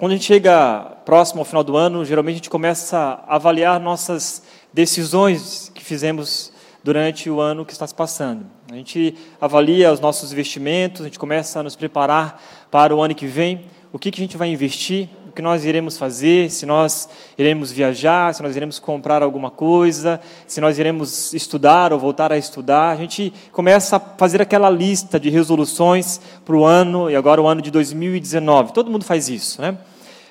Quando 0.00 0.12
a 0.12 0.14
gente 0.14 0.24
chega 0.24 0.96
próximo 1.04 1.42
ao 1.42 1.44
final 1.44 1.62
do 1.62 1.76
ano, 1.76 2.06
geralmente 2.06 2.36
a 2.36 2.38
gente 2.38 2.48
começa 2.48 3.22
a 3.28 3.36
avaliar 3.36 3.78
nossas 3.78 4.42
decisões 4.72 5.70
que 5.74 5.84
fizemos 5.84 6.50
durante 6.82 7.28
o 7.28 7.38
ano 7.38 7.66
que 7.66 7.72
está 7.74 7.86
se 7.86 7.94
passando. 7.94 8.46
A 8.72 8.76
gente 8.76 9.14
avalia 9.38 9.92
os 9.92 10.00
nossos 10.00 10.32
investimentos, 10.32 11.02
a 11.02 11.04
gente 11.04 11.18
começa 11.18 11.60
a 11.60 11.62
nos 11.62 11.76
preparar 11.76 12.42
para 12.70 12.96
o 12.96 13.02
ano 13.02 13.14
que 13.14 13.26
vem, 13.26 13.66
o 13.92 13.98
que, 13.98 14.10
que 14.10 14.22
a 14.22 14.24
gente 14.24 14.38
vai 14.38 14.48
investir, 14.48 15.06
o 15.28 15.32
que 15.32 15.42
nós 15.42 15.66
iremos 15.66 15.98
fazer, 15.98 16.50
se 16.50 16.64
nós 16.64 17.06
iremos 17.36 17.70
viajar, 17.70 18.34
se 18.34 18.42
nós 18.42 18.56
iremos 18.56 18.78
comprar 18.78 19.22
alguma 19.22 19.50
coisa, 19.50 20.18
se 20.46 20.62
nós 20.62 20.78
iremos 20.78 21.34
estudar 21.34 21.92
ou 21.92 21.98
voltar 21.98 22.32
a 22.32 22.38
estudar. 22.38 22.92
A 22.92 22.96
gente 22.96 23.34
começa 23.52 23.96
a 23.96 24.00
fazer 24.00 24.40
aquela 24.40 24.70
lista 24.70 25.20
de 25.20 25.28
resoluções 25.28 26.18
para 26.42 26.56
o 26.56 26.64
ano, 26.64 27.10
e 27.10 27.16
agora 27.16 27.42
o 27.42 27.46
ano 27.46 27.60
de 27.60 27.70
2019. 27.70 28.72
Todo 28.72 28.90
mundo 28.90 29.04
faz 29.04 29.28
isso, 29.28 29.60
né? 29.60 29.76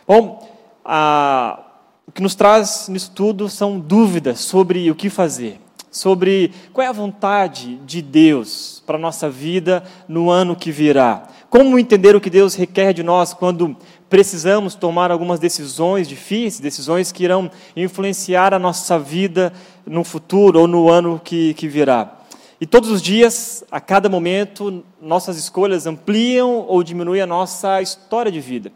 Bom, 0.09 0.43
a, 0.83 1.59
o 2.07 2.11
que 2.11 2.19
nos 2.19 2.33
traz 2.33 2.89
nisso 2.89 3.11
tudo 3.13 3.47
são 3.47 3.79
dúvidas 3.79 4.39
sobre 4.39 4.89
o 4.89 4.95
que 4.95 5.07
fazer 5.07 5.61
sobre 5.91 6.51
qual 6.71 6.85
é 6.85 6.87
a 6.87 6.93
vontade 6.93 7.75
de 7.77 7.99
Deus 7.99 8.83
para 8.85 8.95
a 8.95 8.99
nossa 8.99 9.27
vida 9.27 9.83
no 10.07 10.29
ano 10.29 10.55
que 10.55 10.71
virá. 10.71 11.27
Como 11.49 11.79
entender 11.79 12.15
o 12.15 12.21
que 12.21 12.29
Deus 12.29 12.53
requer 12.53 12.93
de 12.93 13.01
nós 13.01 13.33
quando 13.33 13.75
precisamos 14.07 14.75
tomar 14.75 15.09
algumas 15.09 15.39
decisões 15.39 16.07
difíceis, 16.07 16.59
decisões 16.59 17.11
que 17.11 17.23
irão 17.23 17.49
influenciar 17.75 18.53
a 18.53 18.59
nossa 18.59 18.99
vida 18.99 19.51
no 19.83 20.03
futuro 20.03 20.59
ou 20.61 20.67
no 20.67 20.89
ano 20.89 21.19
que, 21.23 21.55
que 21.55 21.67
virá. 21.67 22.19
E 22.61 22.67
todos 22.67 22.91
os 22.91 23.01
dias, 23.01 23.63
a 23.71 23.79
cada 23.79 24.09
momento, 24.09 24.83
nossas 25.01 25.37
escolhas 25.37 25.87
ampliam 25.87 26.65
ou 26.67 26.83
diminuem 26.83 27.21
a 27.21 27.27
nossa 27.27 27.81
história 27.81 28.31
de 28.31 28.39
vida. 28.39 28.71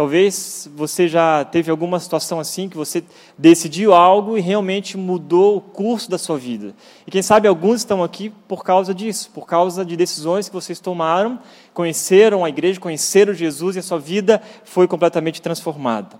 Talvez 0.00 0.66
você 0.74 1.06
já 1.06 1.44
teve 1.44 1.70
alguma 1.70 2.00
situação 2.00 2.40
assim 2.40 2.70
que 2.70 2.76
você 2.78 3.04
decidiu 3.36 3.92
algo 3.92 4.38
e 4.38 4.40
realmente 4.40 4.96
mudou 4.96 5.58
o 5.58 5.60
curso 5.60 6.10
da 6.10 6.16
sua 6.16 6.38
vida. 6.38 6.74
E 7.06 7.10
quem 7.10 7.20
sabe 7.20 7.46
alguns 7.46 7.82
estão 7.82 8.02
aqui 8.02 8.32
por 8.48 8.64
causa 8.64 8.94
disso, 8.94 9.30
por 9.34 9.46
causa 9.46 9.84
de 9.84 9.98
decisões 9.98 10.48
que 10.48 10.54
vocês 10.54 10.80
tomaram, 10.80 11.38
conheceram 11.74 12.46
a 12.46 12.48
igreja, 12.48 12.80
conheceram 12.80 13.34
Jesus 13.34 13.76
e 13.76 13.80
a 13.80 13.82
sua 13.82 13.98
vida 13.98 14.40
foi 14.64 14.88
completamente 14.88 15.42
transformada. 15.42 16.18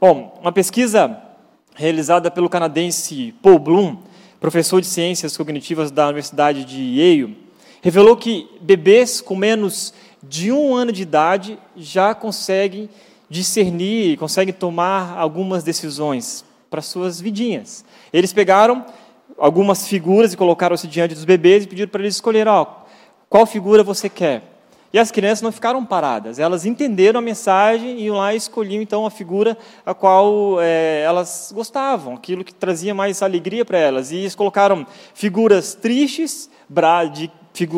Bom, 0.00 0.38
uma 0.40 0.50
pesquisa 0.50 1.14
realizada 1.74 2.30
pelo 2.30 2.48
canadense 2.48 3.34
Paul 3.42 3.58
Bloom, 3.58 3.98
professor 4.40 4.80
de 4.80 4.86
ciências 4.86 5.36
cognitivas 5.36 5.90
da 5.90 6.06
Universidade 6.06 6.64
de 6.64 6.80
Yale, 6.80 7.36
revelou 7.82 8.16
que 8.16 8.48
bebês 8.62 9.20
com 9.20 9.36
menos 9.36 9.92
de 10.22 10.52
um 10.52 10.74
ano 10.74 10.92
de 10.92 11.02
idade 11.02 11.58
já 11.76 12.14
conseguem 12.14 12.88
discernir, 13.30 14.18
conseguem 14.18 14.52
tomar 14.52 15.16
algumas 15.16 15.62
decisões 15.62 16.44
para 16.68 16.82
suas 16.82 17.20
vidinhas. 17.20 17.84
Eles 18.12 18.32
pegaram 18.32 18.84
algumas 19.38 19.86
figuras 19.86 20.32
e 20.32 20.36
colocaram-se 20.36 20.88
diante 20.88 21.14
dos 21.14 21.24
bebês 21.24 21.64
e 21.64 21.68
pediram 21.68 21.88
para 21.88 22.02
eles 22.02 22.16
escolherem 22.16 22.52
ó, 22.52 22.66
qual 23.28 23.46
figura 23.46 23.84
você 23.84 24.08
quer. 24.08 24.42
E 24.92 24.98
as 24.98 25.12
crianças 25.12 25.40
não 25.40 25.52
ficaram 25.52 25.86
paradas, 25.86 26.40
elas 26.40 26.66
entenderam 26.66 27.20
a 27.20 27.22
mensagem 27.22 28.00
e 28.00 28.06
iam 28.06 28.16
lá 28.16 28.34
e 28.34 28.36
escolhiam 28.36 28.82
então 28.82 29.06
a 29.06 29.10
figura 29.10 29.56
a 29.86 29.94
qual 29.94 30.60
é, 30.60 31.02
elas 31.06 31.52
gostavam, 31.54 32.14
aquilo 32.14 32.42
que 32.42 32.52
trazia 32.52 32.92
mais 32.92 33.22
alegria 33.22 33.64
para 33.64 33.78
elas. 33.78 34.10
E 34.10 34.16
eles 34.16 34.34
colocaram 34.34 34.84
figuras 35.14 35.74
tristes, 35.74 36.50
de 37.12 37.30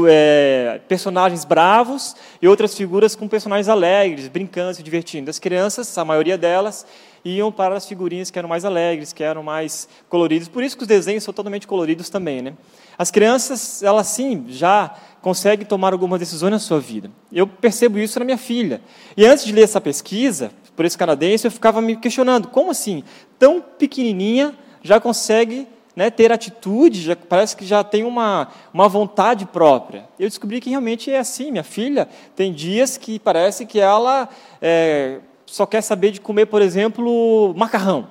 é, 0.08 0.80
personagens 0.86 1.44
bravos 1.44 2.14
e 2.40 2.46
outras 2.46 2.74
figuras 2.74 3.16
com 3.16 3.26
personagens 3.26 3.68
alegres, 3.68 4.28
brincando, 4.28 4.74
se 4.74 4.82
divertindo. 4.82 5.30
As 5.30 5.38
crianças, 5.38 5.96
a 5.98 6.04
maioria 6.04 6.38
delas, 6.38 6.86
iam 7.24 7.52
para 7.52 7.76
as 7.76 7.86
figurinhas 7.86 8.30
que 8.30 8.38
eram 8.38 8.48
mais 8.48 8.64
alegres, 8.64 9.12
que 9.12 9.22
eram 9.22 9.42
mais 9.42 9.88
coloridas. 10.08 10.48
Por 10.48 10.62
isso 10.62 10.76
que 10.76 10.82
os 10.82 10.88
desenhos 10.88 11.24
são 11.24 11.32
totalmente 11.32 11.66
coloridos 11.66 12.10
também. 12.10 12.42
Né? 12.42 12.54
As 12.98 13.10
crianças, 13.10 13.82
elas 13.82 14.08
sim, 14.08 14.46
já 14.48 14.94
conseguem 15.20 15.64
tomar 15.64 15.92
algumas 15.92 16.18
decisões 16.18 16.50
na 16.50 16.58
sua 16.58 16.80
vida. 16.80 17.10
Eu 17.32 17.46
percebo 17.46 17.98
isso 17.98 18.18
na 18.18 18.24
minha 18.24 18.38
filha. 18.38 18.80
E 19.16 19.24
antes 19.24 19.44
de 19.44 19.52
ler 19.52 19.62
essa 19.62 19.80
pesquisa, 19.80 20.50
por 20.74 20.84
esse 20.84 20.98
canadense, 20.98 21.46
eu 21.46 21.50
ficava 21.50 21.80
me 21.80 21.96
questionando, 21.96 22.48
como 22.48 22.70
assim, 22.70 23.04
tão 23.38 23.60
pequenininha, 23.60 24.54
já 24.82 25.00
consegue 25.00 25.68
né, 25.94 26.10
ter 26.10 26.32
atitude, 26.32 27.02
já, 27.02 27.16
parece 27.16 27.56
que 27.56 27.64
já 27.64 27.84
tem 27.84 28.04
uma, 28.04 28.48
uma 28.72 28.88
vontade 28.88 29.46
própria. 29.46 30.08
Eu 30.18 30.28
descobri 30.28 30.60
que 30.60 30.70
realmente 30.70 31.10
é 31.10 31.18
assim. 31.18 31.50
Minha 31.50 31.64
filha 31.64 32.08
tem 32.34 32.52
dias 32.52 32.96
que 32.96 33.18
parece 33.18 33.66
que 33.66 33.78
ela 33.78 34.28
é, 34.60 35.20
só 35.46 35.66
quer 35.66 35.82
saber 35.82 36.10
de 36.10 36.20
comer, 36.20 36.46
por 36.46 36.62
exemplo, 36.62 37.54
macarrão. 37.56 38.08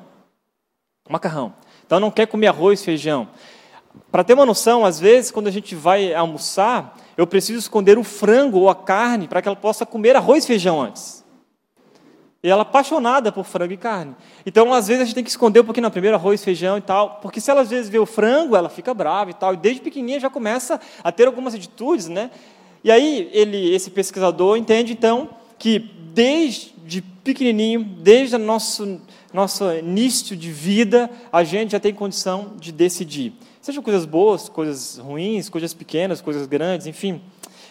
Macarrão. 1.09 1.53
Então 1.86 2.00
não 2.00 2.12
quer 2.12 2.28
comer 2.28 2.47
arroz, 2.47 2.84
feijão. 2.84 3.28
Para 4.12 4.24
ter 4.24 4.34
uma 4.34 4.46
noção, 4.46 4.86
às 4.86 5.00
vezes, 5.00 5.31
quando 5.31 5.48
a 5.48 5.52
gente 5.52 5.75
vai 5.75 6.13
almoçar, 6.13 6.98
eu 7.18 7.28
preciso 7.28 7.59
esconder 7.59 7.98
o 7.98 8.03
frango 8.03 8.59
ou 8.59 8.69
a 8.69 8.75
carne 8.75 9.28
para 9.28 9.42
que 9.42 9.48
ela 9.48 9.56
possa 9.56 9.86
comer 9.86 10.16
arroz 10.16 10.44
e 10.44 10.48
feijão 10.48 10.81
antes. 10.81 11.21
E 12.44 12.50
ela 12.50 12.62
é 12.62 12.63
apaixonada 12.63 13.31
por 13.31 13.46
frango 13.46 13.74
e 13.74 13.78
carne. 13.78 14.16
Então, 14.46 14.74
às 14.74 14.88
vezes, 14.88 15.03
a 15.03 15.06
gente 15.06 15.16
tem 15.16 15.24
que 15.24 15.29
esconder 15.29 15.59
um 15.59 15.63
pouquinho 15.63 15.85
no 15.85 15.91
primeiro 15.91 16.18
arroz, 16.18 16.44
feijão 16.44 16.78
e 16.78 16.81
tal, 16.81 17.19
porque 17.22 17.40
se 17.40 17.52
ela 17.52 17.62
às 17.62 17.69
vezes 17.69 17.90
vê 17.90 18.00
o 18.00 18.06
frango, 18.06 18.56
ela 18.56 18.69
fica 18.69 18.94
brava 18.94 19.29
e 19.29 19.34
tal, 19.34 19.53
e 19.53 19.57
desde 19.57 19.81
pequenininha 19.81 20.19
já 20.19 20.29
começa 20.29 20.80
a 21.03 21.12
ter 21.12 21.28
algumas 21.28 21.53
atitudes, 21.53 22.07
né? 22.07 22.31
E 22.84 22.91
aí, 22.91 23.30
ele, 23.31 23.74
esse 23.74 23.91
pesquisador 23.91 24.57
entende, 24.57 24.91
então, 24.91 25.30
que 25.59 25.78
desde 26.13 26.72
pequenininho, 27.24 27.84
desde 27.84 28.35
o 28.35 28.40
nosso, 28.40 29.00
nosso 29.31 29.72
início 29.74 30.35
de 30.35 30.51
vida, 30.51 31.09
a 31.31 31.44
gente 31.44 31.72
já 31.72 31.80
tem 31.80 31.94
condição 31.94 32.53
de 32.59 32.72
decidir. 32.72 33.34
Sejam 33.62 33.84
coisas 33.84 34.06
boas, 34.06 34.50
coisas 34.50 34.97
ruins, 34.97 35.47
coisas 35.50 35.74
pequenas, 35.74 36.19
coisas 36.19 36.47
grandes, 36.47 36.88
enfim. 36.88 37.22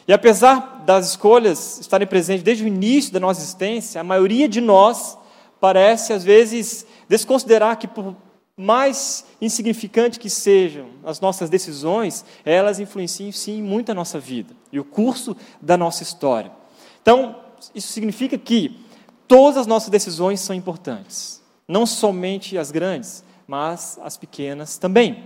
E 0.06 0.12
apesar 0.12 0.82
das 0.84 1.10
escolhas 1.10 1.78
estarem 1.80 2.06
presentes 2.06 2.42
desde 2.42 2.64
o 2.64 2.66
início 2.66 3.12
da 3.12 3.20
nossa 3.20 3.40
existência, 3.40 4.00
a 4.00 4.04
maioria 4.04 4.48
de 4.48 4.60
nós 4.60 5.16
parece, 5.60 6.12
às 6.12 6.24
vezes, 6.24 6.86
desconsiderar 7.08 7.76
que, 7.78 7.86
por 7.86 8.16
mais 8.56 9.24
insignificante 9.40 10.18
que 10.18 10.28
sejam 10.28 10.88
as 11.04 11.20
nossas 11.20 11.48
decisões, 11.48 12.24
elas 12.44 12.78
influenciam, 12.78 13.32
sim, 13.32 13.62
muito 13.62 13.90
a 13.90 13.94
nossa 13.94 14.18
vida 14.18 14.54
e 14.72 14.78
o 14.78 14.84
curso 14.84 15.36
da 15.60 15.76
nossa 15.76 16.02
história. 16.02 16.52
Então, 17.00 17.36
isso 17.74 17.92
significa 17.92 18.36
que 18.36 18.78
todas 19.26 19.58
as 19.58 19.66
nossas 19.66 19.90
decisões 19.90 20.40
são 20.40 20.54
importantes, 20.54 21.42
não 21.66 21.86
somente 21.86 22.58
as 22.58 22.70
grandes, 22.70 23.24
mas 23.46 23.98
as 24.02 24.16
pequenas 24.16 24.76
também. 24.76 25.24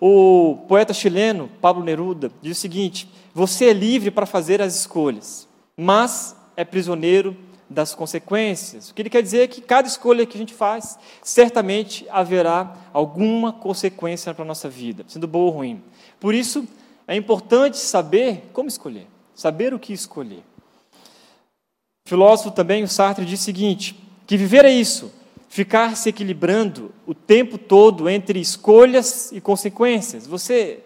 O 0.00 0.64
poeta 0.68 0.92
chileno 0.92 1.48
Pablo 1.60 1.84
Neruda 1.84 2.30
diz 2.42 2.58
o 2.58 2.60
seguinte: 2.60 3.08
Você 3.34 3.66
é 3.66 3.72
livre 3.72 4.10
para 4.10 4.26
fazer 4.26 4.60
as 4.60 4.76
escolhas, 4.76 5.48
mas 5.76 6.36
é 6.56 6.64
prisioneiro 6.64 7.36
das 7.68 7.94
consequências. 7.94 8.90
O 8.90 8.94
que 8.94 9.00
ele 9.02 9.10
quer 9.10 9.22
dizer 9.22 9.40
é 9.40 9.46
que 9.46 9.62
cada 9.62 9.88
escolha 9.88 10.26
que 10.26 10.36
a 10.36 10.40
gente 10.40 10.52
faz, 10.52 10.98
certamente 11.22 12.06
haverá 12.10 12.76
alguma 12.92 13.52
consequência 13.52 14.34
para 14.34 14.44
a 14.44 14.46
nossa 14.46 14.68
vida, 14.68 15.04
sendo 15.08 15.26
boa 15.26 15.46
ou 15.46 15.50
ruim. 15.50 15.82
Por 16.20 16.34
isso, 16.34 16.68
é 17.08 17.16
importante 17.16 17.78
saber 17.78 18.50
como 18.52 18.68
escolher, 18.68 19.06
saber 19.34 19.72
o 19.72 19.78
que 19.78 19.92
escolher. 19.92 20.42
O 22.04 22.08
filósofo 22.08 22.50
também, 22.50 22.82
o 22.82 22.88
Sartre, 22.88 23.24
diz 23.24 23.40
o 23.40 23.44
seguinte: 23.44 23.98
que 24.26 24.36
viver 24.36 24.66
é 24.66 24.70
isso, 24.70 25.10
ficar 25.48 25.96
se 25.96 26.10
equilibrando 26.10 26.92
o 27.06 27.14
tempo 27.14 27.56
todo 27.56 28.08
entre 28.08 28.38
escolhas 28.40 29.32
e 29.32 29.40
consequências. 29.40 30.26
Você 30.26 30.80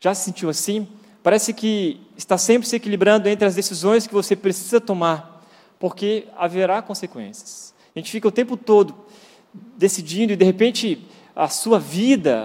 já 0.00 0.14
se 0.14 0.24
sentiu 0.24 0.48
assim? 0.48 0.88
Parece 1.22 1.52
que 1.52 2.00
está 2.16 2.36
sempre 2.36 2.68
se 2.68 2.76
equilibrando 2.76 3.28
entre 3.28 3.46
as 3.46 3.54
decisões 3.54 4.06
que 4.06 4.14
você 4.14 4.34
precisa 4.34 4.80
tomar, 4.80 5.44
porque 5.78 6.26
haverá 6.36 6.82
consequências. 6.82 7.72
A 7.94 7.98
gente 7.98 8.10
fica 8.10 8.26
o 8.26 8.32
tempo 8.32 8.56
todo 8.56 8.94
decidindo 9.76 10.32
e 10.32 10.36
de 10.36 10.44
repente 10.44 11.06
a 11.34 11.48
sua 11.48 11.78
vida, 11.78 12.42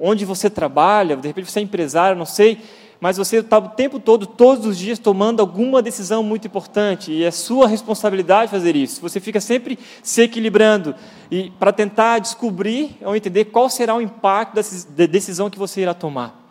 onde 0.00 0.24
você 0.24 0.48
trabalha, 0.50 1.16
de 1.16 1.26
repente 1.26 1.50
você 1.50 1.60
é 1.60 1.62
empresário, 1.62 2.16
não 2.16 2.26
sei, 2.26 2.60
mas 3.00 3.16
você 3.16 3.38
está 3.38 3.58
o 3.58 3.68
tempo 3.70 4.00
todo, 4.00 4.26
todos 4.26 4.66
os 4.66 4.76
dias, 4.76 4.98
tomando 4.98 5.40
alguma 5.40 5.80
decisão 5.80 6.22
muito 6.22 6.46
importante, 6.46 7.12
e 7.12 7.24
é 7.24 7.30
sua 7.30 7.68
responsabilidade 7.68 8.50
fazer 8.50 8.74
isso. 8.74 9.00
Você 9.00 9.20
fica 9.20 9.40
sempre 9.40 9.78
se 10.02 10.22
equilibrando 10.22 10.94
e 11.30 11.50
para 11.58 11.72
tentar 11.72 12.18
descobrir 12.18 12.96
ou 13.02 13.14
entender 13.14 13.46
qual 13.46 13.70
será 13.70 13.94
o 13.94 14.02
impacto 14.02 14.54
da 14.54 15.06
decisão 15.06 15.48
que 15.48 15.58
você 15.58 15.80
irá 15.80 15.94
tomar. 15.94 16.47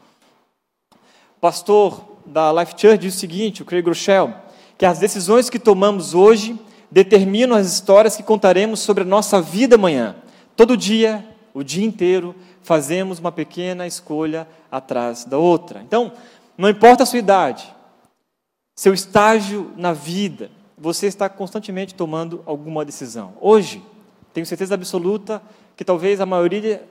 Pastor 1.40 2.18
da 2.26 2.52
Life 2.52 2.74
Church 2.78 2.98
diz 2.98 3.16
o 3.16 3.20
seguinte, 3.20 3.62
o 3.62 3.66
Craig 3.66 3.86
Rochelle, 3.86 4.34
que 4.78 4.86
as 4.86 5.00
decisões 5.00 5.50
que 5.50 5.60
tomamos 5.60 6.14
hoje 6.14 6.60
determinam 6.90 7.56
as 7.56 7.68
histórias 7.68 8.16
que 8.16 8.24
contaremos 8.24 8.80
sobre 8.80 9.04
a 9.04 9.08
nossa 9.08 9.42
vida 9.42 9.76
amanhã. 9.76 10.16
Todo 10.56 10.76
dia, 10.76 11.26
o 11.54 11.64
dia 11.64 11.86
inteiro, 11.86 12.36
fazemos 12.64 13.20
uma 13.20 13.32
pequena 13.32 13.86
escolha 13.86 14.48
atrás 14.72 15.26
da 15.26 15.38
outra. 15.38 15.82
Então, 15.82 16.12
não 16.58 16.70
importa 16.70 17.04
a 17.04 17.06
sua 17.06 17.20
idade, 17.20 17.72
seu 18.76 18.94
estágio 18.94 19.72
na 19.78 19.94
vida, 19.94 20.50
você 20.78 21.08
está 21.08 21.30
constantemente 21.30 21.96
tomando 21.96 22.44
alguma 22.46 22.84
decisão. 22.84 23.34
Hoje, 23.40 23.82
tenho 24.34 24.46
certeza 24.46 24.76
absoluta 24.76 25.42
que 25.76 25.86
talvez 25.86 26.20
a 26.20 26.26
maioria 26.26 26.84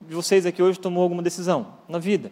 de 0.00 0.14
vocês 0.14 0.46
aqui 0.46 0.62
hoje 0.62 0.78
tomou 0.78 1.02
alguma 1.02 1.22
decisão 1.22 1.66
na 1.88 1.98
vida. 1.98 2.30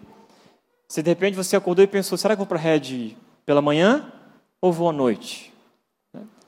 Se 0.93 1.03
de 1.03 1.09
repente 1.09 1.35
você 1.35 1.57
acordou 1.57 1.83
e 1.83 1.89
pensou, 1.89 2.19
será 2.19 2.37
que 2.37 2.43
eu 2.43 2.45
vou 2.45 2.47
para 2.47 2.59
a 2.59 2.61
rede 2.61 3.17
pela 3.47 3.63
manhã 3.63 4.13
ou 4.61 4.71
vou 4.71 4.91
à 4.91 4.93
noite? 4.93 5.51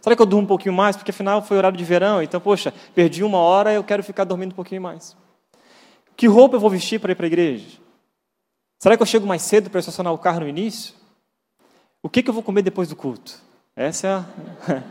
Será 0.03 0.15
que 0.15 0.21
eu 0.21 0.27
durmo 0.27 0.45
um 0.45 0.47
pouquinho 0.47 0.75
mais? 0.75 0.97
Porque 0.97 1.13
afinal 1.13 1.41
foi 1.41 1.57
horário 1.57 1.79
de 1.79 1.83
verão, 1.83 2.23
então, 2.23 2.39
poxa, 2.39 2.75
perdi 2.95 3.25
uma 3.25 3.39
hora, 3.39 3.73
eu 3.73 3.83
quero 3.83 4.03
ficar 4.03 4.25
dormindo 4.25 4.53
um 4.53 4.55
pouquinho 4.55 4.83
mais. 4.83 5.17
Que 6.15 6.27
roupa 6.27 6.57
eu 6.57 6.61
vou 6.61 6.69
vestir 6.69 7.01
para 7.01 7.13
ir 7.13 7.15
para 7.15 7.25
a 7.25 7.27
igreja? 7.27 7.79
Será 8.79 8.99
que 8.99 9.03
eu 9.03 9.07
chego 9.07 9.27
mais 9.27 9.41
cedo 9.41 9.71
para 9.71 9.81
estacionar 9.81 10.13
o 10.13 10.19
carro 10.19 10.41
no 10.41 10.49
início? 10.49 10.95
O 12.03 12.11
que, 12.11 12.23
que 12.23 12.29
eu 12.29 12.35
vou 12.35 12.43
comer 12.43 12.61
depois 12.61 12.91
do 12.91 12.97
culto? 12.97 13.41
Essa 13.75 14.07
é, 14.69 14.75
a... 14.75 14.83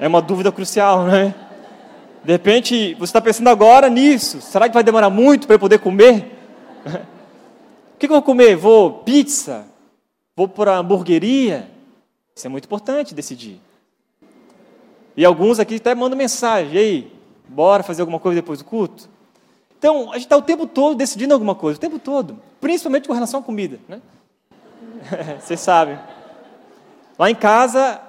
é 0.04 0.08
uma 0.08 0.20
dúvida 0.20 0.50
crucial, 0.50 1.04
né? 1.04 1.32
De 2.24 2.32
repente, 2.32 2.94
você 2.94 3.04
está 3.04 3.20
pensando 3.20 3.50
agora 3.50 3.88
nisso. 3.88 4.40
Será 4.40 4.68
que 4.68 4.74
vai 4.74 4.82
demorar 4.82 5.10
muito 5.10 5.46
para 5.46 5.54
eu 5.54 5.60
poder 5.60 5.78
comer? 5.78 6.36
que, 8.00 8.06
que 8.06 8.12
eu 8.12 8.16
vou 8.16 8.22
comer? 8.22 8.56
Vou 8.56 8.90
pizza? 9.00 9.66
Vou 10.34 10.48
para 10.48 10.78
hamburgueria? 10.78 11.70
Isso 12.34 12.46
é 12.46 12.50
muito 12.50 12.64
importante 12.64 13.14
decidir. 13.14 13.60
E 15.14 15.22
alguns 15.22 15.58
aqui 15.58 15.76
até 15.76 15.94
mandam 15.94 16.16
mensagem, 16.16 16.72
e 16.74 16.78
aí, 16.78 17.12
bora 17.46 17.82
fazer 17.82 18.00
alguma 18.00 18.18
coisa 18.18 18.40
depois 18.40 18.60
do 18.60 18.64
culto? 18.64 19.06
Então, 19.78 20.10
a 20.10 20.14
gente 20.14 20.24
está 20.24 20.36
o 20.36 20.42
tempo 20.42 20.66
todo 20.66 20.96
decidindo 20.96 21.34
alguma 21.34 21.54
coisa, 21.54 21.76
o 21.76 21.80
tempo 21.80 21.98
todo, 21.98 22.38
principalmente 22.58 23.06
com 23.06 23.12
relação 23.12 23.40
à 23.40 23.42
comida, 23.42 23.78
né? 23.86 24.00
Vocês 25.38 25.60
sabem. 25.60 25.98
Lá 27.18 27.30
em 27.30 27.34
casa, 27.34 28.00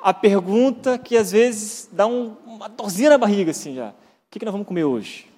a 0.00 0.14
pergunta 0.14 0.96
que 0.96 1.16
às 1.16 1.32
vezes 1.32 1.88
dá 1.90 2.06
um, 2.06 2.36
uma 2.46 2.68
dorzinha 2.68 3.10
na 3.10 3.18
barriga, 3.18 3.50
assim 3.50 3.74
já. 3.74 3.88
O 3.88 3.94
que, 4.30 4.38
que 4.38 4.44
nós 4.44 4.52
vamos 4.52 4.68
comer 4.68 4.84
hoje? 4.84 5.28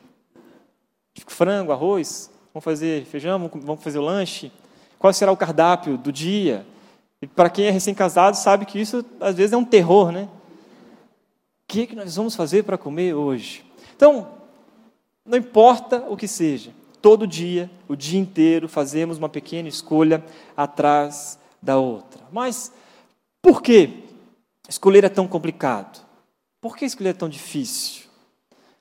Frango, 1.29 1.73
arroz? 1.73 2.32
Vamos 2.53 2.65
fazer 2.65 3.05
feijão? 3.07 3.51
Vamos 3.55 3.83
fazer 3.83 3.99
o 3.99 4.03
lanche? 4.03 4.53
Qual 4.99 5.13
será 5.13 5.33
o 5.33 5.37
cardápio 5.37 5.97
do 5.97 6.13
dia? 6.13 6.67
E 7.21 7.27
para 7.27 7.51
quem 7.51 7.67
é 7.67 7.71
recém-casado 7.71 8.37
sabe 8.37 8.67
que 8.67 8.81
isso 8.81 9.05
às 9.21 9.37
vezes 9.37 9.53
é 9.53 9.57
um 9.57 9.65
terror, 9.65 10.13
né? 10.13 10.29
que, 11.73 11.87
que 11.87 11.97
nós 11.97 12.17
vamos 12.17 12.37
fazer 12.37 12.65
para 12.65 12.77
comer 12.77 13.15
hoje? 13.15 13.65
Então, 13.97 14.29
não 15.25 15.39
importa 15.39 16.05
o 16.07 16.19
que 16.19 16.29
seja, 16.29 16.71
todo 17.01 17.27
dia, 17.27 17.71
o 17.89 17.97
dia 17.97 18.21
inteiro, 18.21 18.69
fazemos 18.69 19.17
uma 19.17 19.29
pequena 19.29 19.71
escolha 19.71 20.23
atrás 20.55 21.39
da 21.63 21.79
outra. 21.79 22.21
Mas 22.31 22.71
por 23.41 23.63
que 23.63 24.05
escolher 24.69 25.03
é 25.05 25.09
tão 25.09 25.27
complicado? 25.27 26.05
Por 26.61 26.77
que 26.77 26.85
escolher 26.85 27.11
é 27.11 27.15
tão 27.15 27.29
difícil? 27.29 28.03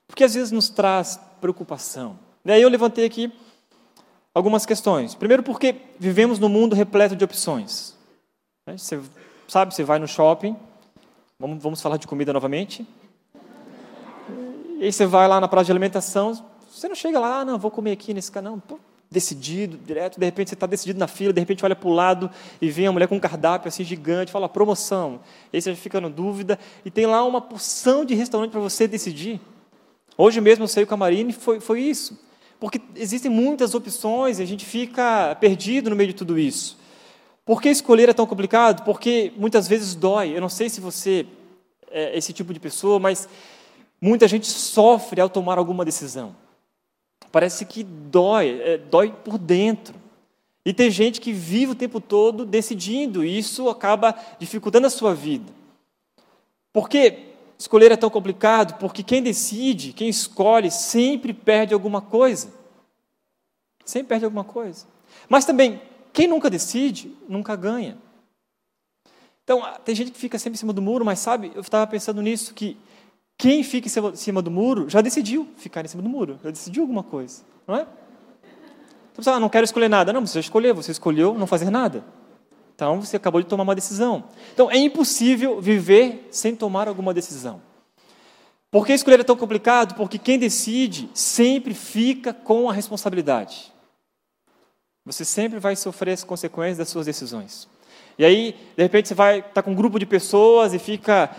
Porque 0.05 0.25
às 0.25 0.33
vezes 0.33 0.51
nos 0.51 0.67
traz 0.67 1.17
preocupação. 1.39 2.19
E 2.43 2.51
aí 2.51 2.61
eu 2.61 2.67
levantei 2.67 3.05
aqui 3.05 3.31
algumas 4.33 4.65
questões. 4.65 5.15
Primeiro, 5.15 5.43
porque 5.43 5.75
vivemos 5.99 6.39
num 6.39 6.49
mundo 6.49 6.75
repleto 6.75 7.15
de 7.15 7.23
opções. 7.23 7.95
Você 8.67 8.99
sabe, 9.47 9.73
você 9.73 9.83
vai 9.83 9.99
no 9.99 10.07
shopping, 10.07 10.55
Vamos, 11.41 11.81
falar 11.81 11.97
de 11.97 12.05
comida 12.05 12.31
novamente? 12.31 12.85
E 14.77 14.83
aí 14.83 14.93
você 14.93 15.07
vai 15.07 15.27
lá 15.27 15.41
na 15.41 15.47
praça 15.47 15.65
de 15.65 15.71
alimentação, 15.71 16.39
você 16.69 16.87
não 16.87 16.93
chega 16.93 17.19
lá, 17.19 17.39
ah, 17.39 17.45
não, 17.45 17.57
vou 17.57 17.71
comer 17.71 17.93
aqui 17.93 18.13
nesse 18.13 18.31
canal, 18.31 18.61
decidido, 19.09 19.75
direto, 19.75 20.19
de 20.19 20.25
repente 20.25 20.49
você 20.49 20.53
está 20.53 20.67
decidido 20.67 20.99
na 20.99 21.07
fila, 21.07 21.33
de 21.33 21.39
repente 21.39 21.65
olha 21.65 21.75
para 21.75 21.89
o 21.89 21.91
lado 21.91 22.29
e 22.61 22.69
vem 22.69 22.85
a 22.85 22.91
mulher 22.91 23.07
com 23.07 23.15
um 23.15 23.19
cardápio 23.19 23.69
assim 23.69 23.83
gigante, 23.83 24.31
fala 24.31 24.47
promoção. 24.47 25.19
E 25.51 25.57
aí 25.57 25.61
você 25.63 25.73
fica 25.73 25.99
na 25.99 26.09
dúvida 26.09 26.59
e 26.85 26.91
tem 26.91 27.07
lá 27.07 27.23
uma 27.23 27.41
porção 27.41 28.05
de 28.05 28.13
restaurante 28.13 28.51
para 28.51 28.61
você 28.61 28.87
decidir. 28.87 29.41
Hoje 30.15 30.39
mesmo 30.39 30.65
eu 30.65 30.67
saí 30.67 30.85
com 30.85 30.93
a 30.93 30.97
Marine 30.97 31.33
foi, 31.33 31.59
foi 31.59 31.81
isso. 31.81 32.19
Porque 32.61 32.79
existem 32.95 33.31
muitas 33.31 33.73
opções 33.73 34.37
e 34.37 34.43
a 34.43 34.45
gente 34.45 34.63
fica 34.65 35.35
perdido 35.41 35.89
no 35.89 35.95
meio 35.95 36.09
de 36.09 36.13
tudo 36.13 36.37
isso. 36.37 36.77
Por 37.43 37.59
que 37.59 37.69
escolher 37.69 38.07
é 38.07 38.13
tão 38.13 38.27
complicado? 38.27 38.83
Porque 38.83 39.33
muitas 39.35 39.67
vezes 39.67 39.95
dói. 39.95 40.37
Eu 40.37 40.41
não 40.41 40.47
sei 40.47 40.69
se 40.69 40.79
você 40.79 41.25
é 41.89 42.15
esse 42.15 42.31
tipo 42.31 42.53
de 42.53 42.59
pessoa, 42.59 42.99
mas 42.99 43.27
muita 43.99 44.27
gente 44.27 44.45
sofre 44.45 45.19
ao 45.19 45.27
tomar 45.27 45.57
alguma 45.57 45.83
decisão. 45.83 46.35
Parece 47.31 47.65
que 47.65 47.83
dói, 47.83 48.61
é, 48.63 48.77
dói 48.77 49.11
por 49.11 49.39
dentro. 49.39 49.95
E 50.63 50.71
tem 50.71 50.91
gente 50.91 51.19
que 51.19 51.33
vive 51.33 51.71
o 51.71 51.75
tempo 51.75 51.99
todo 51.99 52.45
decidindo, 52.45 53.25
e 53.25 53.39
isso 53.39 53.69
acaba 53.69 54.15
dificultando 54.37 54.85
a 54.85 54.91
sua 54.91 55.15
vida. 55.15 55.51
Por 56.71 56.87
que 56.87 57.30
escolher 57.61 57.91
é 57.91 57.95
tão 57.95 58.09
complicado? 58.09 58.77
Porque 58.79 59.03
quem 59.03 59.21
decide, 59.21 59.93
quem 59.93 60.09
escolhe, 60.09 60.71
sempre 60.71 61.31
perde 61.33 61.73
alguma 61.73 62.01
coisa. 62.01 62.49
Sempre 63.85 64.09
perde 64.09 64.25
alguma 64.25 64.43
coisa. 64.43 64.87
Mas 65.29 65.45
também, 65.45 65.79
quem 66.11 66.27
nunca 66.27 66.49
decide, 66.49 67.15
nunca 67.29 67.55
ganha. 67.55 67.97
Então, 69.43 69.61
tem 69.85 69.93
gente 69.93 70.11
que 70.11 70.17
fica 70.17 70.39
sempre 70.39 70.57
em 70.57 70.59
cima 70.59 70.73
do 70.73 70.81
muro, 70.81 71.05
mas 71.05 71.19
sabe, 71.19 71.51
eu 71.53 71.61
estava 71.61 71.85
pensando 71.85 72.21
nisso, 72.21 72.53
que 72.53 72.77
quem 73.37 73.63
fica 73.63 73.87
em 73.87 74.15
cima 74.15 74.41
do 74.41 74.49
muro 74.49 74.89
já 74.89 75.01
decidiu 75.01 75.47
ficar 75.57 75.85
em 75.85 75.87
cima 75.87 76.01
do 76.01 76.09
muro, 76.09 76.39
já 76.43 76.49
decidiu 76.49 76.83
alguma 76.83 77.03
coisa, 77.03 77.43
não 77.67 77.75
é? 77.75 77.87
Então, 79.11 79.23
você 79.23 79.29
ah, 79.29 79.39
não 79.39 79.49
quero 79.49 79.65
escolher 79.65 79.89
nada. 79.89 80.11
Não, 80.11 80.25
você 80.25 80.39
escolheu, 80.39 80.73
você 80.73 80.91
escolheu 80.91 81.35
não 81.37 81.45
fazer 81.45 81.69
nada. 81.69 82.03
Então, 82.81 82.99
você 82.99 83.15
acabou 83.15 83.39
de 83.39 83.47
tomar 83.47 83.61
uma 83.61 83.75
decisão. 83.75 84.23
Então, 84.55 84.71
é 84.71 84.75
impossível 84.75 85.61
viver 85.61 86.27
sem 86.31 86.55
tomar 86.55 86.87
alguma 86.87 87.13
decisão. 87.13 87.61
Por 88.71 88.87
que 88.87 88.93
escolher 88.93 89.19
é 89.19 89.23
tão 89.23 89.37
complicado? 89.37 89.93
Porque 89.93 90.17
quem 90.17 90.39
decide 90.39 91.07
sempre 91.13 91.75
fica 91.75 92.33
com 92.33 92.67
a 92.67 92.73
responsabilidade. 92.73 93.71
Você 95.05 95.23
sempre 95.23 95.59
vai 95.59 95.75
sofrer 95.75 96.13
as 96.13 96.23
consequências 96.23 96.79
das 96.79 96.89
suas 96.89 97.05
decisões. 97.05 97.67
E 98.17 98.25
aí, 98.25 98.55
de 98.75 98.81
repente, 98.81 99.09
você 99.09 99.13
vai 99.13 99.41
estar 99.41 99.51
tá 99.51 99.61
com 99.61 99.73
um 99.73 99.75
grupo 99.75 99.99
de 99.99 100.07
pessoas 100.07 100.73
e 100.73 100.79
fica 100.79 101.29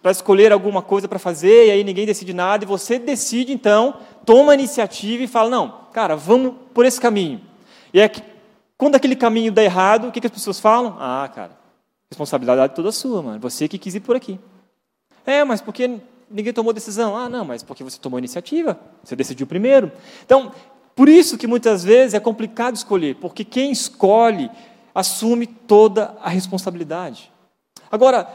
para 0.00 0.12
escolher 0.12 0.52
alguma 0.52 0.80
coisa 0.80 1.08
para 1.08 1.18
fazer, 1.18 1.66
e 1.66 1.70
aí 1.72 1.82
ninguém 1.82 2.06
decide 2.06 2.32
nada, 2.32 2.62
e 2.62 2.68
você 2.68 3.00
decide, 3.00 3.52
então, 3.52 3.96
toma 4.24 4.52
a 4.52 4.54
iniciativa 4.54 5.24
e 5.24 5.26
fala: 5.26 5.50
não, 5.50 5.86
cara, 5.92 6.14
vamos 6.14 6.54
por 6.72 6.86
esse 6.86 7.00
caminho. 7.00 7.40
E 7.92 8.00
é 8.00 8.08
quando 8.76 8.96
aquele 8.96 9.16
caminho 9.16 9.52
dá 9.52 9.62
errado, 9.62 10.08
o 10.08 10.12
que, 10.12 10.20
que 10.20 10.26
as 10.26 10.32
pessoas 10.32 10.58
falam? 10.58 10.96
Ah, 10.98 11.28
cara, 11.32 11.52
responsabilidade 12.10 12.74
toda 12.74 12.90
sua, 12.92 13.22
mano. 13.22 13.40
Você 13.40 13.68
que 13.68 13.78
quis 13.78 13.94
ir 13.94 14.00
por 14.00 14.16
aqui. 14.16 14.38
É, 15.24 15.44
mas 15.44 15.60
porque 15.60 16.00
ninguém 16.30 16.52
tomou 16.52 16.72
decisão? 16.72 17.16
Ah, 17.16 17.28
não, 17.28 17.44
mas 17.44 17.62
porque 17.62 17.84
você 17.84 17.98
tomou 17.98 18.18
iniciativa, 18.18 18.78
você 19.02 19.14
decidiu 19.14 19.46
primeiro. 19.46 19.90
Então, 20.24 20.52
por 20.94 21.08
isso 21.08 21.38
que 21.38 21.46
muitas 21.46 21.84
vezes 21.84 22.14
é 22.14 22.20
complicado 22.20 22.76
escolher, 22.76 23.16
porque 23.16 23.44
quem 23.44 23.70
escolhe 23.72 24.50
assume 24.94 25.46
toda 25.46 26.16
a 26.22 26.28
responsabilidade. 26.28 27.32
Agora, 27.90 28.28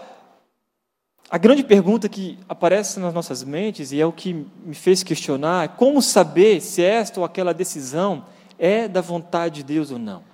a 1.30 1.38
grande 1.38 1.64
pergunta 1.64 2.10
que 2.10 2.40
aparece 2.50 3.00
nas 3.00 3.14
nossas 3.14 3.44
mentes 3.44 3.92
e 3.92 4.02
é 4.02 4.06
o 4.06 4.12
que 4.12 4.34
me 4.66 4.74
fez 4.74 5.04
questionar 5.04 5.66
é 5.66 5.68
como 5.68 6.02
saber 6.02 6.60
se 6.60 6.82
esta 6.82 7.20
ou 7.20 7.26
aquela 7.26 7.54
decisão 7.54 8.26
é 8.58 8.88
da 8.88 9.00
vontade 9.00 9.58
de 9.58 9.64
Deus 9.64 9.92
ou 9.92 10.00
não. 10.00 10.29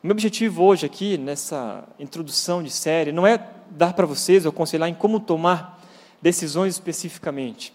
O 0.00 0.06
meu 0.06 0.12
objetivo 0.12 0.62
hoje 0.62 0.86
aqui, 0.86 1.18
nessa 1.18 1.82
introdução 1.98 2.62
de 2.62 2.70
série, 2.70 3.10
não 3.10 3.26
é 3.26 3.44
dar 3.68 3.94
para 3.94 4.06
vocês 4.06 4.44
ou 4.44 4.50
aconselhar 4.50 4.88
em 4.88 4.94
como 4.94 5.18
tomar 5.18 5.82
decisões 6.22 6.74
especificamente. 6.74 7.72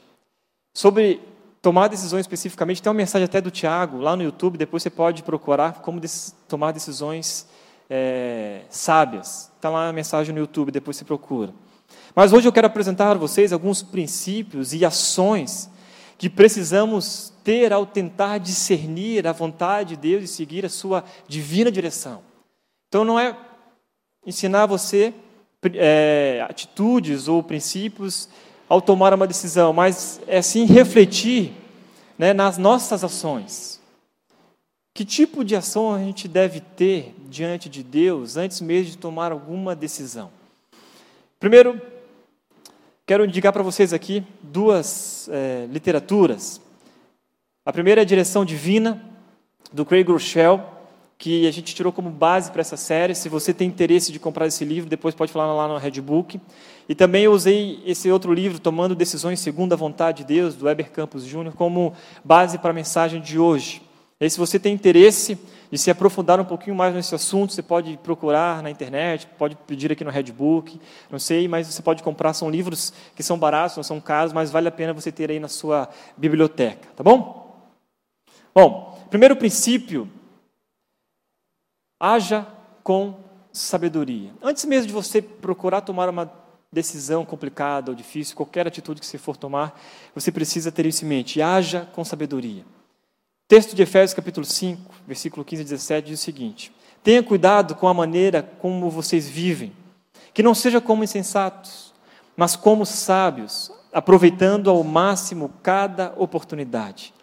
Sobre 0.74 1.20
tomar 1.62 1.90
decisões 1.90 2.22
especificamente, 2.22 2.82
tem 2.82 2.90
uma 2.90 2.98
mensagem 2.98 3.26
até 3.26 3.42
do 3.42 3.52
Tiago 3.52 3.98
lá 3.98 4.16
no 4.16 4.24
YouTube, 4.24 4.58
depois 4.58 4.82
você 4.82 4.90
pode 4.90 5.22
procurar 5.22 5.82
como 5.82 6.00
tomar 6.48 6.72
decisões 6.72 7.46
é, 7.90 8.62
sábias. 8.70 9.52
Está 9.58 9.70
lá 9.70 9.90
a 9.90 9.94
mensagem 9.94 10.34
no 10.34 10.40
YouTube, 10.40 10.72
depois 10.72 10.96
você 10.96 11.04
procura. 11.04 11.54
Mas 12.16 12.32
hoje 12.32 12.48
eu 12.48 12.54
quero 12.54 12.68
apresentar 12.68 13.12
a 13.12 13.16
vocês 13.16 13.52
alguns 13.52 13.84
princípios 13.84 14.74
e 14.74 14.86
ações 14.86 15.70
que 16.24 16.30
precisamos 16.30 17.34
ter 17.44 17.74
ao 17.74 17.86
tentar 17.86 18.38
discernir 18.38 19.28
a 19.28 19.34
vontade 19.34 19.90
de 19.90 19.98
Deus 19.98 20.24
e 20.24 20.28
seguir 20.34 20.66
a 20.66 20.70
sua 20.70 21.04
divina 21.28 21.70
direção. 21.70 22.22
Então 22.88 23.04
não 23.04 23.20
é 23.20 23.38
ensinar 24.26 24.66
você 24.66 25.14
é, 25.74 26.46
atitudes 26.50 27.28
ou 27.28 27.44
princípios 27.44 28.30
ao 28.70 28.82
tomar 28.82 29.14
uma 29.14 29.28
decisão, 29.28 29.74
mas 29.74 30.22
é 30.26 30.42
sim 30.42 30.64
refletir 30.64 31.52
né, 32.18 32.32
nas 32.32 32.58
nossas 32.58 33.04
ações. 33.04 33.82
Que 34.94 35.04
tipo 35.04 35.44
de 35.44 35.58
ação 35.58 35.94
a 35.94 36.00
gente 36.00 36.30
deve 36.30 36.62
ter 36.62 37.14
diante 37.28 37.68
de 37.68 37.84
Deus 37.84 38.38
antes 38.38 38.62
mesmo 38.62 38.92
de 38.92 38.98
tomar 38.98 39.34
alguma 39.34 39.76
decisão? 39.76 40.32
Primeiro, 41.38 41.82
quero 43.06 43.26
indicar 43.26 43.52
para 43.52 43.64
vocês 43.64 43.92
aqui 43.92 44.24
duas 44.42 45.30
é, 45.30 45.68
literaturas. 45.70 46.62
A 47.66 47.74
primeira 47.74 48.02
é 48.02 48.04
a 48.04 48.06
Direção 48.06 48.46
Divina, 48.46 49.02
do 49.72 49.86
Craig 49.86 50.10
Rochelle, 50.10 50.62
que 51.18 51.48
a 51.48 51.52
gente 51.52 51.74
tirou 51.76 51.92
como 51.92 52.10
base 52.10 52.52
para 52.52 52.62
essa 52.62 52.78
série. 52.78 53.16
Se 53.16 53.28
você 53.28 53.54
tem 53.54 53.68
interesse 53.68 54.12
de 54.12 54.20
comprar 54.20 54.48
esse 54.48 54.64
livro, 54.64 54.90
depois 54.90 55.16
pode 55.16 55.32
falar 55.32 55.54
lá 55.54 55.68
no 55.68 55.78
Redbook. 55.78 56.40
E 56.88 56.96
também 56.96 57.24
eu 57.24 57.32
usei 57.32 57.82
esse 57.86 58.10
outro 58.10 58.34
livro, 58.34 58.60
Tomando 58.60 58.96
Decisões 58.96 59.40
Segundo 59.40 59.74
a 59.74 59.78
Vontade 59.78 60.20
de 60.20 60.34
Deus, 60.34 60.56
do 60.56 60.66
Weber 60.66 60.92
Campos 60.92 61.26
Jr., 61.26 61.54
como 61.56 61.94
base 62.24 62.58
para 62.58 62.72
a 62.72 62.74
mensagem 62.74 63.22
de 63.22 63.40
hoje. 63.40 63.82
E 64.20 64.30
se 64.30 64.38
você 64.38 64.58
tem 64.58 64.74
interesse 64.74 65.38
de 65.74 65.80
se 65.80 65.90
aprofundar 65.90 66.40
um 66.40 66.46
pouquinho 66.46 66.76
mais 66.76 66.94
nesse 66.94 67.16
assunto, 67.16 67.52
você 67.52 67.64
pode 67.64 67.98
procurar 68.04 68.62
na 68.62 68.70
internet, 68.70 69.26
pode 69.40 69.56
pedir 69.56 69.92
aqui 69.92 70.04
no 70.04 70.12
Redbook, 70.12 70.80
não 71.10 71.18
sei, 71.18 71.48
mas 71.48 71.66
você 71.66 71.82
pode 71.82 72.04
comprar. 72.04 72.32
São 72.34 72.48
livros 72.48 72.94
que 73.16 73.24
são 73.24 73.40
baratos, 73.40 73.76
não 73.78 73.84
são 73.84 74.00
caros, 74.00 74.32
mas 74.34 74.52
vale 74.52 74.68
a 74.68 74.72
pena 74.72 74.94
você 74.94 75.12
ter 75.12 75.32
aí 75.32 75.40
na 75.40 75.48
sua 75.48 75.90
biblioteca, 76.16 76.90
tá 76.96 77.04
bom? 77.04 77.68
Bom, 78.54 79.04
primeiro 79.10 79.36
princípio 79.36 80.08
haja 82.00 82.46
com 82.84 83.16
sabedoria. 83.52 84.32
Antes 84.44 84.66
mesmo 84.66 84.86
de 84.86 84.94
você 84.94 85.24
procurar 85.24 85.82
tomar 85.82 86.08
uma 86.08 86.32
decisão 86.72 87.26
complicada 87.26 87.90
ou 87.90 87.96
difícil, 87.96 88.36
qualquer 88.36 88.68
atitude 88.68 89.02
que 89.02 89.08
você 89.08 89.18
for 89.18 89.36
tomar, 89.36 89.82
você 90.14 90.32
precisa 90.32 90.72
ter 90.72 90.86
isso 90.86 91.04
em 91.04 91.08
mente. 91.08 91.42
Haja 91.42 91.90
com 91.94 92.06
sabedoria. 92.06 92.64
Texto 93.54 93.76
de 93.76 93.84
Efésios 93.84 94.16
capítulo 94.16 94.48
5, 94.48 94.82
versículo 95.06 95.46
15 95.46 95.62
e 95.62 95.66
17 95.66 96.08
diz 96.08 96.20
o 96.20 96.24
seguinte: 96.24 96.74
Tenha 97.04 97.22
cuidado 97.22 97.76
com 97.76 97.88
a 97.88 97.94
maneira 97.94 98.42
como 98.42 98.90
vocês 98.90 99.30
vivem, 99.30 99.72
que 100.34 100.42
não 100.42 100.56
seja 100.56 100.82
como 100.82 101.04
insensatos, 101.04 101.94
mas 102.36 102.56
como 102.56 102.84
sábios, 102.84 103.72
aproveitando 103.94 104.72
ao 104.72 104.84
máximo 104.84 105.52
cada 105.62 106.16
oportunidade. 106.18 107.14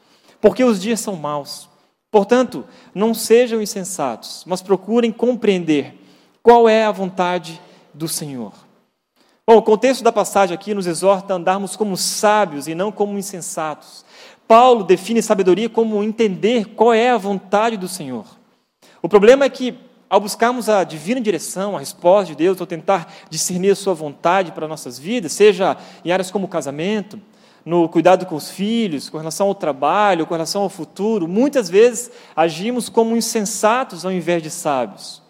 Porque 0.40 0.62
os 0.62 0.80
dias 0.80 1.00
são 1.00 1.16
maus. 1.16 1.68
Portanto, 2.12 2.64
não 2.94 3.12
sejam 3.12 3.60
insensatos, 3.60 4.44
mas 4.46 4.62
procurem 4.62 5.10
compreender 5.10 6.00
qual 6.44 6.68
é 6.68 6.84
a 6.84 6.92
vontade 6.92 7.60
do 7.92 8.06
Senhor. 8.06 8.52
Bom, 9.44 9.56
o 9.56 9.62
contexto 9.62 10.04
da 10.04 10.12
passagem 10.12 10.54
aqui 10.54 10.74
nos 10.74 10.86
exorta 10.86 11.32
a 11.32 11.36
andarmos 11.36 11.74
como 11.74 11.96
sábios 11.96 12.68
e 12.68 12.74
não 12.76 12.92
como 12.92 13.18
insensatos. 13.18 14.04
Paulo 14.50 14.82
define 14.82 15.22
sabedoria 15.22 15.68
como 15.68 16.02
entender 16.02 16.74
qual 16.74 16.92
é 16.92 17.08
a 17.08 17.16
vontade 17.16 17.76
do 17.76 17.86
Senhor. 17.86 18.26
O 19.00 19.08
problema 19.08 19.44
é 19.44 19.48
que, 19.48 19.78
ao 20.08 20.20
buscarmos 20.20 20.68
a 20.68 20.82
divina 20.82 21.20
direção, 21.20 21.76
a 21.76 21.78
resposta 21.78 22.32
de 22.32 22.34
Deus, 22.34 22.60
ou 22.60 22.66
tentar 22.66 23.14
discernir 23.30 23.70
a 23.70 23.76
sua 23.76 23.94
vontade 23.94 24.50
para 24.50 24.66
nossas 24.66 24.98
vidas, 24.98 25.30
seja 25.30 25.76
em 26.04 26.10
áreas 26.10 26.32
como 26.32 26.48
casamento, 26.48 27.20
no 27.64 27.88
cuidado 27.88 28.26
com 28.26 28.34
os 28.34 28.50
filhos, 28.50 29.08
com 29.08 29.18
relação 29.18 29.46
ao 29.46 29.54
trabalho, 29.54 30.26
com 30.26 30.34
relação 30.34 30.62
ao 30.62 30.68
futuro, 30.68 31.28
muitas 31.28 31.70
vezes 31.70 32.10
agimos 32.34 32.88
como 32.88 33.16
insensatos 33.16 34.04
ao 34.04 34.10
invés 34.10 34.42
de 34.42 34.50
sábios. 34.50 35.22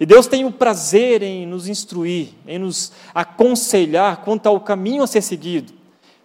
E 0.00 0.04
Deus 0.04 0.26
tem 0.26 0.44
o 0.44 0.50
prazer 0.50 1.22
em 1.22 1.46
nos 1.46 1.68
instruir, 1.68 2.30
em 2.44 2.58
nos 2.58 2.90
aconselhar 3.14 4.24
quanto 4.24 4.48
ao 4.48 4.58
caminho 4.58 5.04
a 5.04 5.06
ser 5.06 5.22
seguido. 5.22 5.83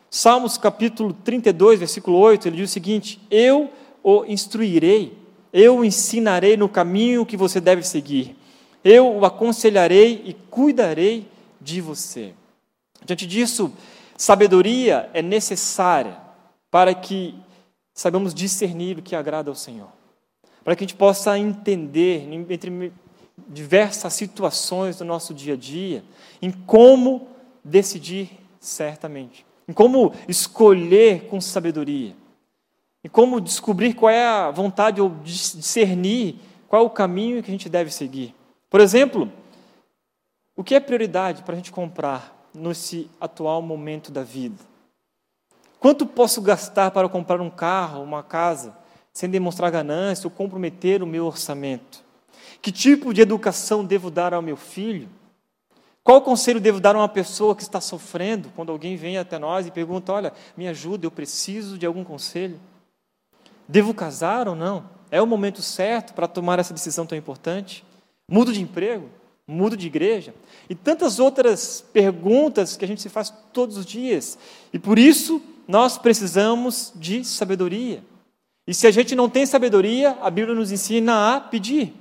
Salmos 0.09 0.57
capítulo 0.57 1.13
32, 1.13 1.79
versículo 1.79 2.17
8, 2.17 2.47
ele 2.47 2.57
diz 2.57 2.69
o 2.71 2.73
seguinte: 2.73 3.21
Eu 3.29 3.71
o 4.03 4.25
instruirei, 4.25 5.15
eu 5.53 5.77
o 5.77 5.85
ensinarei 5.85 6.57
no 6.57 6.67
caminho 6.67 7.25
que 7.25 7.37
você 7.37 7.61
deve 7.61 7.83
seguir, 7.83 8.35
eu 8.83 9.17
o 9.17 9.25
aconselharei 9.25 10.23
e 10.25 10.33
cuidarei 10.33 11.27
de 11.61 11.79
você. 11.79 12.33
Diante 13.05 13.27
disso, 13.27 13.71
Sabedoria 14.17 15.09
é 15.13 15.21
necessária 15.21 16.17
para 16.71 16.93
que 16.93 17.35
saibamos 17.93 18.33
discernir 18.33 18.97
o 18.97 19.01
que 19.01 19.15
agrada 19.15 19.49
ao 19.49 19.55
Senhor. 19.55 19.89
Para 20.63 20.75
que 20.75 20.83
a 20.83 20.87
gente 20.87 20.97
possa 20.97 21.37
entender, 21.37 22.27
entre 22.49 22.91
diversas 23.47 24.13
situações 24.13 24.97
do 24.97 25.05
nosso 25.05 25.33
dia 25.33 25.53
a 25.53 25.57
dia, 25.57 26.03
em 26.41 26.51
como 26.51 27.27
decidir 27.63 28.29
certamente, 28.59 29.45
em 29.69 29.73
como 29.73 30.11
escolher 30.27 31.27
com 31.27 31.39
sabedoria, 31.39 32.15
em 33.03 33.07
como 33.07 33.39
descobrir 33.39 33.93
qual 33.93 34.09
é 34.09 34.25
a 34.25 34.49
vontade 34.49 34.99
ou 34.99 35.11
discernir 35.23 36.39
qual 36.67 36.81
é 36.81 36.85
o 36.87 36.89
caminho 36.89 37.43
que 37.43 37.51
a 37.51 37.51
gente 37.51 37.69
deve 37.69 37.91
seguir. 37.91 38.33
Por 38.67 38.81
exemplo, 38.81 39.31
o 40.55 40.63
que 40.63 40.73
é 40.73 40.79
prioridade 40.79 41.43
para 41.43 41.53
a 41.53 41.55
gente 41.55 41.71
comprar 41.71 42.49
nesse 42.51 43.11
atual 43.21 43.61
momento 43.61 44.11
da 44.11 44.23
vida? 44.23 44.57
Quanto 45.79 46.03
posso 46.03 46.41
gastar 46.41 46.89
para 46.89 47.07
comprar 47.07 47.39
um 47.39 47.49
carro, 47.51 48.01
uma 48.01 48.23
casa, 48.23 48.75
sem 49.13 49.29
demonstrar 49.29 49.69
ganância 49.69 50.25
ou 50.25 50.31
comprometer 50.31 51.03
o 51.03 51.07
meu 51.07 51.27
orçamento? 51.27 52.03
Que 52.59 52.71
tipo 52.71 53.13
de 53.13 53.21
educação 53.21 53.85
devo 53.85 54.09
dar 54.09 54.33
ao 54.33 54.41
meu 54.41 54.57
filho? 54.57 55.07
Qual 56.03 56.21
conselho 56.21 56.59
devo 56.59 56.79
dar 56.79 56.95
a 56.95 56.99
uma 56.99 57.09
pessoa 57.09 57.55
que 57.55 57.61
está 57.61 57.79
sofrendo 57.79 58.51
quando 58.55 58.71
alguém 58.71 58.95
vem 58.95 59.17
até 59.17 59.37
nós 59.37 59.67
e 59.67 59.71
pergunta: 59.71 60.13
Olha, 60.13 60.33
me 60.55 60.67
ajuda, 60.67 61.05
eu 61.05 61.11
preciso 61.11 61.77
de 61.77 61.85
algum 61.85 62.03
conselho? 62.03 62.59
Devo 63.67 63.93
casar 63.93 64.47
ou 64.47 64.55
não? 64.55 64.89
É 65.11 65.21
o 65.21 65.27
momento 65.27 65.61
certo 65.61 66.13
para 66.13 66.27
tomar 66.27 66.59
essa 66.59 66.73
decisão 66.73 67.05
tão 67.05 67.17
importante? 67.17 67.85
Mudo 68.29 68.53
de 68.53 68.61
emprego? 68.61 69.09
mudo 69.49 69.75
de 69.75 69.87
igreja, 69.87 70.33
e 70.69 70.75
tantas 70.75 71.19
outras 71.19 71.83
perguntas 71.91 72.77
que 72.77 72.85
a 72.85 72.87
gente 72.87 73.01
se 73.01 73.09
faz 73.09 73.33
todos 73.51 73.77
os 73.77 73.85
dias. 73.85 74.37
E 74.71 74.77
por 74.77 74.99
isso 74.99 75.41
nós 75.67 75.97
precisamos 75.97 76.93
de 76.95 77.25
sabedoria. 77.25 78.03
E 78.67 78.73
se 78.75 78.85
a 78.85 78.91
gente 78.91 79.15
não 79.15 79.27
tem 79.27 79.47
sabedoria, 79.47 80.15
a 80.21 80.29
Bíblia 80.29 80.53
nos 80.53 80.71
ensina 80.71 81.35
a 81.35 81.41
pedir. 81.41 81.93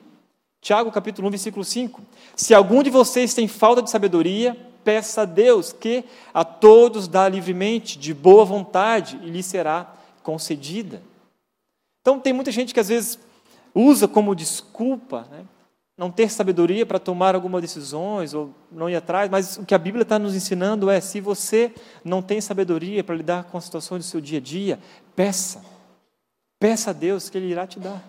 Tiago 0.61 0.91
capítulo 0.91 1.29
1, 1.29 1.31
versículo 1.31 1.65
5. 1.65 2.03
Se 2.35 2.55
algum 2.55 2.83
de 2.83 2.91
vocês 2.91 3.35
tem 3.35 3.47
falta 3.47 3.83
de 3.83 3.91
sabedoria, 3.91 4.57
peça 4.85 5.23
a 5.23 5.25
Deus 5.25 5.73
que 5.73 6.05
a 6.33 6.45
todos 6.45 7.09
dá 7.09 7.29
livremente, 7.29 7.99
de 7.99 8.13
boa 8.13 8.45
vontade, 8.45 9.21
e 9.23 9.31
lhe 9.31 9.43
será 9.43 9.95
concedida. 10.23 11.03
Então 12.01 12.19
tem 12.19 12.33
muita 12.33 12.51
gente 12.51 12.75
que 12.75 12.81
às 12.81 12.89
vezes 12.89 13.19
usa 13.75 14.09
como 14.09 14.35
desculpa, 14.35 15.27
né? 15.31 15.45
não 15.99 16.13
ter 16.13 16.31
sabedoria 16.31 16.87
para 16.87 17.01
tomar 17.01 17.35
algumas 17.35 17.61
decisões 17.61 18.33
ou 18.33 18.55
não 18.71 18.89
ir 18.89 18.95
atrás, 18.95 19.29
mas 19.29 19.57
o 19.57 19.67
que 19.67 19.75
a 19.75 19.79
Bíblia 19.79 20.03
está 20.03 20.17
nos 20.17 20.35
ensinando 20.35 20.89
é: 20.89 21.01
se 21.01 21.21
você 21.21 21.75
não 22.05 22.23
tem 22.23 22.41
sabedoria 22.41 23.03
para 23.03 23.17
lidar 23.17 23.45
com 23.45 23.59
as 23.59 23.65
situações 23.65 24.05
do 24.05 24.09
seu 24.09 24.21
dia 24.21 24.39
a 24.39 24.41
dia, 24.41 24.79
peça. 25.17 25.63
Peça 26.61 26.91
a 26.91 26.93
Deus 26.93 27.29
que 27.29 27.37
Ele 27.37 27.49
irá 27.49 27.67
te 27.67 27.81
dar. 27.81 28.03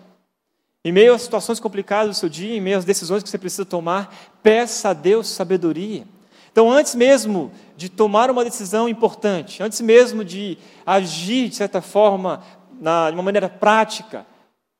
Em 0.82 0.92
meio 0.92 1.12
às 1.14 1.22
situações 1.22 1.60
complicadas 1.60 2.16
do 2.16 2.18
seu 2.18 2.28
dia, 2.28 2.56
em 2.56 2.60
meio 2.60 2.78
às 2.78 2.84
decisões 2.84 3.22
que 3.22 3.28
você 3.28 3.36
precisa 3.36 3.66
tomar, 3.66 4.14
peça 4.42 4.90
a 4.90 4.92
Deus 4.94 5.28
sabedoria. 5.28 6.06
Então, 6.50 6.70
antes 6.70 6.94
mesmo 6.94 7.52
de 7.76 7.88
tomar 7.88 8.30
uma 8.30 8.42
decisão 8.42 8.88
importante, 8.88 9.62
antes 9.62 9.80
mesmo 9.80 10.24
de 10.24 10.56
agir 10.84 11.48
de 11.48 11.56
certa 11.56 11.82
forma, 11.82 12.42
na, 12.80 13.10
de 13.10 13.16
uma 13.16 13.22
maneira 13.22 13.48
prática, 13.48 14.26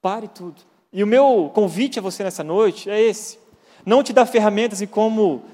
pare 0.00 0.26
tudo. 0.26 0.62
E 0.92 1.04
o 1.04 1.06
meu 1.06 1.50
convite 1.54 1.98
a 1.98 2.02
você 2.02 2.24
nessa 2.24 2.42
noite 2.42 2.90
é 2.90 3.00
esse: 3.00 3.38
não 3.84 4.02
te 4.02 4.12
dar 4.12 4.26
ferramentas 4.26 4.80
em 4.80 4.86
como 4.86 5.44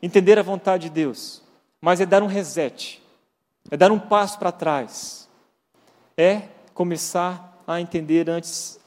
entender 0.00 0.38
a 0.38 0.42
vontade 0.42 0.84
de 0.84 0.90
Deus, 0.90 1.42
mas 1.80 2.00
é 2.00 2.06
dar 2.06 2.22
um 2.22 2.26
reset, 2.26 3.02
é 3.70 3.76
dar 3.76 3.90
um 3.90 3.98
passo 3.98 4.38
para 4.38 4.52
trás, 4.52 5.28
é 6.16 6.42
começar 6.72 7.60
a 7.66 7.80
entender 7.80 8.30
antes 8.30 8.78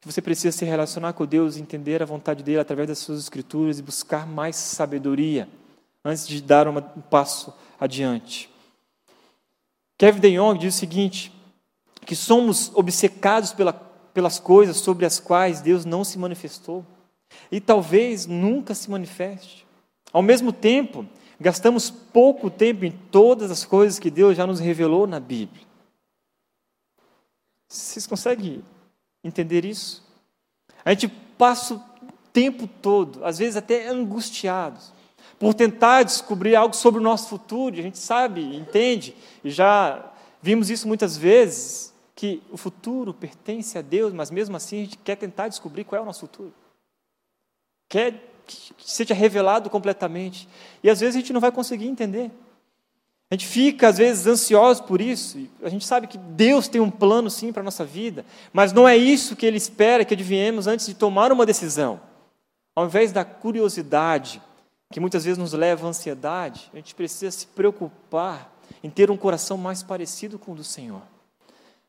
que 0.00 0.06
você 0.10 0.22
precisa 0.22 0.56
se 0.56 0.64
relacionar 0.64 1.12
com 1.12 1.26
Deus, 1.26 1.56
entender 1.56 2.02
a 2.02 2.06
vontade 2.06 2.42
dele 2.42 2.60
através 2.60 2.88
das 2.88 2.98
suas 2.98 3.18
escrituras 3.18 3.78
e 3.78 3.82
buscar 3.82 4.26
mais 4.26 4.56
sabedoria 4.56 5.48
antes 6.04 6.26
de 6.26 6.40
dar 6.40 6.68
um 6.68 6.80
passo 7.10 7.52
adiante. 7.78 8.48
Kevin 9.96 10.20
De 10.20 10.36
Jong 10.36 10.58
diz 10.58 10.74
o 10.74 10.78
seguinte: 10.78 11.32
que 12.06 12.14
somos 12.14 12.70
obcecados 12.74 13.52
pela 13.52 13.72
pelas 14.18 14.40
coisas 14.40 14.78
sobre 14.78 15.06
as 15.06 15.20
quais 15.20 15.60
Deus 15.60 15.84
não 15.84 16.02
se 16.02 16.18
manifestou 16.18 16.84
e 17.52 17.60
talvez 17.60 18.26
nunca 18.26 18.74
se 18.74 18.90
manifeste. 18.90 19.64
Ao 20.12 20.20
mesmo 20.20 20.52
tempo, 20.52 21.06
gastamos 21.38 21.88
pouco 21.88 22.50
tempo 22.50 22.84
em 22.84 22.90
todas 22.90 23.48
as 23.48 23.64
coisas 23.64 24.00
que 24.00 24.10
Deus 24.10 24.36
já 24.36 24.44
nos 24.44 24.58
revelou 24.58 25.06
na 25.06 25.20
Bíblia. 25.20 25.64
Vocês 27.68 28.08
conseguem 28.08 28.64
entender 29.22 29.64
isso? 29.64 30.04
A 30.84 30.90
gente 30.90 31.08
passa 31.08 31.74
o 31.74 31.82
tempo 32.32 32.66
todo, 32.66 33.24
às 33.24 33.38
vezes 33.38 33.56
até 33.56 33.88
angustiados, 33.88 34.92
por 35.38 35.54
tentar 35.54 36.02
descobrir 36.02 36.56
algo 36.56 36.74
sobre 36.74 37.00
o 37.00 37.02
nosso 37.02 37.28
futuro, 37.28 37.76
e 37.76 37.80
a 37.80 37.82
gente 37.82 37.98
sabe, 37.98 38.42
entende, 38.56 39.14
e 39.44 39.50
já 39.50 40.12
vimos 40.42 40.70
isso 40.70 40.88
muitas 40.88 41.16
vezes, 41.16 41.94
que 42.14 42.42
o 42.50 42.56
futuro 42.56 43.14
pertence 43.14 43.78
a 43.78 43.82
Deus, 43.82 44.12
mas 44.12 44.30
mesmo 44.30 44.56
assim 44.56 44.78
a 44.80 44.84
gente 44.84 44.98
quer 44.98 45.16
tentar 45.16 45.46
descobrir 45.48 45.84
qual 45.84 46.00
é 46.00 46.02
o 46.02 46.06
nosso 46.06 46.20
futuro. 46.20 46.52
Quer 47.88 48.28
que 48.48 48.90
seja 48.90 49.14
revelado 49.14 49.68
completamente. 49.70 50.48
E 50.82 50.88
às 50.90 51.00
vezes 51.00 51.14
a 51.14 51.18
gente 51.20 51.32
não 51.32 51.40
vai 51.40 51.52
conseguir 51.52 51.86
entender. 51.86 52.30
A 53.30 53.34
gente 53.34 53.46
fica, 53.46 53.88
às 53.88 53.98
vezes, 53.98 54.26
ansioso 54.26 54.84
por 54.84 55.02
isso. 55.02 55.38
A 55.62 55.68
gente 55.68 55.86
sabe 55.86 56.06
que 56.06 56.16
Deus 56.16 56.66
tem 56.66 56.80
um 56.80 56.90
plano, 56.90 57.28
sim, 57.28 57.52
para 57.52 57.60
a 57.60 57.64
nossa 57.64 57.84
vida. 57.84 58.24
Mas 58.52 58.72
não 58.72 58.88
é 58.88 58.96
isso 58.96 59.36
que 59.36 59.44
Ele 59.44 59.58
espera 59.58 60.04
que 60.04 60.14
adivinhemos 60.14 60.66
antes 60.66 60.86
de 60.86 60.94
tomar 60.94 61.30
uma 61.30 61.44
decisão. 61.44 62.00
Ao 62.74 62.86
invés 62.86 63.12
da 63.12 63.26
curiosidade, 63.26 64.40
que 64.90 64.98
muitas 64.98 65.24
vezes 65.24 65.36
nos 65.36 65.52
leva 65.52 65.86
à 65.86 65.90
ansiedade, 65.90 66.70
a 66.72 66.76
gente 66.76 66.94
precisa 66.94 67.30
se 67.30 67.46
preocupar 67.48 68.50
em 68.82 68.88
ter 68.88 69.10
um 69.10 69.16
coração 69.16 69.58
mais 69.58 69.82
parecido 69.82 70.38
com 70.38 70.52
o 70.52 70.56
do 70.56 70.64
Senhor. 70.64 71.02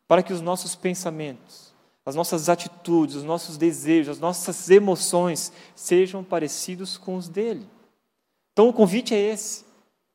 Para 0.10 0.22
que 0.22 0.34
os 0.34 0.42
nossos 0.42 0.76
pensamentos, 0.76 1.74
as 2.06 2.16
nossas 2.16 2.50
atitudes, 2.50 3.16
os 3.16 3.24
nossos 3.24 3.56
desejos, 3.56 4.18
as 4.18 4.20
nossas 4.20 4.70
emoções 4.70 5.54
sejam 5.74 6.22
parecidos 6.22 6.98
com 6.98 7.16
os 7.16 7.30
dele. 7.30 7.66
Então 8.52 8.68
o 8.68 8.74
convite 8.74 9.14
é 9.14 9.20
esse 9.20 9.69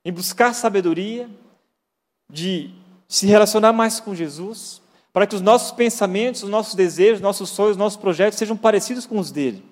em 0.04 0.12
buscar 0.12 0.54
sabedoria, 0.54 1.28
de 2.28 2.70
se 3.08 3.26
relacionar 3.26 3.72
mais 3.72 4.00
com 4.00 4.14
Jesus, 4.14 4.82
para 5.12 5.26
que 5.26 5.34
os 5.34 5.40
nossos 5.40 5.70
pensamentos, 5.70 6.42
os 6.42 6.50
nossos 6.50 6.74
desejos, 6.74 7.20
nossos 7.20 7.48
sonhos, 7.50 7.72
os 7.72 7.76
nossos 7.76 7.98
projetos 7.98 8.38
sejam 8.38 8.56
parecidos 8.56 9.06
com 9.06 9.18
os 9.18 9.30
dele. 9.30 9.64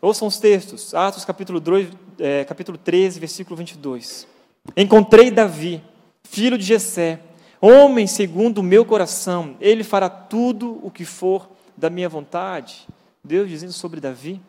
Ouçam 0.00 0.28
os 0.28 0.38
textos, 0.38 0.94
Atos 0.94 1.24
capítulo, 1.24 1.60
2, 1.60 1.90
é, 2.18 2.44
capítulo 2.44 2.78
13, 2.78 3.20
versículo 3.20 3.56
22. 3.56 4.26
Encontrei 4.76 5.30
Davi, 5.30 5.82
filho 6.24 6.56
de 6.56 6.64
Jessé, 6.64 7.20
homem 7.60 8.06
segundo 8.06 8.58
o 8.58 8.62
meu 8.62 8.84
coração, 8.84 9.56
ele 9.60 9.84
fará 9.84 10.08
tudo 10.08 10.80
o 10.82 10.90
que 10.90 11.04
for 11.04 11.50
da 11.76 11.90
minha 11.90 12.08
vontade. 12.08 12.86
Deus 13.22 13.48
dizendo 13.48 13.72
sobre 13.72 14.00
Davi. 14.00 14.40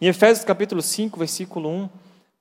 Em 0.00 0.08
Efésios 0.08 0.44
capítulo 0.44 0.82
5, 0.82 1.18
versículo 1.18 1.68
1, 1.68 1.88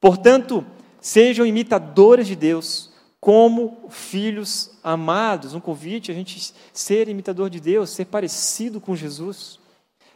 Portanto, 0.03 0.65
sejam 0.99 1.45
imitadores 1.45 2.27
de 2.27 2.35
Deus, 2.35 2.91
como 3.21 3.87
filhos 3.89 4.71
amados. 4.83 5.53
Um 5.53 5.61
convite 5.61 6.11
a 6.11 6.13
gente 6.13 6.53
ser 6.73 7.07
imitador 7.07 7.49
de 7.49 7.61
Deus, 7.61 7.91
ser 7.91 8.07
parecido 8.07 8.81
com 8.81 8.97
Jesus. 8.97 9.61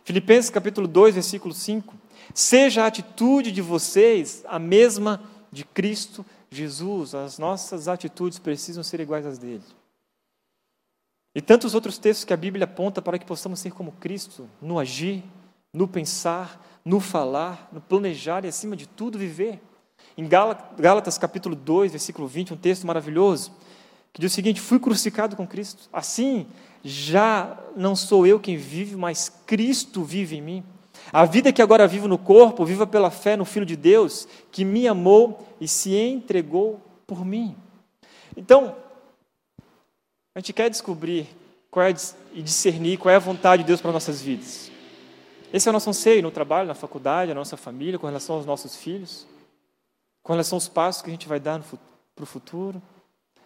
Filipenses 0.03 0.51
capítulo 0.51 0.89
2, 0.89 1.15
versículo 1.15 1.53
5. 1.53 1.95
Seja 2.33 2.83
a 2.83 2.87
atitude 2.87 3.49
de 3.49 3.61
vocês 3.61 4.43
a 4.49 4.59
mesma 4.59 5.23
de 5.53 5.63
Cristo 5.63 6.25
Jesus. 6.51 7.15
As 7.15 7.39
nossas 7.39 7.87
atitudes 7.87 8.39
precisam 8.39 8.83
ser 8.83 8.99
iguais 8.99 9.25
às 9.25 9.37
dele. 9.37 9.63
E 11.33 11.41
tantos 11.41 11.73
outros 11.73 11.97
textos 11.97 12.25
que 12.25 12.33
a 12.33 12.37
Bíblia 12.37 12.65
aponta 12.65 13.01
para 13.01 13.17
que 13.17 13.25
possamos 13.25 13.61
ser 13.61 13.71
como 13.71 13.93
Cristo, 13.93 14.49
no 14.61 14.79
agir, 14.79 15.23
no 15.73 15.87
pensar, 15.87 16.61
no 16.83 16.99
falar, 16.99 17.69
no 17.71 17.79
planejar 17.79 18.43
e, 18.43 18.49
acima 18.49 18.75
de 18.75 18.85
tudo, 18.85 19.17
viver. 19.17 19.61
Em 20.17 20.27
Gálatas 20.27 21.15
capítulo 21.15 21.55
2, 21.55 21.91
versículo 21.91 22.27
20, 22.27 22.55
um 22.55 22.57
texto 22.57 22.87
maravilhoso, 22.87 23.51
que 24.11 24.19
diz 24.19 24.31
o 24.31 24.35
seguinte: 24.35 24.59
Fui 24.59 24.79
crucificado 24.79 25.35
com 25.35 25.45
Cristo. 25.45 25.87
Assim, 25.93 26.47
já 26.83 27.55
não 27.75 27.95
sou 27.95 28.25
eu 28.25 28.39
quem 28.39 28.57
vive, 28.57 28.95
mas 28.95 29.29
Cristo 29.45 30.03
vive 30.03 30.37
em 30.37 30.41
mim. 30.41 30.63
A 31.13 31.23
vida 31.23 31.53
que 31.53 31.61
agora 31.61 31.87
vivo 31.87 32.07
no 32.07 32.17
corpo, 32.17 32.65
viva 32.65 32.87
pela 32.87 33.11
fé 33.11 33.37
no 33.37 33.45
Filho 33.45 33.65
de 33.65 33.75
Deus, 33.75 34.27
que 34.51 34.65
me 34.65 34.87
amou 34.87 35.47
e 35.61 35.67
se 35.67 35.95
entregou 35.95 36.81
por 37.05 37.23
mim. 37.23 37.55
Então, 38.35 38.75
a 40.33 40.39
gente 40.39 40.51
quer 40.51 40.67
descobrir 40.67 41.27
qual 41.69 41.85
é, 41.85 41.93
e 42.33 42.41
discernir 42.41 42.97
qual 42.97 43.13
é 43.13 43.15
a 43.17 43.19
vontade 43.19 43.61
de 43.61 43.67
Deus 43.67 43.79
para 43.79 43.91
nossas 43.91 44.19
vidas. 44.19 44.71
Esse 45.53 45.67
é 45.67 45.69
o 45.69 45.73
nosso 45.73 45.91
anseio 45.91 46.23
no 46.23 46.31
trabalho, 46.31 46.67
na 46.67 46.73
faculdade, 46.73 47.29
na 47.29 47.35
nossa 47.35 47.55
família, 47.55 47.99
com 47.99 48.07
relação 48.07 48.35
aos 48.35 48.47
nossos 48.47 48.75
filhos 48.75 49.27
com 50.27 50.33
relação 50.33 50.57
aos 50.57 50.67
passos 50.67 51.01
que 51.01 51.09
a 51.09 51.13
gente 51.13 51.25
vai 51.25 51.39
dar 51.39 51.63
para 52.13 52.23
o 52.23 52.25
futuro. 52.25 52.81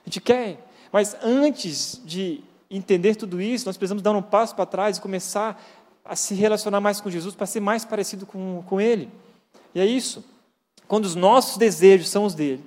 A 0.04 0.10
gente 0.10 0.20
quer, 0.20 0.68
mas 0.92 1.16
antes 1.22 2.02
de 2.04 2.44
entender 2.72 3.14
tudo 3.14 3.40
isso, 3.40 3.68
nós 3.68 3.78
precisamos 3.78 4.02
dar 4.02 4.14
um 4.14 4.22
passo 4.22 4.56
para 4.56 4.66
trás 4.66 4.98
e 4.98 5.02
começar 5.02 5.64
a 6.04 6.16
se 6.16 6.34
relacionar 6.34 6.82
mais 6.82 7.00
com 7.00 7.12
Jesus 7.12 7.36
para 7.36 7.46
ser 7.46 7.60
mais 7.60 7.86
parecido 7.86 8.26
com, 8.26 8.64
com 8.66 8.82
Ele. 8.82 9.12
E 9.76 9.80
é 9.80 9.86
isso. 9.86 10.26
Quando 10.88 11.06
os 11.06 11.14
nossos 11.14 11.56
desejos 11.56 12.10
são 12.10 12.26
os 12.26 12.34
dele, 12.34 12.66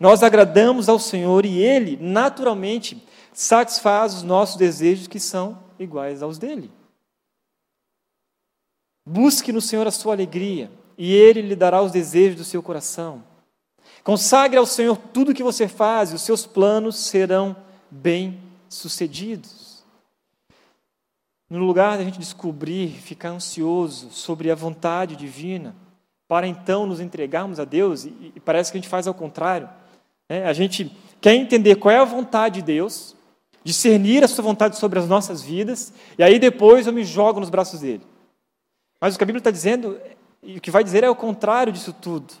nós 0.00 0.22
agradamos 0.22 0.88
ao 0.88 0.98
Senhor 0.98 1.44
e 1.44 1.58
Ele, 1.58 1.98
naturalmente, 2.00 3.06
satisfaz 3.30 4.14
os 4.14 4.22
nossos 4.22 4.56
desejos 4.56 5.06
que 5.06 5.20
são 5.20 5.58
iguais 5.78 6.22
aos 6.22 6.38
dele. 6.38 6.70
Busque 9.04 9.52
no 9.52 9.60
Senhor 9.60 9.86
a 9.86 9.90
sua 9.90 10.14
alegria 10.14 10.70
e 10.96 11.12
Ele 11.12 11.42
lhe 11.42 11.54
dará 11.54 11.82
os 11.82 11.92
desejos 11.92 12.36
do 12.38 12.44
seu 12.44 12.62
coração. 12.62 13.28
Consagre 14.02 14.58
ao 14.58 14.66
Senhor 14.66 14.96
tudo 14.96 15.32
o 15.32 15.34
que 15.34 15.42
você 15.42 15.68
faz 15.68 16.10
e 16.10 16.14
os 16.14 16.22
seus 16.22 16.46
planos 16.46 16.96
serão 16.96 17.54
bem-sucedidos. 17.90 19.84
No 21.48 21.58
lugar 21.58 21.98
da 21.98 22.04
gente 22.04 22.18
descobrir, 22.18 22.90
ficar 22.90 23.30
ansioso 23.30 24.10
sobre 24.10 24.50
a 24.50 24.54
vontade 24.54 25.16
divina, 25.16 25.74
para 26.28 26.46
então 26.46 26.86
nos 26.86 27.00
entregarmos 27.00 27.58
a 27.58 27.64
Deus, 27.64 28.04
e, 28.04 28.32
e 28.36 28.40
parece 28.40 28.70
que 28.70 28.78
a 28.78 28.80
gente 28.80 28.88
faz 28.88 29.08
ao 29.08 29.14
contrário. 29.14 29.68
Né? 30.28 30.44
A 30.44 30.52
gente 30.52 30.96
quer 31.20 31.34
entender 31.34 31.74
qual 31.74 31.92
é 31.92 31.98
a 31.98 32.04
vontade 32.04 32.60
de 32.60 32.66
Deus, 32.66 33.16
discernir 33.64 34.22
a 34.22 34.28
sua 34.28 34.44
vontade 34.44 34.78
sobre 34.78 35.00
as 35.00 35.08
nossas 35.08 35.42
vidas, 35.42 35.92
e 36.16 36.22
aí 36.22 36.38
depois 36.38 36.86
eu 36.86 36.92
me 36.92 37.02
jogo 37.02 37.40
nos 37.40 37.50
braços 37.50 37.80
dele. 37.80 38.06
Mas 39.00 39.14
o 39.14 39.18
que 39.18 39.24
a 39.24 39.26
Bíblia 39.26 39.40
está 39.40 39.50
dizendo, 39.50 40.00
e 40.40 40.58
o 40.58 40.60
que 40.60 40.70
vai 40.70 40.84
dizer 40.84 41.02
é 41.02 41.10
o 41.10 41.16
contrário 41.16 41.72
disso 41.72 41.92
tudo. 41.92 42.32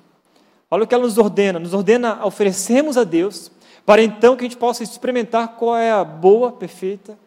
Olha 0.70 0.84
o 0.84 0.86
que 0.86 0.94
ela 0.94 1.04
nos 1.04 1.18
ordena: 1.18 1.58
nos 1.58 1.74
ordena 1.74 2.14
a 2.20 2.26
oferecermos 2.26 2.96
a 2.96 3.04
Deus, 3.04 3.50
para 3.84 4.02
então 4.02 4.36
que 4.36 4.44
a 4.44 4.48
gente 4.48 4.56
possa 4.56 4.82
experimentar 4.82 5.56
qual 5.56 5.76
é 5.76 5.90
a 5.90 6.04
boa, 6.04 6.52
perfeita 6.52 7.18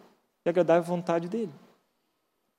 e 0.46 0.50
agradável 0.50 0.84
vontade 0.84 1.28
dEle. 1.28 1.50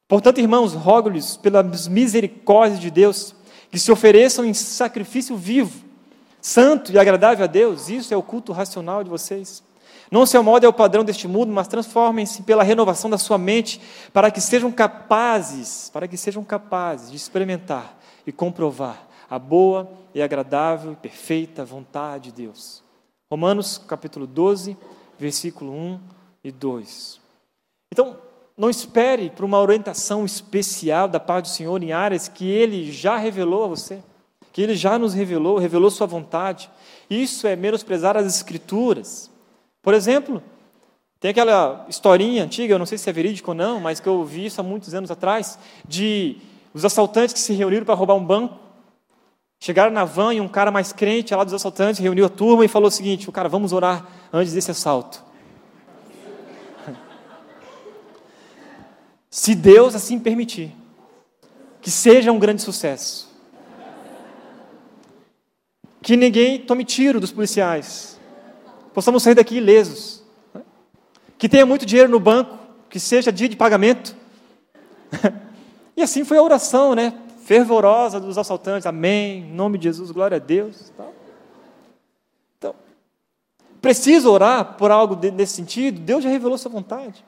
Portanto, 0.07 0.38
irmãos, 0.38 0.75
rogo-lhes 0.75 1.37
pelas 1.37 1.88
misericórdias 1.88 2.79
de 2.79 2.90
Deus 2.90 3.35
que 3.70 3.79
se 3.79 3.90
ofereçam 3.90 4.44
em 4.44 4.53
sacrifício 4.53 5.37
vivo, 5.37 5.83
santo 6.40 6.92
e 6.92 6.99
agradável 6.99 7.44
a 7.44 7.49
Deus. 7.49 7.88
Isso 7.88 8.12
é 8.12 8.16
o 8.16 8.23
culto 8.23 8.53
racional 8.53 9.03
de 9.03 9.09
vocês. 9.09 9.62
Não 10.11 10.27
se 10.27 10.37
amolde 10.37 10.66
ao 10.66 10.73
padrão 10.73 11.03
deste 11.03 11.27
mundo, 11.27 11.53
mas 11.53 11.66
transformem-se 11.66 12.42
pela 12.42 12.62
renovação 12.62 13.09
da 13.09 13.16
sua 13.16 13.38
mente, 13.38 13.81
para 14.12 14.31
que 14.31 14.40
sejam 14.40 14.70
capazes, 14.70 15.90
para 15.92 16.07
que 16.07 16.16
sejam 16.16 16.44
capazes 16.44 17.11
de 17.11 17.16
experimentar 17.16 17.99
e 18.27 18.31
comprovar 18.31 19.13
a 19.35 19.38
boa 19.38 19.90
e 20.14 20.23
agradável 20.23 20.92
e 20.92 20.97
perfeita 20.97 21.64
vontade 21.64 22.31
de 22.31 22.42
Deus. 22.44 22.85
Romanos 23.29 23.79
capítulo 23.79 24.29
12, 24.29 24.77
versículo 25.18 25.73
1 25.73 26.01
e 26.44 26.53
2. 26.53 27.20
Então, 27.92 28.16
não 28.57 28.70
espere 28.70 29.31
por 29.31 29.44
uma 29.44 29.61
orientação 29.61 30.25
especial 30.25 31.09
da 31.09 31.18
parte 31.18 31.47
do 31.47 31.49
Senhor 31.49 31.83
em 31.83 31.92
áreas 31.92 32.29
que 32.29 32.49
Ele 32.49 32.92
já 32.92 33.16
revelou 33.16 33.64
a 33.64 33.68
você, 33.68 34.01
que 34.53 34.62
Ele 34.62 34.77
já 34.77 34.97
nos 35.01 35.14
revelou, 35.14 35.59
revelou 35.59 35.90
Sua 35.90 36.07
vontade. 36.07 36.70
Isso 37.11 37.49
é 37.49 37.57
menosprezar 37.57 38.16
as 38.16 38.27
Escrituras. 38.27 39.29
Por 39.83 39.94
exemplo, 39.94 40.40
tem 41.18 41.33
aquela 41.33 41.85
historinha 41.88 42.44
antiga, 42.44 42.75
eu 42.75 42.79
não 42.79 42.87
sei 42.87 42.99
se 42.99 43.11
é 43.11 43.12
verídico 43.12 43.51
ou 43.51 43.55
não, 43.57 43.81
mas 43.81 43.99
que 43.99 44.09
eu 44.09 44.25
vi 44.25 44.47
isso 44.47 44.61
há 44.61 44.64
muitos 44.64 44.94
anos 44.94 45.11
atrás, 45.11 45.59
de 45.88 46.37
os 46.73 46.85
assaltantes 46.85 47.33
que 47.33 47.40
se 47.40 47.53
reuniram 47.53 47.85
para 47.85 47.94
roubar 47.94 48.14
um 48.14 48.25
banco 48.25 48.63
Chegaram 49.64 49.90
na 49.90 50.05
van 50.05 50.35
e 50.35 50.42
um 50.42 50.46
cara 50.46 50.70
mais 50.70 50.92
crente 50.92 51.35
lá 51.35 51.42
dos 51.42 51.55
assaltantes 51.55 51.98
reuniu 51.98 52.27
a 52.27 52.29
turma 52.29 52.66
e 52.66 52.68
falou 52.68 52.88
o 52.88 52.90
seguinte: 52.90 53.31
o 53.31 53.33
cara, 53.33 53.48
vamos 53.48 53.72
orar 53.72 54.07
antes 54.31 54.53
desse 54.53 54.70
assalto. 54.70 55.24
Se 59.31 59.55
Deus 59.55 59.94
assim 59.94 60.18
permitir, 60.18 60.70
que 61.81 61.90
seja 61.90 62.31
um 62.31 62.38
grande 62.38 62.61
sucesso. 62.61 63.27
Que 66.03 66.14
ninguém 66.14 66.61
tome 66.61 66.85
tiro 66.85 67.18
dos 67.18 67.33
policiais. 67.33 68.20
Possamos 68.92 69.22
sair 69.22 69.35
daqui 69.35 69.57
ilesos. 69.57 70.22
Que 71.38 71.48
tenha 71.48 71.64
muito 71.64 71.87
dinheiro 71.87 72.11
no 72.11 72.20
banco, 72.20 72.59
que 72.90 73.00
seja 73.00 73.33
dia 73.33 73.48
de 73.48 73.57
pagamento. 73.57 74.14
E 75.96 76.03
assim 76.03 76.24
foi 76.24 76.37
a 76.37 76.42
oração, 76.42 76.92
né? 76.92 77.14
Fervorosa 77.44 78.18
dos 78.18 78.38
assaltantes, 78.38 78.87
amém, 78.87 79.40
em 79.40 79.52
nome 79.52 79.78
de 79.78 79.85
Jesus, 79.85 80.11
glória 80.11 80.37
a 80.37 80.40
Deus. 80.40 80.90
Então, 82.57 82.74
preciso 83.80 84.30
orar 84.30 84.76
por 84.78 84.90
algo 84.90 85.18
nesse 85.30 85.52
sentido? 85.52 86.00
Deus 86.00 86.24
já 86.24 86.30
revelou 86.30 86.57
sua 86.57 86.70
vontade. 86.70 87.22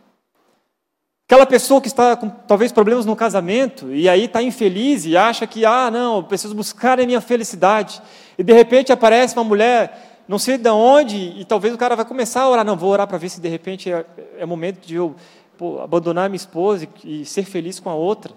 Aquela 1.28 1.44
pessoa 1.44 1.80
que 1.80 1.88
está 1.88 2.16
com 2.16 2.30
talvez 2.30 2.72
problemas 2.72 3.04
no 3.04 3.14
casamento 3.14 3.92
e 3.92 4.08
aí 4.08 4.24
está 4.24 4.42
infeliz 4.42 5.04
e 5.04 5.16
acha 5.16 5.46
que, 5.46 5.66
ah, 5.66 5.90
não, 5.90 6.22
preciso 6.22 6.54
buscar 6.54 6.98
a 6.98 7.04
minha 7.04 7.20
felicidade. 7.20 8.00
E 8.38 8.42
de 8.42 8.52
repente 8.52 8.92
aparece 8.92 9.36
uma 9.36 9.44
mulher, 9.44 10.22
não 10.26 10.38
sei 10.38 10.56
de 10.56 10.70
onde, 10.70 11.16
e 11.16 11.44
talvez 11.44 11.74
o 11.74 11.78
cara 11.78 11.94
vai 11.94 12.04
começar 12.06 12.42
a 12.42 12.48
orar. 12.48 12.64
Não, 12.64 12.76
vou 12.76 12.90
orar 12.90 13.06
para 13.06 13.18
ver 13.18 13.28
se 13.28 13.40
de 13.40 13.48
repente 13.48 13.92
é, 13.92 14.06
é 14.38 14.46
momento 14.46 14.86
de 14.86 14.94
eu 14.94 15.14
pô, 15.58 15.80
abandonar 15.80 16.30
minha 16.30 16.36
esposa 16.36 16.88
e, 17.04 17.22
e 17.22 17.24
ser 17.26 17.44
feliz 17.44 17.78
com 17.78 17.90
a 17.90 17.94
outra. 17.94 18.32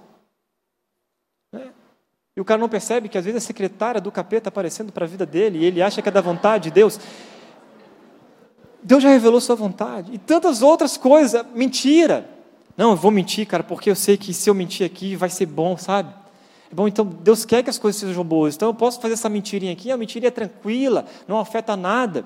E 2.40 2.42
o 2.42 2.46
cara 2.46 2.58
não 2.58 2.70
percebe 2.70 3.10
que 3.10 3.18
às 3.18 3.26
vezes 3.26 3.44
a 3.44 3.46
secretária 3.46 4.00
do 4.00 4.10
capeta 4.10 4.38
está 4.38 4.48
aparecendo 4.48 4.94
para 4.94 5.04
a 5.04 5.08
vida 5.10 5.26
dele 5.26 5.60
e 5.60 5.66
ele 5.66 5.82
acha 5.82 6.02
que 6.02 6.08
é 6.08 6.12
da 6.12 6.22
vontade 6.22 6.70
de 6.70 6.72
Deus. 6.72 6.98
Deus 8.82 9.04
já 9.04 9.10
revelou 9.10 9.42
sua 9.42 9.58
vontade. 9.58 10.14
E 10.14 10.18
tantas 10.18 10.62
outras 10.62 10.96
coisas. 10.96 11.46
Mentira. 11.54 12.30
Não, 12.78 12.92
eu 12.92 12.96
vou 12.96 13.12
mentir, 13.12 13.46
cara, 13.46 13.62
porque 13.62 13.92
eu 13.92 13.96
sei 13.96 14.16
que 14.16 14.34
se 14.34 14.50
eu 14.50 14.54
mentir 14.54 14.86
aqui 14.86 15.18
vai 15.18 15.30
ser 15.30 15.48
bom, 15.48 15.76
sabe? 15.76 16.14
É 16.72 16.74
bom, 16.74 16.88
então 16.88 17.06
Deus 17.06 17.44
quer 17.44 17.62
que 17.62 17.70
as 17.70 17.78
coisas 17.78 18.00
sejam 18.00 18.24
boas. 18.24 18.56
Então 18.56 18.70
eu 18.70 18.74
posso 18.74 19.02
fazer 19.02 19.16
essa 19.16 19.28
mentirinha 19.28 19.74
aqui, 19.74 19.92
a 19.92 19.98
mentirinha 19.98 20.30
é 20.30 20.32
tranquila, 20.32 21.06
não 21.28 21.40
afeta 21.42 21.76
nada. 21.76 22.24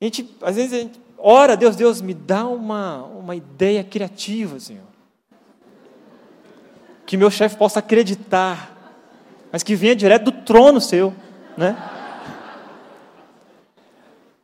A 0.00 0.04
gente, 0.04 0.32
às 0.40 0.54
vezes, 0.54 0.72
a 0.72 0.76
gente 0.76 1.00
ora, 1.18 1.56
Deus, 1.56 1.74
Deus, 1.74 2.00
me 2.00 2.14
dá 2.14 2.46
uma, 2.46 3.02
uma 3.02 3.34
ideia 3.34 3.82
criativa, 3.82 4.60
Senhor. 4.60 4.86
Que 7.04 7.16
meu 7.16 7.32
chefe 7.32 7.56
possa 7.56 7.80
acreditar, 7.80 8.77
mas 9.50 9.62
que 9.62 9.74
venha 9.74 9.96
direto 9.96 10.24
do 10.24 10.32
trono 10.32 10.80
seu, 10.80 11.14
né? 11.56 11.76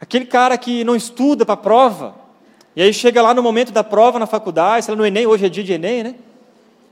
Aquele 0.01 0.27
cara 0.27 0.59
que 0.59 0.85
não 0.85 0.95
estuda 0.95 1.45
para 1.45 1.55
a 1.55 1.59
prova, 1.59 2.15
e 2.77 2.83
aí 2.83 2.93
chega 2.93 3.23
lá 3.23 3.33
no 3.33 3.43
momento 3.43 3.73
da 3.73 3.85
prova 3.85 4.19
na 4.19 4.27
faculdade, 4.27 4.85
sei 4.85 4.95
lá, 4.95 4.99
no 4.99 5.07
Enem, 5.07 5.27
hoje 5.27 5.47
é 5.47 5.49
dia 5.49 5.65
de 5.65 5.73
Enem, 5.73 6.03
né? 6.03 6.15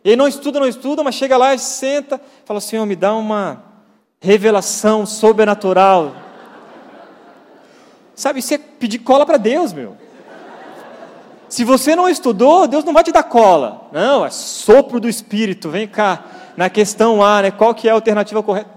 E 0.05 0.11
aí 0.11 0.17
não 0.17 0.27
estuda, 0.27 0.59
não 0.59 0.67
estuda, 0.67 1.03
mas 1.03 1.15
chega 1.15 1.37
lá 1.37 1.55
e 1.55 1.59
senta, 1.59 2.21
fala, 2.45 2.61
Senhor, 2.61 2.85
me 2.87 2.97
dá 2.97 3.15
uma 3.15 3.63
revelação 4.21 5.05
sobrenatural. 5.05 6.15
Sabe, 8.15 8.41
isso 8.41 8.55
é 8.55 8.59
pedir 8.59 8.99
cola 8.99 9.25
para 9.27 9.37
Deus, 9.37 9.73
meu. 9.73 9.97
Se 11.53 11.65
você 11.65 11.95
não 11.95 12.09
estudou, 12.09 12.67
Deus 12.67 12.83
não 12.83 12.95
vai 12.95 13.05
te 13.05 13.13
dar 13.13 13.25
cola. 13.25 13.87
Não, 13.93 14.25
é 14.25 14.31
sopro 14.31 14.99
do 14.99 15.07
Espírito. 15.07 15.69
Vem 15.69 15.87
cá, 15.87 16.25
na 16.57 16.71
questão 16.71 17.23
A, 17.23 17.43
né? 17.43 17.51
qual 17.51 17.75
que 17.75 17.87
é 17.87 17.91
a 17.91 17.95
alternativa 17.95 18.43
correta? 18.43 18.71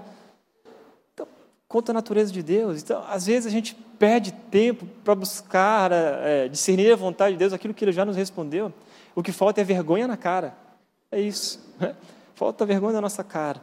Então, 1.14 1.26
conta 1.66 1.92
a 1.92 1.94
natureza 1.94 2.30
de 2.30 2.42
Deus. 2.42 2.82
Então, 2.82 3.02
às 3.08 3.24
vezes 3.24 3.46
a 3.46 3.50
gente 3.50 3.74
perde 3.98 4.30
tempo 4.50 4.86
para 5.02 5.14
buscar 5.14 5.90
é, 5.90 6.48
discernir 6.48 6.92
a 6.92 6.96
vontade 6.96 7.32
de 7.32 7.38
Deus, 7.38 7.54
aquilo 7.54 7.72
que 7.72 7.82
Ele 7.82 7.92
já 7.92 8.04
nos 8.04 8.14
respondeu. 8.14 8.70
O 9.14 9.22
que 9.22 9.32
falta 9.32 9.58
é 9.58 9.64
vergonha 9.64 10.06
na 10.06 10.18
cara. 10.18 10.54
É 11.10 11.18
isso. 11.18 11.58
Né? 11.80 11.96
Falta 12.34 12.66
vergonha 12.66 12.92
na 12.92 13.00
nossa 13.00 13.24
cara. 13.24 13.58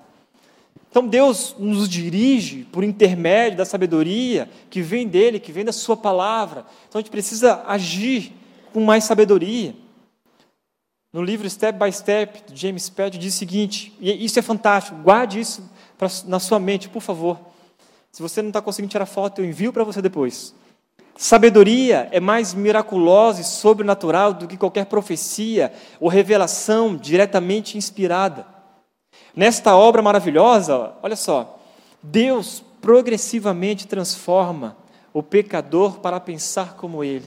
Então 0.90 1.08
Deus 1.08 1.56
nos 1.60 1.88
dirige 1.88 2.64
por 2.72 2.84
intermédio 2.84 3.60
da 3.60 3.66
sabedoria 3.66 4.50
que 4.72 4.82
vem 4.82 5.08
dele, 5.08 5.40
que 5.40 5.52
vem 5.52 5.64
da 5.64 5.72
Sua 5.72 5.96
palavra. 5.96 6.66
Então 6.90 6.98
a 6.98 7.02
gente 7.04 7.12
precisa 7.12 7.64
agir 7.68 8.42
com 8.74 8.82
mais 8.82 9.04
sabedoria. 9.04 9.76
No 11.14 11.22
livro 11.22 11.48
Step 11.50 11.78
by 11.78 11.94
Step, 11.94 12.52
de 12.52 12.60
James 12.60 12.90
Pett, 12.90 13.18
diz 13.18 13.36
o 13.36 13.38
seguinte, 13.38 13.96
e 14.00 14.26
isso 14.26 14.40
é 14.40 14.42
fantástico, 14.42 14.98
guarde 14.98 15.40
isso 15.40 15.70
pra, 15.98 16.08
na 16.26 16.40
sua 16.40 16.60
mente, 16.60 16.90
por 16.90 17.02
favor. 17.02 17.40
Se 18.12 18.22
você 18.22 18.42
não 18.42 18.50
está 18.50 18.62
conseguindo 18.62 18.92
tirar 18.92 19.06
foto, 19.06 19.40
eu 19.40 19.46
envio 19.46 19.72
para 19.72 19.84
você 19.84 20.02
depois. 20.02 20.56
Sabedoria 21.16 22.10
é 22.12 22.20
mais 22.20 22.54
miraculosa 22.54 23.42
e 23.42 23.44
sobrenatural 23.44 24.34
do 24.34 24.48
que 24.48 24.58
qualquer 24.58 24.88
profecia 24.88 25.72
ou 26.00 26.10
revelação 26.10 26.96
diretamente 26.96 27.78
inspirada. 27.78 28.46
Nesta 29.36 29.76
obra 29.76 30.02
maravilhosa, 30.02 30.94
olha 31.04 31.16
só, 31.16 31.60
Deus 32.02 32.64
progressivamente 32.82 33.88
transforma 33.88 34.76
o 35.14 35.22
pecador 35.22 36.00
para 36.00 36.20
pensar 36.20 36.74
como 36.74 37.04
ele, 37.04 37.26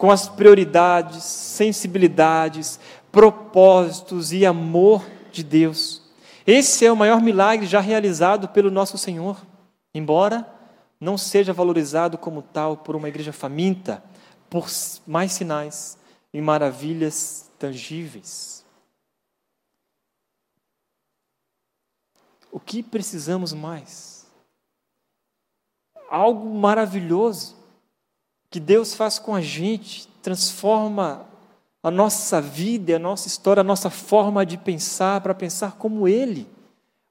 com 0.00 0.10
as 0.10 0.30
prioridades, 0.30 1.22
sensibilidades, 1.24 2.80
propósitos 3.12 4.32
e 4.32 4.46
amor 4.46 5.04
de 5.30 5.44
Deus. 5.44 6.00
Esse 6.46 6.86
é 6.86 6.90
o 6.90 6.96
maior 6.96 7.20
milagre 7.20 7.66
já 7.66 7.80
realizado 7.80 8.48
pelo 8.48 8.70
nosso 8.70 8.96
Senhor, 8.96 9.36
embora 9.94 10.50
não 10.98 11.18
seja 11.18 11.52
valorizado 11.52 12.16
como 12.16 12.40
tal 12.40 12.78
por 12.78 12.96
uma 12.96 13.10
igreja 13.10 13.30
faminta, 13.30 14.02
por 14.48 14.68
mais 15.06 15.32
sinais 15.32 15.98
e 16.32 16.40
maravilhas 16.40 17.50
tangíveis. 17.58 18.64
O 22.50 22.58
que 22.58 22.82
precisamos 22.82 23.52
mais? 23.52 24.26
Algo 26.08 26.58
maravilhoso 26.58 27.59
que 28.50 28.58
Deus 28.58 28.94
faz 28.94 29.18
com 29.18 29.34
a 29.34 29.40
gente, 29.40 30.08
transforma 30.22 31.26
a 31.82 31.90
nossa 31.90 32.40
vida, 32.40 32.96
a 32.96 32.98
nossa 32.98 33.28
história, 33.28 33.60
a 33.60 33.64
nossa 33.64 33.88
forma 33.88 34.44
de 34.44 34.58
pensar 34.58 35.20
para 35.20 35.34
pensar 35.34 35.76
como 35.76 36.06
Ele 36.08 36.46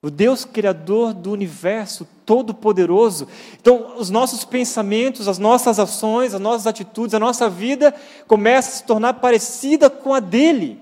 o 0.02 0.10
Deus 0.10 0.46
Criador 0.46 1.14
do 1.14 1.32
universo, 1.32 2.08
todo-poderoso. 2.26 3.28
Então, 3.60 3.98
os 3.98 4.10
nossos 4.10 4.46
pensamentos, 4.46 5.28
as 5.28 5.38
nossas 5.38 5.78
ações, 5.78 6.34
as 6.34 6.40
nossas 6.40 6.68
atitudes, 6.68 7.14
a 7.14 7.20
nossa 7.20 7.50
vida 7.50 7.94
começa 8.26 8.70
a 8.70 8.72
se 8.74 8.84
tornar 8.86 9.16
parecida 9.16 9.90
com 9.90 10.14
a 10.14 10.22
dele. 10.22 10.82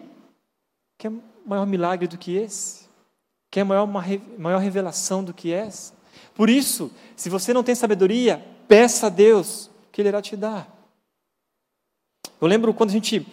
Que 1.00 1.08
é 1.08 1.12
maior 1.46 1.65
milagre 1.65 2.08
do 2.08 2.17
que 2.17 2.36
esse? 2.36 2.88
Que 3.50 3.60
é 3.60 3.63
maior, 3.63 3.88
maior 4.38 4.60
revelação 4.60 5.24
do 5.24 5.34
que 5.34 5.52
essa? 5.52 5.93
Por 6.36 6.48
isso, 6.48 6.91
se 7.15 7.30
você 7.30 7.54
não 7.54 7.63
tem 7.63 7.74
sabedoria, 7.74 8.46
peça 8.67 9.08
a 9.08 9.10
Deus 9.10 9.66
que 9.97 10.01
Ele 10.01 10.10
irá 10.10 10.21
te 10.21 10.36
dar. 10.38 10.71
Eu 12.39 12.47
lembro 12.47 12.71
quando 12.71 12.91
a 12.91 12.93
gente 12.93 13.25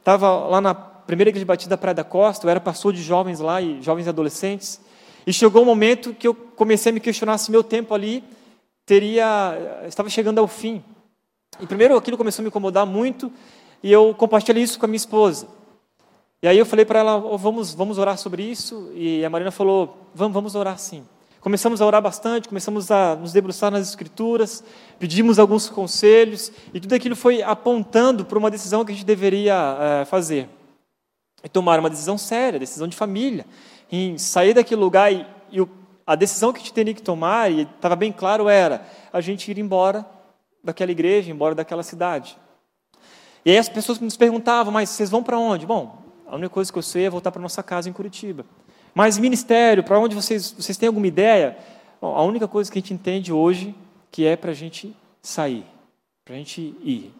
estava 0.00 0.28
lá 0.48 0.60
na 0.60 0.74
primeira 0.74 1.30
igreja 1.30 1.46
batida 1.46 1.78
Praia 1.78 1.94
da 1.94 2.02
Costa, 2.02 2.44
eu 2.44 2.50
era 2.50 2.58
pastor 2.58 2.92
de 2.92 3.00
jovens 3.00 3.38
lá, 3.38 3.62
e 3.62 3.80
jovens 3.80 4.06
e 4.06 4.08
adolescentes, 4.08 4.80
e 5.24 5.32
chegou 5.32 5.62
um 5.62 5.64
momento 5.64 6.12
que 6.12 6.26
eu 6.26 6.34
comecei 6.34 6.90
a 6.90 6.92
me 6.92 6.98
questionar 6.98 7.38
se 7.38 7.52
meu 7.52 7.62
tempo 7.62 7.94
ali 7.94 8.24
teria 8.84 9.84
estava 9.86 10.10
chegando 10.10 10.40
ao 10.40 10.48
fim. 10.48 10.82
E 11.60 11.66
primeiro 11.66 11.96
aquilo 11.96 12.16
começou 12.16 12.42
a 12.42 12.44
me 12.44 12.48
incomodar 12.48 12.84
muito, 12.84 13.32
e 13.80 13.92
eu 13.92 14.12
compartilhei 14.12 14.64
isso 14.64 14.80
com 14.80 14.86
a 14.86 14.88
minha 14.88 14.96
esposa. 14.96 15.46
E 16.42 16.48
aí 16.48 16.58
eu 16.58 16.66
falei 16.66 16.84
para 16.84 16.98
ela, 16.98 17.18
oh, 17.18 17.38
vamos, 17.38 17.72
vamos 17.72 17.98
orar 17.98 18.18
sobre 18.18 18.42
isso, 18.42 18.90
e 18.96 19.24
a 19.24 19.30
Marina 19.30 19.52
falou, 19.52 19.96
vamos, 20.12 20.34
vamos 20.34 20.54
orar 20.56 20.76
sim. 20.76 21.06
Começamos 21.40 21.80
a 21.80 21.86
orar 21.86 22.02
bastante, 22.02 22.48
começamos 22.48 22.90
a 22.90 23.16
nos 23.16 23.32
debruçar 23.32 23.70
nas 23.70 23.88
escrituras, 23.88 24.62
pedimos 24.98 25.38
alguns 25.38 25.70
conselhos, 25.70 26.52
e 26.74 26.78
tudo 26.78 26.94
aquilo 26.94 27.16
foi 27.16 27.42
apontando 27.42 28.26
para 28.26 28.38
uma 28.38 28.50
decisão 28.50 28.84
que 28.84 28.92
a 28.92 28.94
gente 28.94 29.06
deveria 29.06 29.54
é, 29.80 30.04
fazer. 30.04 30.50
E 31.42 31.48
tomar 31.48 31.80
uma 31.80 31.88
decisão 31.88 32.18
séria, 32.18 32.58
decisão 32.58 32.86
de 32.86 32.94
família 32.94 33.46
em 33.90 34.18
sair 34.18 34.52
daquele 34.52 34.82
lugar 34.82 35.10
e, 35.10 35.26
e 35.50 35.66
a 36.06 36.14
decisão 36.14 36.52
que 36.52 36.58
a 36.58 36.60
gente 36.60 36.74
teria 36.74 36.92
que 36.92 37.00
tomar, 37.00 37.50
e 37.50 37.62
estava 37.62 37.96
bem 37.96 38.12
claro, 38.12 38.46
era 38.46 38.86
a 39.10 39.22
gente 39.22 39.50
ir 39.50 39.58
embora 39.58 40.04
daquela 40.62 40.90
igreja, 40.90 41.30
embora 41.30 41.54
daquela 41.54 41.82
cidade. 41.82 42.36
E 43.46 43.50
aí 43.50 43.56
as 43.56 43.68
pessoas 43.68 43.98
nos 43.98 44.16
perguntavam, 44.16 44.70
mas 44.70 44.90
vocês 44.90 45.08
vão 45.08 45.22
para 45.22 45.38
onde? 45.38 45.64
Bom, 45.64 46.02
a 46.26 46.34
única 46.34 46.50
coisa 46.50 46.70
que 46.70 46.78
eu 46.78 46.82
sei 46.82 47.06
é 47.06 47.10
voltar 47.10 47.32
para 47.32 47.40
nossa 47.40 47.62
casa 47.62 47.88
em 47.88 47.92
Curitiba. 47.94 48.44
Mas 48.94 49.18
ministério, 49.18 49.84
para 49.84 49.98
onde 49.98 50.14
vocês, 50.14 50.54
vocês 50.56 50.76
têm 50.76 50.86
alguma 50.86 51.06
ideia? 51.06 51.56
Bom, 52.00 52.14
a 52.14 52.22
única 52.22 52.48
coisa 52.48 52.70
que 52.70 52.78
a 52.78 52.80
gente 52.80 52.94
entende 52.94 53.32
hoje 53.32 53.74
que 54.10 54.26
é 54.26 54.36
para 54.36 54.50
a 54.50 54.54
gente 54.54 54.94
sair, 55.22 55.64
para 56.24 56.34
a 56.34 56.38
gente 56.38 56.60
ir. 56.82 57.12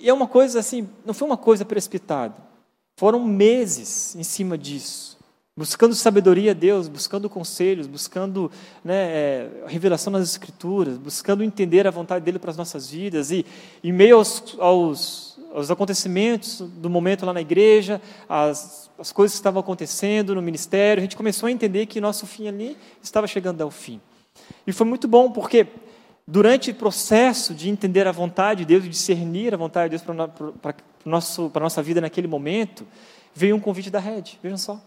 E 0.00 0.08
é 0.08 0.12
uma 0.12 0.28
coisa 0.28 0.60
assim, 0.60 0.88
não 1.04 1.12
foi 1.12 1.26
uma 1.26 1.36
coisa 1.36 1.64
precipitada. 1.64 2.34
Foram 2.96 3.24
meses 3.24 4.14
em 4.14 4.22
cima 4.22 4.56
disso 4.56 5.12
buscando 5.56 5.94
sabedoria 5.94 6.52
a 6.52 6.54
Deus, 6.54 6.88
buscando 6.88 7.28
conselhos, 7.28 7.86
buscando 7.86 8.50
né, 8.82 8.94
é, 8.94 9.50
revelação 9.66 10.10
nas 10.10 10.22
Escrituras, 10.22 10.96
buscando 10.96 11.44
entender 11.44 11.86
a 11.86 11.90
vontade 11.90 12.24
dele 12.24 12.38
para 12.38 12.50
as 12.50 12.56
nossas 12.56 12.90
vidas. 12.90 13.30
E 13.30 13.44
em 13.84 13.92
meio 13.92 14.16
aos, 14.16 14.56
aos, 14.58 15.31
aos 15.54 15.70
acontecimentos 15.70 16.60
do 16.60 16.88
momento 16.88 17.26
lá 17.26 17.32
na 17.32 17.40
igreja, 17.40 18.00
as, 18.28 18.90
as 18.98 19.12
coisas 19.12 19.34
que 19.34 19.40
estavam 19.40 19.60
acontecendo 19.60 20.34
no 20.34 20.42
ministério, 20.42 21.00
a 21.00 21.04
gente 21.04 21.16
começou 21.16 21.46
a 21.46 21.50
entender 21.50 21.86
que 21.86 22.00
nosso 22.00 22.26
fim 22.26 22.48
ali 22.48 22.76
estava 23.02 23.26
chegando 23.26 23.60
ao 23.60 23.70
fim. 23.70 24.00
E 24.66 24.72
foi 24.72 24.86
muito 24.86 25.06
bom, 25.06 25.30
porque 25.30 25.66
durante 26.26 26.70
o 26.70 26.74
processo 26.74 27.54
de 27.54 27.68
entender 27.68 28.06
a 28.06 28.12
vontade 28.12 28.60
de 28.60 28.66
Deus, 28.66 28.82
de 28.82 28.88
discernir 28.88 29.52
a 29.52 29.56
vontade 29.56 29.96
de 29.96 30.02
Deus 30.02 30.18
para 30.60 30.74
a 31.54 31.60
nossa 31.60 31.82
vida 31.82 32.00
naquele 32.00 32.26
momento, 32.26 32.86
veio 33.34 33.56
um 33.56 33.60
convite 33.60 33.90
da 33.90 33.98
rede, 33.98 34.38
vejam 34.42 34.58
só. 34.58 34.80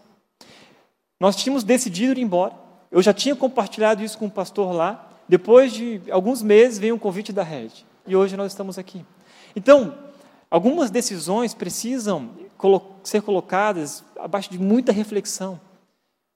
Nós 1.18 1.36
tínhamos 1.36 1.64
decidido 1.64 2.18
ir 2.18 2.22
embora. 2.22 2.52
Eu 2.90 3.02
já 3.02 3.12
tinha 3.12 3.34
compartilhado 3.34 4.02
isso 4.02 4.18
com 4.18 4.26
o 4.26 4.30
pastor 4.30 4.72
lá. 4.72 5.08
Depois 5.28 5.72
de 5.72 6.00
alguns 6.10 6.42
meses 6.42 6.78
veio 6.78 6.94
um 6.94 6.98
convite 6.98 7.32
da 7.32 7.42
rede. 7.42 7.86
E 8.06 8.14
hoje 8.14 8.36
nós 8.36 8.52
estamos 8.52 8.78
aqui. 8.78 9.04
Então, 9.54 9.94
algumas 10.50 10.90
decisões 10.90 11.54
precisam 11.54 12.30
ser 13.02 13.22
colocadas 13.22 14.04
abaixo 14.18 14.50
de 14.50 14.58
muita 14.58 14.92
reflexão. 14.92 15.60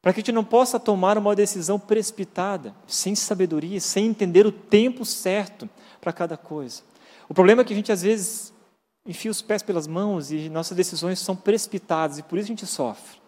Para 0.03 0.12
que 0.12 0.20
a 0.20 0.23
gente 0.23 0.33
não 0.33 0.44
possa 0.44 0.81
tomar 0.81 1.18
uma 1.18 1.37
decisão 1.37 1.79
precipitada, 1.79 2.75
sem 2.87 3.14
sabedoria, 3.14 3.81
sem 3.81 4.07
entender 4.07 4.46
o 4.46 4.53
tempo 4.53 5.05
certo 5.05 5.68
para 6.01 6.12
cada 6.12 6.37
coisa. 6.37 6.83
O 7.29 7.35
problema 7.35 7.62
é 7.62 7.64
que 7.64 7.73
a 7.73 7.77
gente 7.77 7.92
às 7.92 8.03
vezes 8.03 8.53
enfia 9.07 9.31
os 9.31 9.42
pés 9.42 9.62
pelas 9.62 9.87
mãos 9.87 10.31
e 10.31 10.49
nossas 10.49 10.77
decisões 10.77 11.18
são 11.18 11.37
precipitadas 11.37 12.18
e 12.18 12.23
por 12.23 12.38
isso 12.38 12.46
a 12.46 12.55
gente 12.55 12.66
sofre 12.66 13.20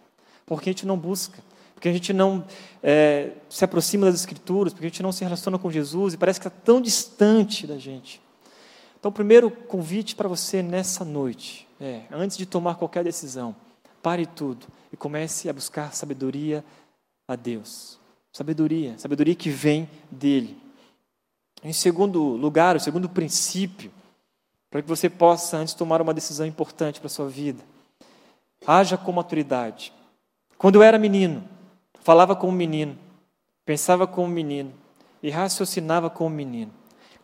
porque 0.47 0.71
a 0.71 0.73
gente 0.73 0.87
não 0.87 0.99
busca, 0.99 1.43
porque 1.75 1.89
a 1.89 1.93
gente 1.93 2.13
não 2.13 2.45
é, 2.83 3.31
se 3.49 3.65
aproxima 3.65 4.07
das 4.07 4.21
Escrituras, 4.21 4.73
porque 4.73 4.87
a 4.87 4.89
gente 4.89 5.03
não 5.03 5.13
se 5.13 5.25
relaciona 5.25 5.59
com 5.59 5.71
Jesus 5.71 6.15
e 6.15 6.19
parece 6.19 6.41
que 6.41 6.47
está 6.47 6.61
tão 6.65 6.81
distante 6.81 7.67
da 7.67 7.79
gente. 7.79 8.21
Então, 9.03 9.11
o 9.11 9.13
primeiro 9.13 9.51
convite 9.51 10.15
para 10.15 10.29
você 10.29 10.63
nessa 10.63 11.05
noite 11.05 11.67
é, 11.81 12.03
antes 12.09 12.37
de 12.37 12.47
tomar 12.47 12.77
qualquer 12.77 13.03
decisão, 13.03 13.53
pare 14.01 14.27
tudo 14.27 14.65
e 14.93 14.97
comece 14.97 15.49
a 15.49 15.53
buscar 15.53 15.93
sabedoria 15.93 16.65
a 17.27 17.35
Deus. 17.35 17.99
Sabedoria, 18.33 18.97
sabedoria 18.97 19.35
que 19.35 19.51
vem 19.51 19.91
dele. 20.09 20.57
Em 21.65 21.73
segundo 21.73 22.23
lugar, 22.37 22.77
o 22.77 22.81
segundo 22.81 23.09
princípio, 23.09 23.91
para 24.71 24.81
que 24.81 24.89
você 24.89 25.11
possa, 25.11 25.57
antes, 25.57 25.75
tomar 25.75 26.01
uma 26.01 26.15
decisão 26.15 26.47
importante 26.47 27.01
para 27.01 27.09
a 27.09 27.11
sua 27.11 27.29
vida, 27.29 27.65
haja 28.65 28.97
com 28.97 29.11
maturidade. 29.11 29.93
Quando 30.57 30.77
eu 30.77 30.83
era 30.85 30.97
menino, 30.97 31.43
falava 32.03 32.37
como 32.37 32.53
menino, 32.53 32.97
pensava 33.65 34.07
como 34.07 34.29
menino 34.29 34.73
e 35.21 35.29
raciocinava 35.29 36.09
como 36.09 36.31
menino. 36.31 36.73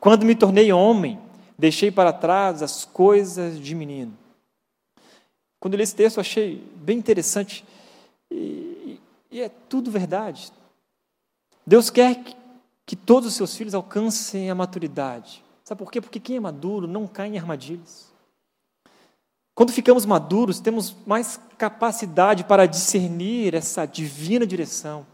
Quando 0.00 0.26
me 0.26 0.34
tornei 0.34 0.72
homem, 0.72 1.27
deixei 1.58 1.90
para 1.90 2.12
trás 2.12 2.62
as 2.62 2.84
coisas 2.84 3.58
de 3.58 3.74
menino. 3.74 4.16
Quando 5.58 5.74
eu 5.74 5.78
li 5.78 5.82
esse 5.82 5.96
texto, 5.96 6.18
eu 6.18 6.20
achei 6.20 6.62
bem 6.76 6.96
interessante 6.96 7.64
e, 8.30 9.00
e 9.30 9.40
é 9.40 9.48
tudo 9.48 9.90
verdade. 9.90 10.52
Deus 11.66 11.90
quer 11.90 12.22
que, 12.22 12.36
que 12.86 12.94
todos 12.96 13.28
os 13.28 13.34
seus 13.34 13.56
filhos 13.56 13.74
alcancem 13.74 14.48
a 14.50 14.54
maturidade. 14.54 15.44
Sabe 15.64 15.80
por 15.80 15.90
quê? 15.90 16.00
Porque 16.00 16.20
quem 16.20 16.36
é 16.36 16.40
maduro 16.40 16.86
não 16.86 17.06
cai 17.06 17.28
em 17.28 17.38
armadilhas. 17.38 18.08
Quando 19.54 19.72
ficamos 19.72 20.06
maduros, 20.06 20.60
temos 20.60 20.94
mais 21.04 21.40
capacidade 21.58 22.44
para 22.44 22.64
discernir 22.64 23.54
essa 23.54 23.84
divina 23.84 24.46
direção. 24.46 25.04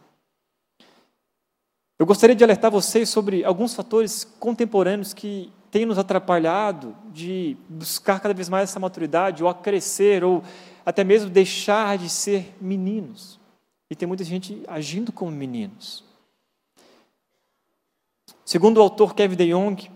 Eu 1.99 2.05
gostaria 2.05 2.37
de 2.37 2.45
alertar 2.45 2.71
vocês 2.71 3.09
sobre 3.09 3.43
alguns 3.45 3.73
fatores 3.73 4.25
contemporâneos 4.39 5.15
que 5.15 5.51
têm 5.75 5.85
nos 5.85 5.99
atrapalhado 5.99 6.95
de 7.13 7.57
buscar 7.69 8.21
cada 8.21 8.33
vez 8.33 8.49
mais 8.49 8.71
essa 8.71 8.79
maturidade, 8.79 9.43
ou 9.43 9.49
a 9.49 9.55
crescer, 9.55 10.23
ou 10.23 10.41
até 10.87 11.03
mesmo 11.03 11.29
deixar 11.29 11.99
de 11.99 12.09
ser 12.09 12.55
meninos. 12.61 13.41
E 13.91 13.97
tem 13.97 14.07
muita 14.07 14.23
gente 14.23 14.63
agindo 14.69 15.11
como 15.11 15.33
meninos. 15.33 16.05
Segundo 18.45 18.79
o 18.79 18.83
autor 18.83 19.17
Kevin 19.17 19.35
de 19.35 19.51
Jong, 19.51 19.91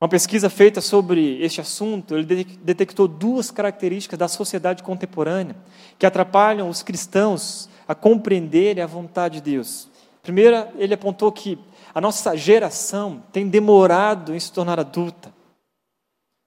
uma 0.00 0.08
pesquisa 0.08 0.48
feita 0.48 0.80
sobre 0.80 1.42
este 1.42 1.60
assunto, 1.60 2.16
ele 2.16 2.44
detectou 2.62 3.08
duas 3.08 3.50
características 3.50 4.16
da 4.16 4.28
sociedade 4.28 4.84
contemporânea 4.84 5.56
que 5.98 6.06
atrapalham 6.06 6.68
os 6.68 6.84
cristãos 6.84 7.68
a 7.88 7.96
compreenderem 7.96 8.80
a 8.80 8.86
vontade 8.86 9.40
de 9.40 9.50
Deus. 9.50 9.88
Primeiro, 10.22 10.68
ele 10.76 10.94
apontou 10.94 11.32
que 11.32 11.58
a 11.94 12.00
nossa 12.00 12.36
geração 12.36 13.22
tem 13.32 13.48
demorado 13.48 14.34
em 14.34 14.40
se 14.40 14.52
tornar 14.52 14.78
adulta. 14.78 15.32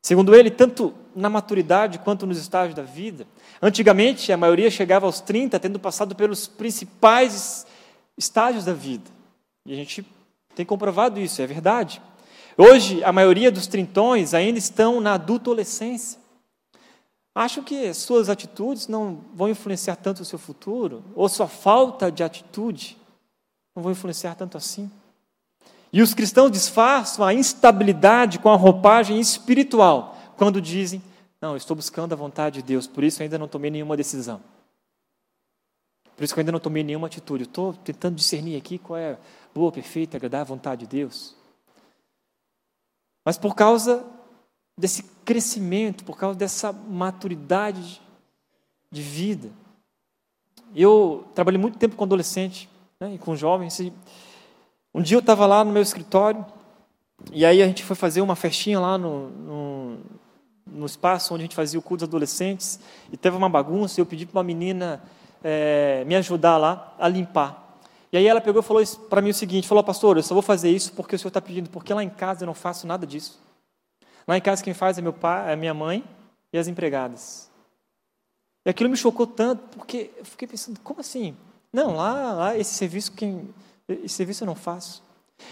Segundo 0.01 0.35
ele, 0.35 0.51
tanto 0.51 0.93
na 1.15 1.29
maturidade 1.29 1.99
quanto 1.99 2.25
nos 2.25 2.37
estágios 2.37 2.75
da 2.75 2.83
vida, 2.83 3.25
antigamente 3.61 4.31
a 4.31 4.37
maioria 4.37 4.69
chegava 4.69 5.05
aos 5.05 5.21
30 5.21 5.59
tendo 5.59 5.79
passado 5.79 6.15
pelos 6.15 6.47
principais 6.47 7.65
estágios 8.17 8.65
da 8.65 8.73
vida. 8.73 9.09
E 9.65 9.73
a 9.73 9.75
gente 9.75 10.05
tem 10.55 10.65
comprovado 10.65 11.19
isso, 11.19 11.41
é 11.41 11.47
verdade. 11.47 12.01
Hoje, 12.57 13.03
a 13.03 13.11
maioria 13.11 13.51
dos 13.51 13.65
trintões 13.65 14.33
ainda 14.33 14.59
estão 14.59 14.99
na 14.99 15.13
adultolescência. 15.13 16.19
Acham 17.33 17.63
que 17.63 17.93
suas 17.93 18.29
atitudes 18.29 18.87
não 18.87 19.21
vão 19.33 19.49
influenciar 19.49 19.95
tanto 19.95 20.21
o 20.21 20.25
seu 20.25 20.37
futuro, 20.37 21.03
ou 21.15 21.27
sua 21.27 21.47
falta 21.47 22.11
de 22.11 22.23
atitude 22.23 22.95
não 23.75 23.81
vão 23.81 23.91
influenciar 23.91 24.35
tanto 24.35 24.55
assim. 24.55 24.91
E 25.93 26.01
os 26.01 26.15
cristãos 26.15 26.49
disfarçam 26.49 27.23
a 27.23 27.35
instabilidade 27.35 28.39
com 28.39 28.49
a 28.49 28.55
roupagem 28.55 29.19
espiritual, 29.19 30.17
quando 30.35 30.59
dizem: 30.59 31.03
Não, 31.39 31.55
estou 31.55 31.75
buscando 31.75 32.13
a 32.13 32.15
vontade 32.15 32.61
de 32.61 32.67
Deus, 32.67 32.87
por 32.87 33.03
isso 33.03 33.21
ainda 33.21 33.37
não 33.37 33.47
tomei 33.47 33.69
nenhuma 33.69 33.95
decisão. 33.95 34.41
Por 36.17 36.23
isso 36.23 36.33
que 36.33 36.39
eu 36.39 36.41
ainda 36.41 36.51
não 36.51 36.59
tomei 36.59 36.83
nenhuma 36.83 37.07
atitude. 37.07 37.43
Estou 37.43 37.73
tentando 37.73 38.15
discernir 38.15 38.57
aqui 38.57 38.79
qual 38.79 38.97
é 38.97 39.17
boa, 39.53 39.71
perfeita, 39.71 40.17
agradar 40.17 40.41
a 40.41 40.45
vontade 40.45 40.81
de 40.81 40.87
Deus. 40.87 41.35
Mas 43.23 43.37
por 43.37 43.55
causa 43.55 44.05
desse 44.77 45.03
crescimento, 45.23 46.03
por 46.03 46.17
causa 46.17 46.37
dessa 46.37 46.73
maturidade 46.73 48.01
de 48.91 49.01
vida. 49.01 49.51
Eu 50.75 51.25
trabalhei 51.35 51.59
muito 51.59 51.77
tempo 51.77 51.95
com 51.95 52.03
adolescente 52.03 52.69
né, 52.99 53.13
e 53.13 53.17
com 53.17 53.35
jovens. 53.35 53.79
E 53.79 53.93
um 54.93 55.01
dia 55.01 55.17
eu 55.17 55.21
estava 55.21 55.45
lá 55.45 55.63
no 55.63 55.71
meu 55.71 55.81
escritório 55.81 56.45
e 57.31 57.45
aí 57.45 57.61
a 57.61 57.67
gente 57.67 57.83
foi 57.83 57.95
fazer 57.95 58.21
uma 58.21 58.35
festinha 58.35 58.79
lá 58.79 58.97
no, 58.97 59.29
no, 59.29 59.97
no 60.67 60.85
espaço 60.85 61.33
onde 61.33 61.43
a 61.43 61.45
gente 61.45 61.55
fazia 61.55 61.79
o 61.79 61.81
culto 61.81 62.05
dos 62.05 62.09
adolescentes 62.09 62.79
e 63.11 63.17
teve 63.17 63.35
uma 63.35 63.49
bagunça 63.49 63.99
e 63.99 64.01
eu 64.01 64.05
pedi 64.05 64.25
para 64.25 64.37
uma 64.37 64.43
menina 64.43 65.01
é, 65.43 66.03
me 66.05 66.15
ajudar 66.15 66.57
lá 66.57 66.95
a 66.99 67.07
limpar. 67.07 67.79
E 68.11 68.17
aí 68.17 68.27
ela 68.27 68.39
pegou 68.39 68.61
e 68.61 68.63
falou 68.63 68.85
para 69.09 69.21
mim 69.21 69.31
o 69.31 69.33
seguinte, 69.33 69.67
falou, 69.67 69.83
pastor, 69.83 70.17
eu 70.17 70.23
só 70.23 70.35
vou 70.35 70.43
fazer 70.43 70.69
isso 70.69 70.93
porque 70.93 71.15
o 71.15 71.19
senhor 71.19 71.29
está 71.29 71.41
pedindo, 71.41 71.69
porque 71.69 71.93
lá 71.93 72.03
em 72.03 72.09
casa 72.09 72.43
eu 72.43 72.45
não 72.45 72.53
faço 72.53 72.85
nada 72.85 73.07
disso. 73.07 73.41
Lá 74.27 74.37
em 74.37 74.41
casa 74.41 74.63
quem 74.63 74.73
faz 74.73 74.97
é 74.97 75.01
meu 75.01 75.13
pai, 75.13 75.51
é 75.51 75.55
minha 75.55 75.73
mãe 75.73 76.03
e 76.51 76.57
as 76.57 76.67
empregadas. 76.67 77.49
E 78.65 78.69
aquilo 78.69 78.89
me 78.89 78.95
chocou 78.95 79.25
tanto, 79.25 79.63
porque 79.77 80.11
eu 80.15 80.25
fiquei 80.25 80.47
pensando, 80.47 80.79
como 80.81 81.01
assim? 81.01 81.35
Não, 81.71 81.95
lá, 81.95 82.33
lá 82.33 82.57
esse 82.57 82.75
serviço 82.75 83.11
quem, 83.11 83.49
esse 83.87 84.15
serviço 84.15 84.43
eu 84.43 84.47
não 84.47 84.55
faço. 84.55 85.03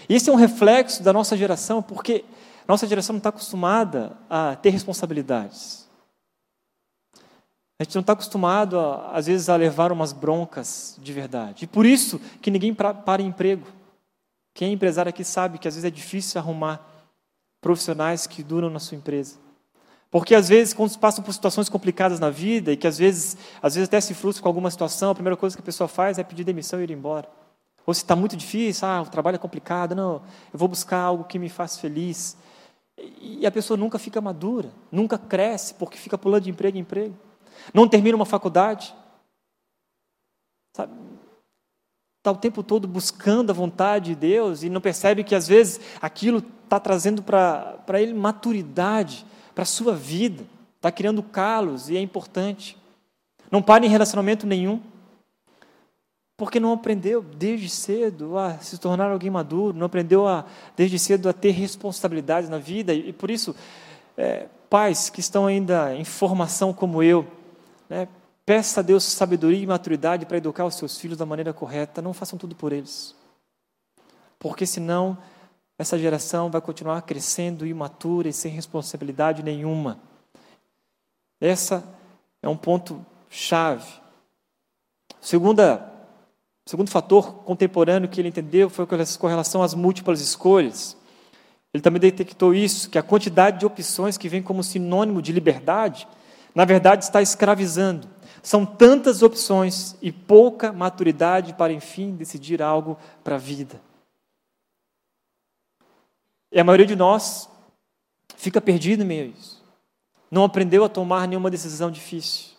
E 0.08 0.14
esse 0.14 0.30
é 0.30 0.32
um 0.32 0.36
reflexo 0.36 1.02
da 1.02 1.12
nossa 1.12 1.36
geração, 1.36 1.82
porque 1.82 2.24
nossa 2.66 2.86
geração 2.86 3.14
não 3.14 3.18
está 3.18 3.28
acostumada 3.28 4.16
a 4.28 4.56
ter 4.56 4.70
responsabilidades. 4.70 5.88
A 7.78 7.84
gente 7.84 7.94
não 7.96 8.00
está 8.00 8.12
acostumado, 8.12 8.78
a, 8.78 9.10
às 9.10 9.26
vezes, 9.26 9.48
a 9.48 9.56
levar 9.56 9.90
umas 9.90 10.12
broncas 10.12 10.96
de 11.00 11.12
verdade. 11.12 11.64
E 11.64 11.66
por 11.66 11.84
isso 11.84 12.20
que 12.40 12.50
ninguém 12.50 12.72
para 12.72 13.20
emprego. 13.20 13.66
Quem 14.54 14.68
é 14.68 14.72
empresário 14.72 15.10
aqui 15.10 15.24
sabe 15.24 15.58
que 15.58 15.66
às 15.66 15.74
vezes 15.74 15.84
é 15.84 15.90
difícil 15.90 16.40
arrumar 16.40 16.80
profissionais 17.60 18.26
que 18.26 18.42
duram 18.42 18.70
na 18.70 18.78
sua 18.78 18.96
empresa. 18.96 19.36
Porque 20.10 20.34
às 20.34 20.48
vezes, 20.48 20.74
quando 20.74 20.96
passam 20.98 21.24
por 21.24 21.32
situações 21.32 21.68
complicadas 21.70 22.20
na 22.20 22.28
vida 22.28 22.70
e 22.70 22.76
que 22.76 22.86
às 22.86 22.98
vezes, 22.98 23.36
às 23.62 23.74
vezes 23.74 23.88
até 23.88 24.00
se 24.00 24.12
frustra 24.12 24.42
com 24.42 24.48
alguma 24.48 24.70
situação, 24.70 25.10
a 25.10 25.14
primeira 25.14 25.36
coisa 25.36 25.56
que 25.56 25.62
a 25.62 25.64
pessoa 25.64 25.88
faz 25.88 26.18
é 26.18 26.22
pedir 26.22 26.44
demissão 26.44 26.80
e 26.80 26.84
ir 26.84 26.90
embora. 26.90 27.28
Ou 27.86 27.92
se 27.92 28.02
está 28.02 28.14
muito 28.14 28.36
difícil, 28.36 28.86
ah, 28.86 29.02
o 29.02 29.06
trabalho 29.06 29.36
é 29.36 29.38
complicado, 29.38 29.94
não, 29.94 30.22
eu 30.52 30.58
vou 30.58 30.68
buscar 30.68 30.98
algo 30.98 31.24
que 31.24 31.38
me 31.38 31.48
faça 31.48 31.80
feliz. 31.80 32.36
E 33.20 33.46
a 33.46 33.50
pessoa 33.50 33.76
nunca 33.76 33.98
fica 33.98 34.20
madura, 34.20 34.70
nunca 34.90 35.18
cresce, 35.18 35.74
porque 35.74 35.98
fica 35.98 36.16
pulando 36.16 36.44
de 36.44 36.50
emprego 36.50 36.76
em 36.76 36.80
emprego 36.80 37.16
não 37.72 37.88
termina 37.88 38.16
uma 38.16 38.26
faculdade. 38.26 38.94
Está 40.70 42.30
o 42.30 42.36
tempo 42.36 42.62
todo 42.62 42.88
buscando 42.88 43.50
a 43.50 43.54
vontade 43.54 44.14
de 44.14 44.14
Deus 44.14 44.62
e 44.62 44.70
não 44.70 44.80
percebe 44.80 45.24
que 45.24 45.34
às 45.34 45.46
vezes 45.46 45.80
aquilo 46.00 46.42
está 46.64 46.80
trazendo 46.80 47.22
para 47.22 48.00
ele 48.00 48.14
maturidade, 48.14 49.26
para 49.54 49.62
a 49.62 49.66
sua 49.66 49.94
vida, 49.94 50.44
está 50.76 50.90
criando 50.90 51.22
calos 51.22 51.90
e 51.90 51.96
é 51.96 52.00
importante. 52.00 52.78
Não 53.50 53.60
para 53.60 53.84
em 53.84 53.88
relacionamento 53.88 54.46
nenhum, 54.46 54.80
porque 56.36 56.58
não 56.58 56.72
aprendeu 56.72 57.22
desde 57.22 57.68
cedo 57.68 58.38
a 58.38 58.58
se 58.58 58.78
tornar 58.78 59.10
alguém 59.10 59.30
maduro, 59.30 59.76
não 59.76 59.86
aprendeu 59.86 60.26
a, 60.26 60.44
desde 60.76 60.98
cedo 60.98 61.28
a 61.28 61.32
ter 61.32 61.50
responsabilidades 61.50 62.48
na 62.48 62.58
vida 62.58 62.92
e, 62.92 63.12
por 63.12 63.30
isso, 63.30 63.54
é, 64.16 64.48
pais 64.68 65.10
que 65.10 65.20
estão 65.20 65.46
ainda 65.46 65.94
em 65.94 66.04
formação 66.04 66.72
como 66.72 67.02
eu, 67.02 67.26
né? 67.88 68.08
Peça 68.44 68.80
a 68.80 68.82
Deus 68.82 69.04
sabedoria 69.04 69.62
e 69.62 69.66
maturidade 69.66 70.26
para 70.26 70.36
educar 70.36 70.64
os 70.64 70.74
seus 70.74 70.98
filhos 70.98 71.16
da 71.16 71.24
maneira 71.24 71.52
correta. 71.52 72.02
Não 72.02 72.12
façam 72.12 72.36
tudo 72.36 72.56
por 72.56 72.72
eles. 72.72 73.14
Porque 74.36 74.66
senão 74.66 75.16
essa 75.78 75.96
geração 75.96 76.50
vai 76.50 76.60
continuar 76.60 77.02
crescendo 77.02 77.64
imatura 77.64 78.28
e 78.28 78.32
sem 78.32 78.50
responsabilidade 78.50 79.44
nenhuma. 79.44 80.00
Essa 81.40 81.84
é 82.42 82.48
um 82.48 82.56
ponto 82.56 83.04
chave. 83.30 84.00
Segunda, 85.20 85.91
segundo 86.66 86.90
fator 86.90 87.34
contemporâneo 87.44 88.08
que 88.08 88.20
ele 88.20 88.28
entendeu 88.28 88.70
foi 88.70 88.86
com 88.86 89.26
relação 89.26 89.62
às 89.62 89.74
múltiplas 89.74 90.20
escolhas. 90.20 90.96
Ele 91.74 91.82
também 91.82 92.00
detectou 92.00 92.54
isso, 92.54 92.90
que 92.90 92.98
a 92.98 93.02
quantidade 93.02 93.60
de 93.60 93.66
opções 93.66 94.18
que 94.18 94.28
vem 94.28 94.42
como 94.42 94.62
sinônimo 94.62 95.22
de 95.22 95.32
liberdade 95.32 96.06
na 96.54 96.64
verdade, 96.64 97.04
está 97.04 97.22
escravizando. 97.22 98.08
São 98.42 98.66
tantas 98.66 99.22
opções 99.22 99.96
e 100.02 100.10
pouca 100.10 100.72
maturidade 100.72 101.54
para, 101.54 101.72
enfim, 101.72 102.14
decidir 102.14 102.60
algo 102.60 102.98
para 103.22 103.36
a 103.36 103.38
vida. 103.38 103.80
E 106.50 106.60
a 106.60 106.64
maioria 106.64 106.86
de 106.86 106.96
nós 106.96 107.48
fica 108.36 108.60
perdido 108.60 109.02
em 109.02 109.06
meio 109.06 109.24
a 109.24 109.38
isso. 109.38 109.62
Não 110.30 110.44
aprendeu 110.44 110.84
a 110.84 110.88
tomar 110.88 111.26
nenhuma 111.28 111.50
decisão 111.50 111.90
difícil. 111.90 112.51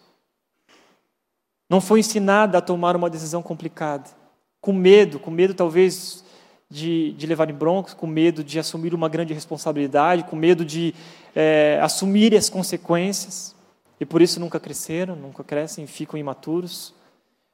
Não 1.74 1.82
foi 1.82 2.02
ensinada 2.02 2.60
a 2.60 2.62
tomar 2.62 2.96
uma 2.96 3.10
decisão 3.10 3.42
complicada, 3.42 4.08
com 4.62 4.72
medo, 4.72 5.18
com 5.18 5.32
medo 5.32 5.56
talvez 5.56 6.24
de, 6.70 7.14
de 7.14 7.26
levar 7.26 7.50
em 7.50 7.54
broncos, 7.54 7.96
com 7.96 8.06
medo 8.06 8.44
de 8.44 8.60
assumir 8.60 8.94
uma 8.94 9.10
grande 9.10 9.34
responsabilidade, 9.34 10.24
com 10.26 10.36
medo 10.36 10.64
de 10.64 10.94
é, 11.36 11.80
assumir 11.82 12.36
as 12.36 12.48
consequências, 12.48 13.56
e 14.00 14.06
por 14.06 14.22
isso 14.22 14.40
nunca 14.40 14.60
cresceram, 14.60 15.16
nunca 15.16 15.44
crescem, 15.44 15.88
ficam 15.88 16.20
imaturos. 16.20 16.94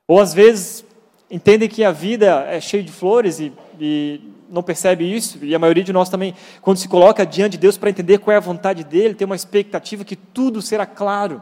Ou 0.06 0.20
às 0.20 0.34
vezes 0.34 0.84
entendem 1.32 1.70
que 1.70 1.86
a 1.86 1.92
vida 1.94 2.44
é 2.50 2.60
cheia 2.60 2.84
de 2.84 2.92
flores 2.92 3.40
e, 3.40 3.54
e, 3.80 4.20
não 4.50 4.62
percebe 4.62 5.10
isso, 5.10 5.40
e 5.46 5.56
a 5.56 5.60
maioria 5.60 5.84
de 5.86 5.94
nós 5.94 6.10
também, 6.10 6.36
quando 6.62 6.76
se 6.76 6.90
coloca 6.90 7.26
diante 7.26 7.54
de 7.54 7.60
Deus 7.60 7.78
para 7.78 7.90
entender 7.90 8.18
qual 8.18 8.34
é 8.34 8.38
a 8.38 8.42
vontade 8.42 8.84
dele, 8.84 9.16
tem 9.16 9.26
uma 9.26 9.36
expectativa 9.38 10.04
que 10.04 10.18
tudo 10.18 10.62
será 10.62 10.86
claro 10.86 11.42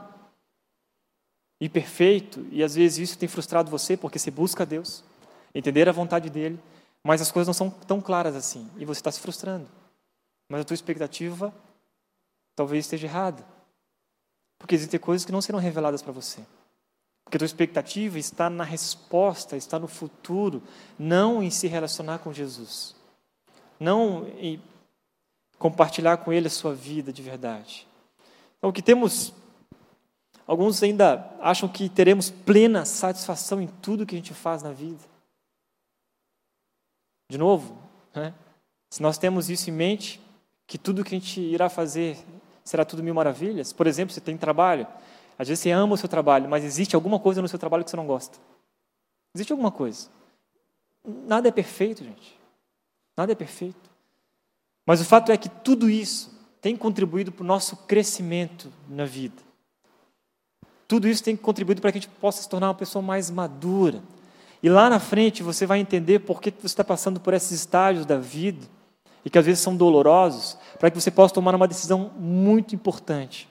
e 1.60 1.68
perfeito, 1.68 2.46
e 2.52 2.64
às 2.64 2.76
vezes 2.76 3.10
isso 3.10 3.18
tem 3.18 3.28
frustrado 3.28 3.72
você 3.72 3.98
porque 3.98 4.20
você 4.20 4.30
busca 4.30 4.66
Deus, 4.66 5.04
entender 5.54 5.90
a 5.90 5.92
vontade 5.92 6.30
dele, 6.30 6.60
mas 7.04 7.22
as 7.22 7.32
coisas 7.32 7.48
não 7.48 7.54
são 7.54 7.70
tão 7.70 8.02
claras 8.02 8.36
assim, 8.36 8.70
e 8.78 8.86
você 8.86 9.00
está 9.00 9.12
se 9.12 9.20
frustrando. 9.20 9.68
Mas 10.50 10.62
a 10.62 10.64
tua 10.64 10.76
expectativa 10.76 11.54
talvez 12.56 12.86
esteja 12.86 13.08
errada, 13.08 13.46
porque 14.60 14.76
existem 14.76 15.00
coisas 15.00 15.26
que 15.26 15.32
não 15.32 15.42
serão 15.42 15.60
reveladas 15.60 16.02
para 16.02 16.12
você. 16.12 16.42
Porque 17.28 17.36
a 17.36 17.40
tua 17.40 17.46
expectativa 17.46 18.18
está 18.18 18.50
na 18.50 18.64
resposta, 18.64 19.58
está 19.58 19.78
no 19.78 19.88
futuro, 19.88 20.64
não 20.98 21.44
em 21.44 21.50
se 21.50 21.68
relacionar 21.68 22.20
com 22.20 22.32
Jesus. 22.32 22.96
Não 23.78 24.26
em 24.40 24.62
compartilhar 25.60 26.16
com 26.18 26.32
Ele 26.32 26.48
a 26.48 26.50
sua 26.50 26.74
vida 26.74 27.12
de 27.12 27.22
verdade. 27.22 27.86
Então, 28.58 28.70
o 28.70 28.74
que 28.74 28.82
temos. 28.82 29.34
Alguns 30.48 30.82
ainda 30.82 31.30
acham 31.42 31.68
que 31.68 31.90
teremos 31.90 32.30
plena 32.30 32.86
satisfação 32.86 33.62
em 33.62 33.68
tudo 33.68 34.06
que 34.06 34.16
a 34.16 34.18
gente 34.18 34.34
faz 34.34 34.64
na 34.64 34.72
vida. 34.72 35.04
De 37.30 37.38
novo, 37.38 37.78
né? 38.16 38.34
se 38.90 39.02
nós 39.02 39.18
temos 39.18 39.50
isso 39.50 39.70
em 39.70 39.74
mente, 39.74 40.22
que 40.66 40.78
tudo 40.78 41.04
que 41.04 41.14
a 41.14 41.20
gente 41.20 41.42
irá 41.42 41.70
fazer 41.70 42.18
será 42.64 42.86
tudo 42.86 43.04
mil 43.04 43.14
maravilhas. 43.14 43.74
Por 43.74 43.88
exemplo, 43.88 44.14
você 44.14 44.22
tem 44.22 44.38
trabalho, 44.38 44.88
às 45.38 45.50
vezes 45.50 45.62
você 45.62 45.72
ama 45.72 45.96
o 45.96 45.98
seu 45.98 46.08
trabalho, 46.08 46.50
mas 46.50 46.64
existe 46.64 46.96
alguma 46.96 47.20
coisa 47.20 47.42
no 47.42 47.48
seu 47.50 47.60
trabalho 47.60 47.84
que 47.84 47.92
você 47.92 47.98
não 47.98 48.08
gosta. 48.08 48.38
Existe 49.36 49.52
alguma 49.52 49.72
coisa. 49.72 50.10
Nada 51.06 51.50
é 51.50 51.52
perfeito, 51.52 52.06
gente. 52.06 52.40
Nada 53.18 53.34
é 53.34 53.36
perfeito. 53.36 53.90
Mas 54.86 55.02
o 55.02 55.06
fato 55.06 55.30
é 55.30 55.38
que 55.38 55.50
tudo 55.50 55.90
isso 55.90 56.34
tem 56.62 56.78
contribuído 56.78 57.34
para 57.34 57.44
o 57.44 57.48
nosso 57.48 57.76
crescimento 57.76 58.72
na 58.88 59.04
vida. 59.04 59.47
Tudo 60.88 61.08
isso 61.08 61.24
tem 61.24 61.36
contribuído 61.36 61.82
para 61.82 61.92
que 61.92 61.98
a 61.98 62.02
gente 62.02 62.12
possa 62.22 62.42
se 62.42 62.50
tornar 62.50 62.68
uma 62.68 62.76
pessoa 62.76 63.02
mais 63.02 63.30
madura. 63.30 64.02
E 64.64 64.70
lá 64.70 64.90
na 64.90 65.00
frente 65.00 65.44
você 65.44 65.66
vai 65.66 65.80
entender 65.80 66.20
por 66.20 66.42
que 66.42 66.52
você 66.52 66.68
está 66.68 66.84
passando 66.84 67.20
por 67.20 67.34
esses 67.34 67.52
estágios 67.52 68.06
da 68.06 68.18
vida, 68.18 68.66
e 69.26 69.30
que 69.30 69.38
às 69.38 69.46
vezes 69.46 69.62
são 69.62 69.76
dolorosos, 69.76 70.58
para 70.80 70.90
que 70.90 71.00
você 71.00 71.12
possa 71.12 71.34
tomar 71.34 71.54
uma 71.54 71.68
decisão 71.68 72.12
muito 72.18 72.74
importante 72.74 73.50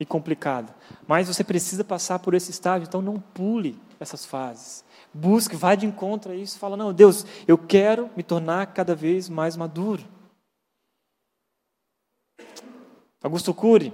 e 0.00 0.06
complicada. 0.06 0.74
Mas 1.06 1.28
você 1.28 1.44
precisa 1.44 1.84
passar 1.84 2.18
por 2.18 2.32
esse 2.32 2.50
estágio, 2.50 2.86
então 2.88 3.02
não 3.02 3.20
pule 3.20 3.78
essas 4.00 4.24
fases. 4.24 4.82
Busque, 5.12 5.54
vá 5.54 5.74
de 5.74 5.84
encontro 5.84 6.32
a 6.32 6.34
isso, 6.34 6.58
fala: 6.58 6.76
"Não, 6.76 6.92
Deus, 6.92 7.26
eu 7.46 7.58
quero 7.58 8.08
me 8.16 8.22
tornar 8.22 8.66
cada 8.68 8.94
vez 8.94 9.28
mais 9.28 9.56
maduro". 9.56 10.02
Augusto 13.22 13.54
Cury, 13.54 13.92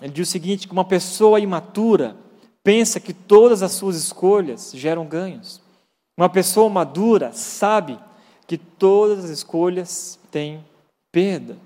ele 0.00 0.12
diz 0.12 0.28
o 0.28 0.30
seguinte, 0.30 0.66
que 0.66 0.72
uma 0.72 0.84
pessoa 0.84 1.40
imatura 1.40 2.16
pensa 2.62 3.00
que 3.00 3.12
todas 3.12 3.62
as 3.62 3.72
suas 3.72 3.96
escolhas 3.96 4.72
geram 4.74 5.06
ganhos. 5.06 5.60
Uma 6.16 6.28
pessoa 6.28 6.68
madura 6.68 7.32
sabe 7.32 7.98
que 8.46 8.58
todas 8.58 9.24
as 9.24 9.30
escolhas 9.30 10.18
têm 10.30 10.64
perda. 11.10 11.56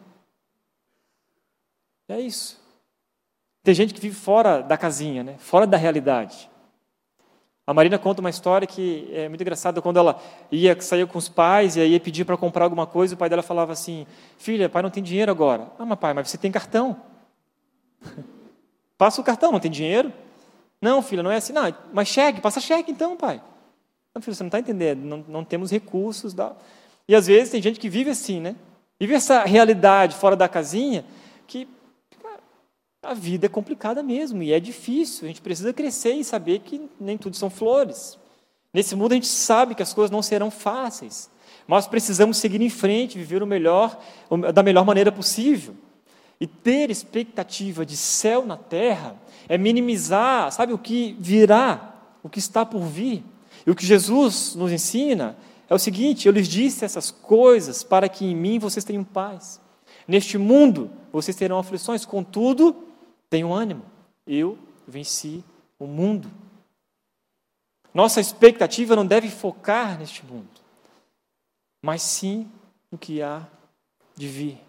É 2.09 2.21
isso. 2.21 2.61
Tem 3.63 3.75
gente 3.75 3.95
que 3.95 4.01
vive 4.01 4.15
fora 4.15 4.61
da 4.61 4.77
casinha, 4.77 5.25
né? 5.25 5.37
fora 5.39 5.67
da 5.67 5.77
realidade. 5.77 6.51
A 7.67 7.73
Marina 7.73 7.99
conta 7.99 8.21
uma 8.21 8.29
história 8.29 8.67
que 8.67 9.09
é 9.11 9.27
muito 9.27 9.41
engraçada 9.41 9.81
quando 9.81 9.97
ela 9.97 10.21
ia 10.53 10.79
sair 10.83 11.07
com 11.07 11.17
os 11.17 11.31
pais 11.31 11.77
e 11.77 11.81
aí 11.81 11.93
ia 11.93 12.01
pedir 12.01 12.27
para 12.27 12.37
comprar 12.37 12.65
alguma 12.65 12.87
coisa, 12.87 13.15
o 13.15 13.17
pai 13.17 13.31
dela 13.31 13.43
falava 13.43 13.73
assim: 13.73 14.07
"Filha, 14.37 14.69
pai 14.69 14.83
não 14.83 14.91
tem 14.91 15.03
dinheiro 15.03 15.33
agora". 15.33 15.71
"Ah, 15.79 15.87
mas 15.87 15.99
pai, 15.99 16.13
mas 16.13 16.29
você 16.29 16.37
tem 16.37 16.53
cartão". 16.53 17.14
"Passa 18.99 19.21
o 19.21 19.25
cartão, 19.25 19.53
não 19.53 19.61
tem 19.61 19.71
dinheiro?". 19.71 20.13
"Não, 20.81 21.03
filha, 21.03 21.23
não 21.23 21.31
é 21.31 21.37
assim". 21.37 21.53
"Não, 21.53 21.63
mas 21.93 22.09
cheque, 22.09 22.41
passa 22.41 22.61
cheque 22.61 22.91
então, 22.91 23.17
pai". 23.17 23.43
"Não, 24.15 24.23
filho, 24.23 24.35
você 24.35 24.43
não 24.43 24.49
está 24.49 24.61
entendendo, 24.61 25.01
não, 25.05 25.25
não 25.29 25.45
temos 25.45 25.71
recursos". 25.71 26.35
Da... 26.35 26.53
E 27.09 27.15
às 27.15 27.27
vezes 27.27 27.51
tem 27.51 27.63
gente 27.63 27.81
que 27.81 27.89
vive 27.89 28.11
assim, 28.11 28.41
né? 28.41 28.57
Vive 28.99 29.15
essa 29.15 29.45
realidade 29.45 30.17
fora 30.17 30.37
da 30.37 30.49
casinha 30.49 31.05
que 31.47 31.69
a 33.03 33.13
vida 33.13 33.47
é 33.47 33.49
complicada 33.49 34.03
mesmo 34.03 34.43
e 34.43 34.53
é 34.53 34.59
difícil. 34.59 35.25
A 35.25 35.29
gente 35.29 35.43
precisa 35.43 35.73
crescer 35.73 36.15
e 36.15 36.25
saber 36.25 36.61
que 36.61 36.89
nem 36.99 37.19
tudo 37.19 37.37
são 37.37 37.51
flores. 37.51 38.19
Nesse 38.73 38.97
mundo 38.97 39.13
a 39.13 39.15
gente 39.15 39.27
sabe 39.27 39.75
que 39.75 39.83
as 39.83 39.93
coisas 39.93 40.11
não 40.11 40.23
serão 40.23 40.51
fáceis, 40.51 41.31
mas 41.67 41.87
precisamos 41.87 42.39
seguir 42.39 42.61
em 42.61 42.71
frente, 42.71 43.19
viver 43.19 43.43
o 43.43 43.47
melhor, 43.47 44.01
da 44.53 44.63
melhor 44.63 44.85
maneira 44.85 45.13
possível. 45.13 45.77
E 46.41 46.47
ter 46.47 46.91
expectativa 46.91 47.87
de 47.87 47.97
céu 47.97 48.45
na 48.45 48.57
terra 48.57 49.17
é 49.49 49.57
minimizar, 49.57 50.51
sabe, 50.53 50.73
o 50.73 50.79
que 50.79 51.17
virá, 51.19 51.95
o 52.23 52.29
que 52.29 52.39
está 52.39 52.67
por 52.67 52.83
vir. 52.83 53.23
E 53.67 53.71
o 53.71 53.75
que 53.75 53.87
Jesus 53.87 54.55
nos 54.55 54.73
ensina 54.73 55.37
é 55.69 55.75
o 55.75 55.79
seguinte: 55.79 56.27
eu 56.27 56.33
lhes 56.33 56.49
disse 56.49 56.85
essas 56.85 57.11
coisas 57.11 57.83
para 57.83 58.09
que 58.09 58.25
em 58.25 58.35
mim 58.35 58.59
vocês 58.59 58.85
tenham 58.85 59.05
paz. 59.05 59.61
Neste 60.07 60.37
mundo 60.37 60.91
vocês 61.13 61.37
terão 61.37 61.59
aflições, 61.59 62.05
contudo, 62.05 62.85
Tenham 63.35 63.53
ânimo, 63.53 63.85
eu 64.25 64.57
venci 64.87 65.43
o 65.77 65.89
mundo. 65.89 66.31
Nossa 67.93 68.21
expectativa 68.21 68.95
não 68.95 69.05
deve 69.05 69.29
focar 69.29 69.99
neste 69.99 70.25
mundo, 70.25 70.49
mas 71.83 72.01
sim 72.03 72.49
no 72.93 72.97
que 72.97 73.21
há 73.21 73.45
de 74.15 74.29
vir. 74.29 74.61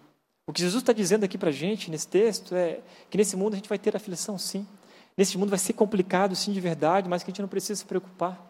O 0.46 0.52
que 0.52 0.60
Jesus 0.60 0.82
está 0.82 0.92
dizendo 0.92 1.24
aqui 1.24 1.36
para 1.36 1.48
a 1.48 1.52
gente 1.52 1.90
nesse 1.90 2.06
texto 2.06 2.54
é 2.54 2.80
que 3.10 3.18
nesse 3.18 3.36
mundo 3.36 3.54
a 3.54 3.56
gente 3.56 3.68
vai 3.68 3.78
ter 3.78 3.96
aflição, 3.96 4.38
sim. 4.38 4.66
Nesse 5.16 5.36
mundo 5.36 5.50
vai 5.50 5.58
ser 5.58 5.72
complicado, 5.72 6.36
sim, 6.36 6.52
de 6.52 6.60
verdade, 6.60 7.08
mas 7.08 7.22
que 7.22 7.30
a 7.30 7.32
gente 7.32 7.42
não 7.42 7.48
precisa 7.48 7.80
se 7.80 7.84
preocupar. 7.84 8.40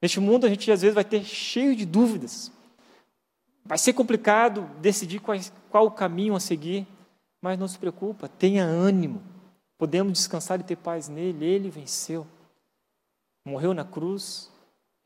Neste 0.00 0.20
mundo 0.20 0.46
a 0.46 0.48
gente 0.48 0.70
às 0.70 0.82
vezes 0.82 0.94
vai 0.94 1.04
ter 1.04 1.24
cheio 1.24 1.74
de 1.74 1.84
dúvidas. 1.84 2.52
Vai 3.64 3.78
ser 3.78 3.94
complicado 3.94 4.70
decidir 4.80 5.20
qual, 5.20 5.86
o 5.86 5.90
caminho 5.90 6.36
a 6.36 6.40
seguir, 6.40 6.86
mas 7.42 7.58
não 7.58 7.66
se 7.66 7.78
preocupa, 7.78 8.28
tenha 8.28 8.64
ânimo. 8.64 9.20
Podemos 9.76 10.12
descansar 10.12 10.60
e 10.60 10.64
ter 10.64 10.76
paz 10.76 11.08
nele, 11.08 11.44
ele 11.44 11.70
venceu. 11.70 12.26
Morreu 13.44 13.74
na 13.74 13.84
cruz, 13.84 14.50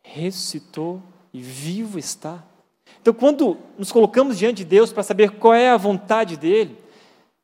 ressuscitou 0.03 1.03
e 1.33 1.41
vivo 1.41 1.99
está. 1.99 2.45
Então, 3.01 3.15
quando 3.15 3.57
nos 3.79 3.91
colocamos 3.91 4.39
diante 4.39 4.59
de 4.59 4.65
Deus 4.65 4.93
para 4.93 5.03
saber 5.03 5.33
qual 5.33 5.55
é 5.55 5.71
a 5.71 5.77
vontade 5.77 6.37
dele 6.37 6.79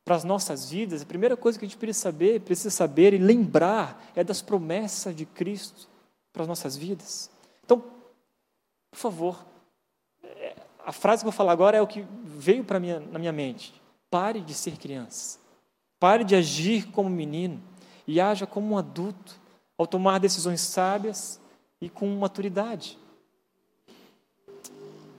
para 0.04 0.14
as 0.14 0.24
nossas 0.24 0.70
vidas, 0.70 1.02
a 1.02 1.06
primeira 1.06 1.36
coisa 1.36 1.58
que 1.58 1.64
a 1.64 1.68
gente 1.68 1.78
precisa 1.78 2.04
saber, 2.04 2.40
precisa 2.40 2.70
saber 2.70 3.14
e 3.14 3.18
lembrar 3.18 4.10
é 4.14 4.22
das 4.22 4.42
promessas 4.42 5.14
de 5.16 5.24
Cristo 5.24 5.88
para 6.32 6.42
as 6.42 6.48
nossas 6.48 6.76
vidas. 6.76 7.30
Então, 7.64 7.82
por 8.90 8.98
favor, 8.98 9.44
a 10.84 10.92
frase 10.92 11.22
que 11.22 11.26
eu 11.26 11.32
vou 11.32 11.36
falar 11.36 11.52
agora 11.52 11.76
é 11.76 11.82
o 11.82 11.86
que 11.86 12.06
veio 12.22 12.62
para 12.62 12.78
minha, 12.78 13.00
na 13.00 13.18
minha 13.18 13.32
mente. 13.32 13.74
Pare 14.08 14.40
de 14.40 14.54
ser 14.54 14.76
criança. 14.76 15.40
Pare 15.98 16.22
de 16.22 16.36
agir 16.36 16.86
como 16.92 17.10
menino 17.10 17.60
e 18.06 18.20
haja 18.20 18.46
como 18.46 18.74
um 18.74 18.78
adulto, 18.78 19.40
ao 19.76 19.86
tomar 19.86 20.20
decisões 20.20 20.60
sábias 20.60 21.40
e 21.80 21.88
com 21.90 22.06
maturidade. 22.16 22.98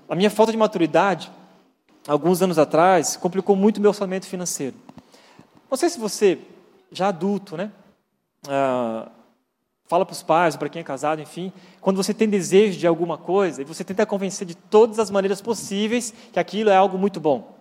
A 0.10 0.16
minha 0.16 0.30
falta 0.30 0.52
de 0.52 0.58
maturidade, 0.58 1.32
alguns 2.08 2.42
anos 2.42 2.58
atrás, 2.58 3.18
complicou 3.18 3.56
muito 3.56 3.82
meu 3.82 3.90
orçamento 3.90 4.26
financeiro. 4.26 4.76
Não 5.70 5.78
sei 5.78 5.90
se 5.90 6.00
você, 6.00 6.40
já 6.92 7.10
adulto, 7.10 7.58
né? 7.58 7.72
Ah, 8.48 9.10
fala 9.88 10.06
para 10.06 10.14
os 10.14 10.24
pais, 10.24 10.56
para 10.56 10.70
quem 10.70 10.82
é 10.82 10.84
casado, 10.84 11.22
enfim, 11.22 11.52
quando 11.82 11.98
você 11.98 12.14
tem 12.14 12.30
desejo 12.30 12.78
de 12.78 12.86
alguma 12.86 13.18
coisa 13.18 13.62
e 13.62 13.66
você 13.66 13.84
tenta 13.84 14.06
convencer 14.06 14.46
de 14.46 14.56
todas 14.56 15.00
as 15.00 15.10
maneiras 15.10 15.42
possíveis 15.42 16.14
que 16.32 16.40
aquilo 16.40 16.70
é 16.70 16.76
algo 16.76 16.98
muito 16.98 17.20
bom. 17.20 17.56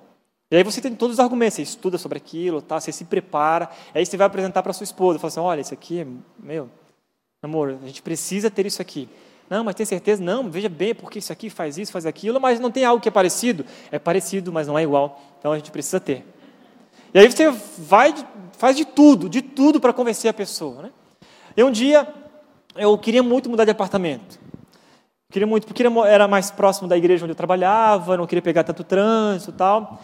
E 0.51 0.57
aí 0.57 0.62
você 0.62 0.80
tem 0.80 0.94
todos 0.94 1.14
os 1.14 1.20
argumentos, 1.20 1.55
você 1.55 1.62
estuda 1.62 1.99
sobre 1.99 2.18
aquilo, 2.18 2.62
tá? 2.62 2.80
você 2.80 2.92
se 2.92 3.05
prepara, 3.05 3.68
aí 3.92 4.07
você 4.07 4.16
vai 4.16 4.26
apresentar 4.26 4.62
para 4.62 4.72
sua 4.72 4.84
esposa, 4.84 5.18
fala 5.18 5.28
assim, 5.28 5.40
olha, 5.40 5.61
isso 5.61 5.74
aqui, 5.74 6.01
é 6.01 6.07
meu, 6.38 6.68
amor, 7.42 7.76
a 7.82 7.86
gente 7.86 8.03
precisa 8.03 8.49
ter 8.51 8.66
isso 8.66 8.80
aqui. 8.80 9.09
Não, 9.49 9.62
mas 9.62 9.74
tem 9.74 9.86
certeza? 9.86 10.22
Não, 10.22 10.51
veja 10.51 10.68
bem, 10.68 10.94
porque 10.94 11.18
isso 11.18 11.32
aqui 11.32 11.49
faz 11.49 11.78
isso, 11.78 11.92
faz 11.92 12.05
aquilo, 12.05 12.40
mas 12.40 12.59
não 12.59 12.70
tem 12.70 12.84
algo 12.84 13.01
que 13.01 13.09
é 13.09 13.12
parecido? 13.12 13.64
É 13.90 13.99
parecido, 13.99 14.53
mas 14.53 14.66
não 14.66 14.78
é 14.78 14.82
igual, 14.82 15.20
então 15.38 15.53
a 15.53 15.57
gente 15.57 15.70
precisa 15.70 16.01
ter. 16.01 16.26
E 17.14 17.18
aí 17.18 17.30
você 17.30 17.51
vai, 17.78 18.14
faz 18.59 18.76
de 18.76 18.84
tudo, 18.84 19.28
de 19.28 19.40
tudo 19.40 19.80
para 19.80 19.92
convencer 19.92 20.28
a 20.28 20.34
pessoa. 20.34 20.82
Né? 20.82 20.90
E 21.57 21.62
um 21.62 21.70
dia, 21.70 22.07
eu 22.74 22.99
queria 22.99 23.22
muito 23.22 23.49
mudar 23.49 23.64
de 23.64 23.70
apartamento. 23.70 24.38
Queria 25.30 25.47
muito, 25.47 25.66
porque 25.66 25.82
era 26.07 26.28
mais 26.28 26.51
próximo 26.51 26.88
da 26.88 26.97
igreja 26.97 27.24
onde 27.24 27.32
eu 27.32 27.36
trabalhava, 27.36 28.16
não 28.16 28.26
queria 28.26 28.42
pegar 28.42 28.64
tanto 28.64 28.84
trânsito 28.84 29.51
e 29.51 29.55
tal. 29.55 30.03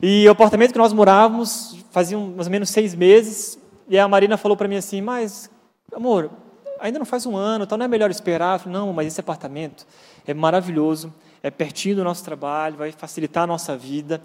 E 0.00 0.28
o 0.28 0.30
apartamento 0.30 0.72
que 0.72 0.78
nós 0.78 0.92
morávamos 0.92 1.76
fazia 1.90 2.16
mais 2.16 2.46
ou 2.46 2.50
menos 2.50 2.70
seis 2.70 2.94
meses, 2.94 3.58
e 3.88 3.98
a 3.98 4.06
Marina 4.06 4.36
falou 4.36 4.56
para 4.56 4.68
mim 4.68 4.76
assim, 4.76 5.00
mas, 5.00 5.50
amor, 5.92 6.30
ainda 6.80 6.98
não 6.98 7.06
faz 7.06 7.26
um 7.26 7.36
ano, 7.36 7.64
então 7.64 7.78
não 7.78 7.84
é 7.84 7.88
melhor 7.88 8.10
esperar? 8.10 8.58
Falei, 8.58 8.78
não, 8.78 8.92
mas 8.92 9.06
esse 9.06 9.20
apartamento 9.20 9.86
é 10.26 10.34
maravilhoso, 10.34 11.12
é 11.42 11.50
pertinho 11.50 11.96
do 11.96 12.04
nosso 12.04 12.24
trabalho, 12.24 12.76
vai 12.76 12.92
facilitar 12.92 13.44
a 13.44 13.46
nossa 13.46 13.76
vida. 13.76 14.22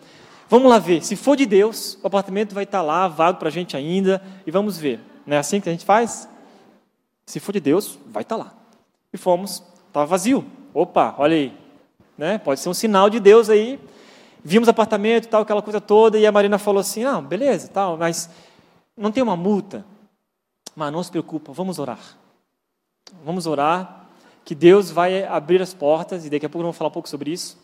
Vamos 0.49 0.69
lá 0.69 0.79
ver, 0.79 1.03
se 1.03 1.15
for 1.15 1.35
de 1.35 1.45
Deus, 1.45 1.97
o 2.03 2.07
apartamento 2.07 2.53
vai 2.53 2.63
estar 2.63 2.81
lá, 2.81 3.07
vago 3.07 3.39
para 3.39 3.47
a 3.47 3.51
gente 3.51 3.75
ainda, 3.75 4.21
e 4.45 4.51
vamos 4.51 4.77
ver. 4.77 4.99
Não 5.25 5.35
é 5.35 5.39
assim 5.39 5.59
que 5.59 5.69
a 5.69 5.71
gente 5.71 5.85
faz? 5.85 6.27
Se 7.25 7.39
for 7.39 7.53
de 7.53 7.59
Deus, 7.59 7.97
vai 8.07 8.23
estar 8.23 8.35
lá. 8.35 8.53
E 9.11 9.17
fomos, 9.17 9.63
estava 9.87 10.05
vazio. 10.05 10.45
Opa, 10.73 11.15
olha 11.17 11.35
aí. 11.35 11.57
Né? 12.17 12.37
Pode 12.37 12.59
ser 12.59 12.69
um 12.69 12.73
sinal 12.73 13.09
de 13.09 13.19
Deus 13.19 13.49
aí. 13.49 13.79
Vimos 14.43 14.67
apartamento, 14.67 15.27
tal, 15.27 15.41
aquela 15.41 15.61
coisa 15.61 15.79
toda, 15.79 16.19
e 16.19 16.25
a 16.25 16.31
Marina 16.31 16.57
falou 16.57 16.81
assim: 16.81 17.05
ah, 17.05 17.21
beleza, 17.21 17.69
tal, 17.69 17.97
mas 17.97 18.29
não 18.97 19.11
tem 19.11 19.23
uma 19.23 19.37
multa. 19.37 19.85
Mas 20.75 20.91
não 20.91 21.01
se 21.03 21.11
preocupa, 21.11 21.53
vamos 21.53 21.79
orar. 21.79 21.99
Vamos 23.23 23.47
orar, 23.47 24.07
que 24.45 24.53
Deus 24.53 24.91
vai 24.91 25.23
abrir 25.23 25.61
as 25.61 25.73
portas, 25.73 26.25
e 26.25 26.29
daqui 26.29 26.45
a 26.45 26.49
pouco 26.49 26.63
vamos 26.63 26.77
falar 26.77 26.89
um 26.89 26.93
pouco 26.93 27.09
sobre 27.09 27.31
isso. 27.31 27.57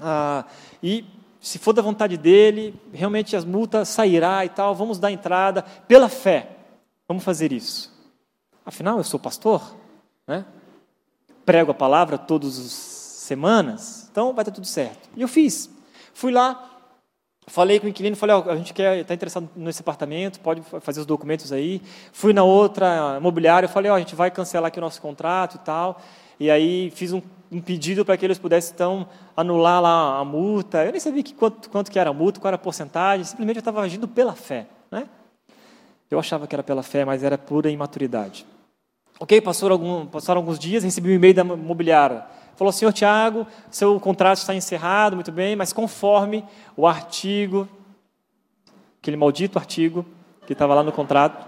Ah, 0.00 0.44
e 0.82 1.04
se 1.40 1.58
for 1.58 1.72
da 1.72 1.82
vontade 1.82 2.16
dele, 2.16 2.74
realmente 2.92 3.36
as 3.36 3.44
multas 3.44 3.88
sairá 3.88 4.44
e 4.44 4.48
tal, 4.48 4.74
vamos 4.74 4.98
dar 4.98 5.10
entrada 5.10 5.62
pela 5.62 6.08
fé. 6.08 6.56
Vamos 7.06 7.24
fazer 7.24 7.52
isso. 7.52 7.92
Afinal, 8.66 8.98
eu 8.98 9.04
sou 9.04 9.18
pastor, 9.18 9.76
né? 10.26 10.44
Prego 11.44 11.70
a 11.70 11.74
palavra 11.74 12.18
todas 12.18 12.58
as 12.58 12.72
semanas, 12.72 14.08
então 14.10 14.34
vai 14.34 14.42
estar 14.42 14.52
tudo 14.52 14.66
certo. 14.66 15.08
E 15.16 15.22
eu 15.22 15.28
fiz. 15.28 15.70
Fui 16.12 16.32
lá, 16.32 16.77
falei 17.48 17.80
com 17.80 17.86
o 17.86 17.88
inquilino, 17.88 18.16
falei, 18.16 18.36
oh, 18.36 18.50
a 18.50 18.56
gente 18.56 18.72
quer, 18.72 18.98
está 18.98 19.14
interessado 19.14 19.48
nesse 19.56 19.80
apartamento, 19.80 20.40
pode 20.40 20.62
fazer 20.80 21.00
os 21.00 21.06
documentos 21.06 21.52
aí. 21.52 21.82
Fui 22.12 22.32
na 22.32 22.44
outra 22.44 23.16
imobiliária, 23.18 23.68
falei, 23.68 23.90
ó, 23.90 23.94
oh, 23.94 23.96
a 23.96 24.00
gente 24.00 24.14
vai 24.14 24.30
cancelar 24.30 24.68
aqui 24.68 24.78
o 24.78 24.80
nosso 24.80 25.00
contrato 25.00 25.56
e 25.56 25.58
tal. 25.58 26.00
E 26.40 26.50
aí 26.50 26.90
fiz 26.90 27.12
um, 27.12 27.20
um 27.50 27.60
pedido 27.60 28.04
para 28.04 28.16
que 28.16 28.24
eles 28.24 28.38
pudessem 28.38 28.72
então 28.74 29.08
anular 29.36 29.82
lá 29.82 30.18
a 30.18 30.24
multa. 30.24 30.84
Eu 30.84 30.92
nem 30.92 31.00
sabia 31.00 31.22
que 31.22 31.34
quanto, 31.34 31.68
quanto 31.70 31.90
que 31.90 31.98
era 31.98 32.10
a 32.10 32.12
multa, 32.12 32.40
qual 32.40 32.48
era 32.48 32.56
a 32.56 32.58
porcentagem. 32.58 33.24
Simplesmente 33.24 33.56
eu 33.56 33.60
estava 33.60 33.80
agindo 33.80 34.06
pela 34.06 34.34
fé, 34.34 34.66
né? 34.90 35.08
Eu 36.10 36.18
achava 36.18 36.46
que 36.46 36.54
era 36.54 36.62
pela 36.62 36.82
fé, 36.82 37.04
mas 37.04 37.22
era 37.22 37.36
pura 37.36 37.70
imaturidade. 37.70 38.46
Ok, 39.20 39.40
passaram, 39.40 39.72
algum, 39.72 40.06
passaram 40.06 40.40
alguns 40.40 40.58
dias, 40.58 40.84
recebi 40.84 41.10
um 41.10 41.14
e-mail 41.14 41.34
da 41.34 41.42
imobiliária. 41.42 42.24
Falou, 42.58 42.72
senhor 42.72 42.92
Tiago, 42.92 43.46
seu 43.70 44.00
contrato 44.00 44.38
está 44.38 44.52
encerrado, 44.52 45.14
muito 45.14 45.30
bem, 45.30 45.54
mas 45.54 45.72
conforme 45.72 46.44
o 46.76 46.88
artigo, 46.88 47.68
aquele 49.00 49.16
maldito 49.16 49.60
artigo 49.60 50.04
que 50.44 50.54
estava 50.54 50.74
lá 50.74 50.82
no 50.82 50.90
contrato, 50.90 51.46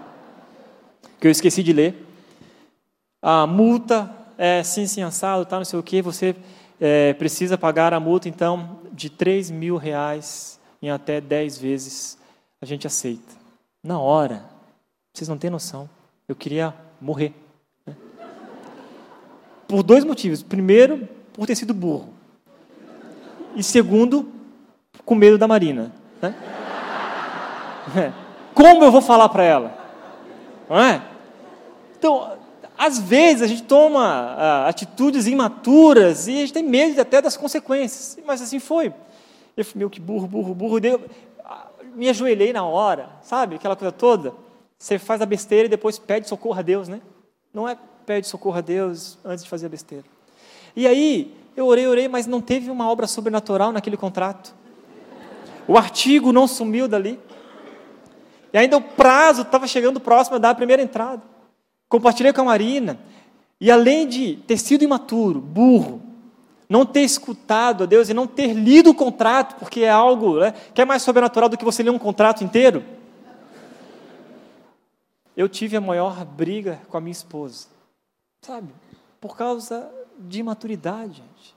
que 1.19 1.27
eu 1.27 1.31
esqueci 1.31 1.61
de 1.63 1.73
ler, 1.73 2.07
a 3.21 3.45
multa 3.45 4.09
é 4.37 4.63
sim, 4.63 4.87
sim, 4.87 5.03
assado, 5.03 5.45
tá, 5.45 5.57
não 5.57 5.65
sei 5.65 5.77
o 5.77 5.83
que, 5.83 6.01
você 6.01 6.33
é, 6.79 7.11
precisa 7.15 7.57
pagar 7.57 7.93
a 7.93 7.99
multa, 7.99 8.29
então, 8.29 8.79
de 8.93 9.09
3 9.09 9.51
mil 9.51 9.75
reais 9.75 10.61
em 10.81 10.89
até 10.89 11.19
10 11.19 11.57
vezes, 11.57 12.17
a 12.61 12.65
gente 12.65 12.87
aceita. 12.87 13.35
Na 13.83 13.99
hora, 13.99 14.45
vocês 15.13 15.27
não 15.27 15.37
têm 15.37 15.49
noção, 15.49 15.89
eu 16.25 16.37
queria 16.37 16.73
morrer. 17.01 17.33
Por 19.71 19.83
dois 19.83 20.03
motivos. 20.03 20.43
Primeiro, 20.43 21.07
por 21.31 21.47
ter 21.47 21.55
sido 21.55 21.73
burro. 21.73 22.09
E 23.55 23.63
segundo, 23.63 24.29
com 25.05 25.15
medo 25.15 25.37
da 25.37 25.47
Marina. 25.47 25.93
Né? 26.21 26.35
É. 27.95 28.11
Como 28.53 28.83
eu 28.83 28.91
vou 28.91 29.01
falar 29.01 29.29
para 29.29 29.45
ela? 29.45 29.73
Não 30.69 30.77
é? 30.77 31.01
Então, 31.97 32.37
às 32.77 32.99
vezes 32.99 33.43
a 33.43 33.47
gente 33.47 33.63
toma 33.63 34.03
ah, 34.03 34.67
atitudes 34.67 35.25
imaturas 35.25 36.27
e 36.27 36.33
a 36.33 36.39
gente 36.41 36.53
tem 36.53 36.63
medo 36.63 36.99
até 36.99 37.21
das 37.21 37.37
consequências. 37.37 38.19
Mas 38.25 38.41
assim 38.41 38.59
foi. 38.59 38.93
Eu 39.55 39.63
fui 39.63 39.77
meio 39.77 39.89
que 39.89 40.01
burro, 40.01 40.27
burro, 40.27 40.53
burro. 40.53 40.81
Deu, 40.81 40.99
ah, 41.45 41.67
me 41.95 42.09
ajoelhei 42.09 42.51
na 42.51 42.65
hora, 42.65 43.07
sabe? 43.21 43.55
Aquela 43.55 43.77
coisa 43.77 43.93
toda. 43.93 44.33
Você 44.77 44.99
faz 44.99 45.21
a 45.21 45.25
besteira 45.25 45.67
e 45.67 45.69
depois 45.69 45.97
pede 45.97 46.27
socorro 46.27 46.59
a 46.59 46.61
Deus, 46.61 46.89
né? 46.89 46.99
Não 47.53 47.69
é 47.69 47.77
pede 48.11 48.27
socorro 48.27 48.57
a 48.57 48.61
Deus 48.61 49.17
antes 49.23 49.41
de 49.41 49.49
fazer 49.49 49.69
besteira. 49.69 50.03
E 50.75 50.85
aí, 50.85 51.33
eu 51.55 51.65
orei, 51.65 51.87
orei, 51.87 52.09
mas 52.09 52.27
não 52.27 52.41
teve 52.41 52.69
uma 52.69 52.89
obra 52.91 53.07
sobrenatural 53.07 53.71
naquele 53.71 53.95
contrato. 53.95 54.53
O 55.65 55.77
artigo 55.77 56.33
não 56.33 56.45
sumiu 56.45 56.89
dali. 56.89 57.17
E 58.51 58.57
ainda 58.57 58.75
o 58.75 58.81
prazo 58.81 59.43
estava 59.43 59.65
chegando 59.65 59.97
próximo 59.97 60.35
a 60.35 60.39
dar 60.39 60.49
a 60.49 60.55
primeira 60.55 60.83
entrada. 60.83 61.21
Compartilhei 61.87 62.33
com 62.33 62.41
a 62.41 62.45
Marina. 62.45 62.99
E 63.61 63.71
além 63.71 64.05
de 64.05 64.35
ter 64.45 64.57
sido 64.57 64.83
imaturo, 64.83 65.39
burro, 65.39 66.01
não 66.67 66.85
ter 66.85 67.03
escutado 67.03 67.83
a 67.83 67.85
Deus 67.85 68.09
e 68.09 68.13
não 68.13 68.27
ter 68.27 68.51
lido 68.51 68.89
o 68.89 68.93
contrato, 68.93 69.55
porque 69.55 69.83
é 69.83 69.89
algo 69.89 70.37
né, 70.37 70.53
que 70.73 70.81
é 70.81 70.85
mais 70.85 71.01
sobrenatural 71.01 71.47
do 71.47 71.57
que 71.57 71.63
você 71.63 71.81
ler 71.81 71.91
um 71.91 71.99
contrato 71.99 72.43
inteiro, 72.43 72.83
eu 75.35 75.47
tive 75.47 75.77
a 75.77 75.81
maior 75.81 76.25
briga 76.25 76.81
com 76.89 76.97
a 76.97 77.01
minha 77.01 77.13
esposa. 77.13 77.67
Sabe? 78.41 78.73
Por 79.19 79.37
causa 79.37 79.89
de 80.17 80.39
imaturidade, 80.39 81.17
gente. 81.17 81.55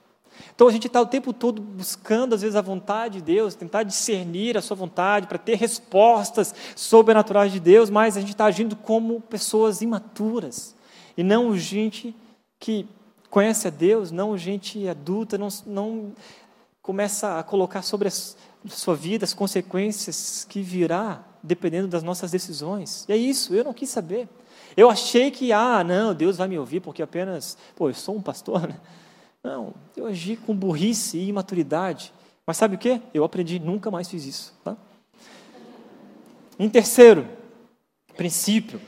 Então 0.55 0.69
a 0.69 0.73
gente 0.73 0.87
está 0.87 1.01
o 1.01 1.07
tempo 1.07 1.33
todo 1.33 1.63
buscando, 1.63 2.35
às 2.35 2.43
vezes, 2.43 2.57
a 2.57 2.61
vontade 2.61 3.19
de 3.19 3.25
Deus, 3.25 3.55
tentar 3.55 3.83
discernir 3.85 4.57
a 4.59 4.63
sua 4.63 4.77
vontade, 4.77 5.27
para 5.27 5.39
ter 5.39 5.57
respostas 5.57 6.55
sobrenaturais 6.77 7.53
de 7.53 7.61
Deus, 7.61 7.89
mas 7.89 8.17
a 8.17 8.21
gente 8.21 8.33
está 8.33 8.47
agindo 8.47 8.77
como 8.77 9.21
pessoas 9.21 9.81
imaturas, 9.81 10.75
e 11.17 11.23
não 11.23 11.57
gente 11.57 12.15
que 12.59 12.87
conhece 13.31 13.69
a 13.69 13.71
Deus, 13.71 14.11
não 14.11 14.37
gente 14.37 14.89
adulta, 14.89 15.39
não, 15.39 15.49
não 15.67 16.13
começa 16.83 17.39
a 17.39 17.43
colocar 17.43 17.83
sobre 17.83 18.09
a 18.09 18.13
sua 18.69 18.95
vida 18.95 19.25
as 19.25 19.35
consequências 19.35 20.47
que 20.49 20.61
virá, 20.61 21.25
dependendo 21.43 21.89
das 21.89 22.03
nossas 22.03 22.31
decisões. 22.31 23.05
E 23.09 23.13
é 23.13 23.17
isso, 23.17 23.55
eu 23.55 23.65
não 23.65 23.73
quis 23.73 23.91
saber. 23.91 24.29
Eu 24.77 24.91
achei 24.91 25.31
que, 25.31 25.53
ah, 25.53 25.85
não, 25.85 26.15
Deus 26.15 26.37
vai 26.37 26.49
me 26.49 26.59
ouvir 26.59 26.81
porque 26.81 27.03
apenas, 27.03 27.57
pô, 27.77 27.89
eu 27.89 27.95
sou 27.95 28.17
um 28.17 28.23
pastor, 28.23 28.67
né? 28.69 28.77
Não, 29.43 29.75
eu 29.95 30.07
agi 30.07 30.37
com 30.37 30.57
burrice 30.57 31.19
e 31.19 31.29
imaturidade. 31.29 32.13
Mas 32.47 32.57
sabe 32.57 32.77
o 32.77 32.79
que? 32.79 33.01
Eu 33.13 33.25
aprendi, 33.25 33.59
nunca 33.59 33.91
mais 33.91 34.09
fiz 34.09 34.25
isso. 34.25 34.55
Tá? 34.65 34.77
Em 36.59 36.69
terceiro, 36.69 37.29
princípio, 38.17 38.81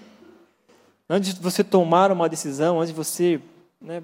antes 1.08 1.34
de 1.34 1.40
você 1.40 1.62
tomar 1.62 2.10
uma 2.10 2.28
decisão, 2.28 2.80
antes 2.80 2.88
de 2.88 2.96
você 2.96 3.40
né, 3.80 4.02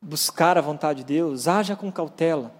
buscar 0.00 0.56
a 0.56 0.60
vontade 0.60 1.00
de 1.00 1.06
Deus, 1.06 1.48
haja 1.48 1.74
com 1.74 1.90
cautela. 1.90 2.52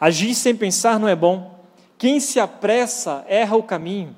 Agir 0.00 0.34
sem 0.34 0.56
pensar 0.56 0.98
não 0.98 1.08
é 1.08 1.16
bom. 1.16 1.64
Quem 1.96 2.20
se 2.20 2.38
apressa 2.38 3.24
erra 3.28 3.56
o 3.56 3.62
caminho. 3.62 4.14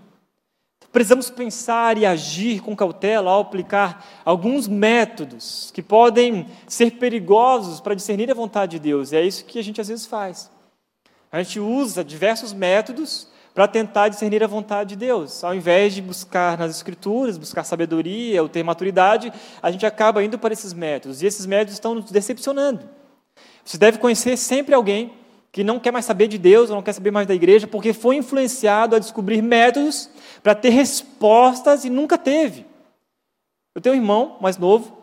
Precisamos 0.93 1.31
pensar 1.31 1.97
e 1.97 2.05
agir 2.05 2.61
com 2.61 2.75
cautela 2.75 3.31
ao 3.31 3.43
aplicar 3.43 4.05
alguns 4.25 4.67
métodos 4.67 5.71
que 5.73 5.83
podem 5.83 6.47
ser 6.67 6.93
perigosos 6.93 7.81
para 7.81 7.95
discernir 7.95 8.31
a 8.31 8.35
vontade 8.35 8.73
de 8.73 8.81
Deus. 8.81 9.13
E 9.13 9.17
é 9.17 9.25
isso 9.25 9.45
que 9.45 9.59
a 9.59 9.63
gente 9.63 9.81
às 9.81 9.87
vezes 9.87 10.07
faz. 10.07 10.51
A 11.31 11.41
gente 11.41 11.61
usa 11.61 12.03
diversos 12.03 12.53
métodos 12.53 13.29
para 13.55 13.69
tentar 13.69 14.09
discernir 14.09 14.43
a 14.43 14.49
vontade 14.49 14.91
de 14.91 14.97
Deus. 14.97 15.45
Ao 15.45 15.55
invés 15.55 15.95
de 15.95 16.03
buscar 16.03 16.59
nas 16.59 16.75
Escrituras, 16.75 17.39
buscar 17.39 17.63
sabedoria 17.63 18.43
ou 18.43 18.49
ter 18.49 18.65
maturidade, 18.65 19.33
a 19.63 19.71
gente 19.71 19.87
acaba 19.87 20.25
indo 20.25 20.41
para 20.41 20.53
esses 20.53 20.73
métodos. 20.73 21.23
E 21.23 21.27
esses 21.27 21.47
métodos 21.47 21.75
estão 21.75 21.95
nos 21.95 22.11
decepcionando. 22.11 22.89
Você 23.65 23.79
deve 23.79 23.99
conhecer 23.99 24.37
sempre 24.37 24.75
alguém 24.75 25.13
que 25.53 25.65
não 25.65 25.81
quer 25.81 25.91
mais 25.91 26.05
saber 26.05 26.29
de 26.29 26.39
Deus, 26.39 26.71
não 26.71 26.83
quer 26.83 26.93
saber 26.93 27.11
mais 27.11 27.27
da 27.27 27.35
igreja, 27.35 27.67
porque 27.67 27.93
foi 27.93 28.17
influenciado 28.17 28.95
a 28.95 28.99
descobrir 28.99 29.43
métodos 29.43 30.09
para 30.43 30.55
ter 30.55 30.71
respostas 30.71 31.85
e 31.85 31.91
nunca 31.91 32.17
teve. 32.17 32.65
Eu 33.75 33.81
tenho 33.81 33.95
um 33.95 33.99
irmão 33.99 34.37
mais 34.41 34.57
novo, 34.57 34.97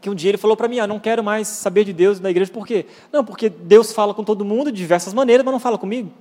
que 0.00 0.10
um 0.10 0.14
dia 0.14 0.30
ele 0.30 0.38
falou 0.38 0.56
para 0.56 0.68
mim: 0.68 0.78
ah, 0.78 0.86
não 0.86 1.00
quero 1.00 1.22
mais 1.22 1.48
saber 1.48 1.84
de 1.84 1.92
Deus 1.92 2.20
da 2.20 2.30
igreja, 2.30 2.50
por 2.52 2.66
quê? 2.66 2.86
Não, 3.12 3.24
porque 3.24 3.48
Deus 3.48 3.92
fala 3.92 4.14
com 4.14 4.24
todo 4.24 4.44
mundo 4.44 4.70
de 4.70 4.78
diversas 4.78 5.14
maneiras, 5.14 5.44
mas 5.44 5.52
não 5.52 5.60
fala 5.60 5.78
comigo. 5.78 6.12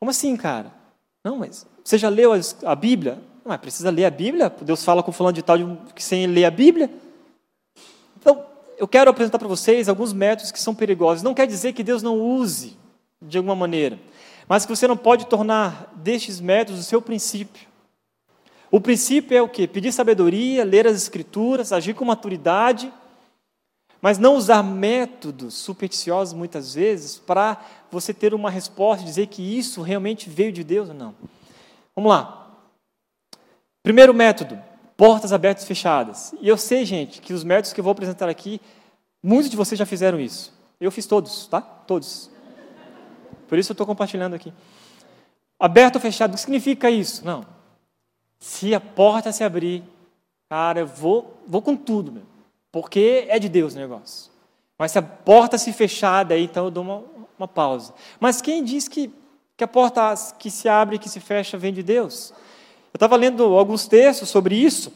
Como 0.00 0.10
assim, 0.10 0.36
cara? 0.36 0.72
Não, 1.24 1.38
mas 1.38 1.66
você 1.82 1.96
já 1.96 2.08
leu 2.08 2.32
a 2.64 2.74
Bíblia? 2.74 3.14
Não, 3.44 3.50
mas 3.50 3.60
precisa 3.60 3.90
ler 3.90 4.04
a 4.04 4.10
Bíblia? 4.10 4.54
Deus 4.60 4.84
fala 4.84 5.02
com 5.02 5.12
fulano 5.12 5.34
de 5.34 5.42
tal 5.42 5.56
que 5.94 6.02
sem 6.02 6.26
ler 6.26 6.44
a 6.44 6.50
Bíblia? 6.50 6.90
Então, 8.20 8.44
eu 8.84 8.88
quero 8.88 9.10
apresentar 9.10 9.38
para 9.38 9.48
vocês 9.48 9.88
alguns 9.88 10.12
métodos 10.12 10.52
que 10.52 10.60
são 10.60 10.74
perigosos. 10.74 11.22
Não 11.22 11.32
quer 11.32 11.46
dizer 11.46 11.72
que 11.72 11.82
Deus 11.82 12.02
não 12.02 12.20
use 12.20 12.76
de 13.20 13.38
alguma 13.38 13.56
maneira, 13.56 13.98
mas 14.46 14.66
que 14.66 14.76
você 14.76 14.86
não 14.86 14.96
pode 14.96 15.24
tornar 15.24 15.90
destes 15.96 16.38
métodos 16.38 16.82
o 16.82 16.84
seu 16.84 17.00
princípio. 17.00 17.66
O 18.70 18.78
princípio 18.82 19.34
é 19.34 19.40
o 19.40 19.48
quê? 19.48 19.66
Pedir 19.66 19.90
sabedoria, 19.90 20.66
ler 20.66 20.86
as 20.86 20.96
escrituras, 20.96 21.72
agir 21.72 21.94
com 21.94 22.04
maturidade, 22.04 22.92
mas 24.02 24.18
não 24.18 24.36
usar 24.36 24.62
métodos 24.62 25.54
supersticiosos 25.54 26.34
muitas 26.34 26.74
vezes 26.74 27.16
para 27.16 27.58
você 27.90 28.12
ter 28.12 28.34
uma 28.34 28.50
resposta 28.50 29.02
e 29.02 29.06
dizer 29.06 29.28
que 29.28 29.40
isso 29.40 29.80
realmente 29.80 30.28
veio 30.28 30.52
de 30.52 30.62
Deus 30.62 30.90
ou 30.90 30.94
não. 30.94 31.14
Vamos 31.96 32.10
lá. 32.10 32.54
Primeiro 33.82 34.12
método, 34.12 34.60
portas 34.96 35.32
abertas 35.32 35.64
e 35.64 35.66
fechadas. 35.66 36.34
E 36.40 36.48
eu 36.48 36.56
sei, 36.56 36.84
gente, 36.84 37.20
que 37.20 37.32
os 37.32 37.44
métodos 37.44 37.72
que 37.72 37.80
eu 37.80 37.84
vou 37.84 37.92
apresentar 37.92 38.28
aqui, 38.28 38.60
muitos 39.22 39.50
de 39.50 39.56
vocês 39.56 39.78
já 39.78 39.86
fizeram 39.86 40.20
isso. 40.20 40.52
Eu 40.80 40.90
fiz 40.90 41.06
todos, 41.06 41.46
tá? 41.46 41.60
Todos. 41.60 42.30
Por 43.48 43.58
isso 43.58 43.72
eu 43.72 43.74
estou 43.74 43.86
compartilhando 43.86 44.34
aqui. 44.34 44.52
Aberto 45.58 45.96
ou 45.96 46.00
fechado, 46.00 46.32
o 46.32 46.34
que 46.34 46.40
significa 46.40 46.90
isso? 46.90 47.24
Não. 47.24 47.46
Se 48.38 48.74
a 48.74 48.80
porta 48.80 49.32
se 49.32 49.42
abrir, 49.42 49.82
cara, 50.48 50.80
eu 50.80 50.86
vou, 50.86 51.40
vou 51.46 51.62
com 51.62 51.76
tudo, 51.76 52.12
meu, 52.12 52.24
porque 52.70 53.24
é 53.28 53.38
de 53.38 53.48
Deus 53.48 53.74
o 53.74 53.78
negócio. 53.78 54.30
Mas 54.78 54.92
se 54.92 54.98
a 54.98 55.02
porta 55.02 55.56
se 55.56 55.72
fechar, 55.72 56.24
daí 56.24 56.44
então 56.44 56.66
eu 56.66 56.70
dou 56.70 56.82
uma, 56.82 57.02
uma 57.38 57.48
pausa. 57.48 57.94
Mas 58.20 58.42
quem 58.42 58.62
diz 58.62 58.88
que, 58.88 59.10
que 59.56 59.64
a 59.64 59.68
porta 59.68 60.14
que 60.38 60.50
se 60.50 60.68
abre 60.68 60.96
e 60.96 60.98
que 60.98 61.08
se 61.08 61.20
fecha 61.20 61.56
vem 61.56 61.72
de 61.72 61.82
Deus? 61.82 62.34
Eu 62.94 62.96
estava 62.96 63.16
lendo 63.16 63.42
alguns 63.58 63.88
textos 63.88 64.28
sobre 64.28 64.54
isso, 64.54 64.92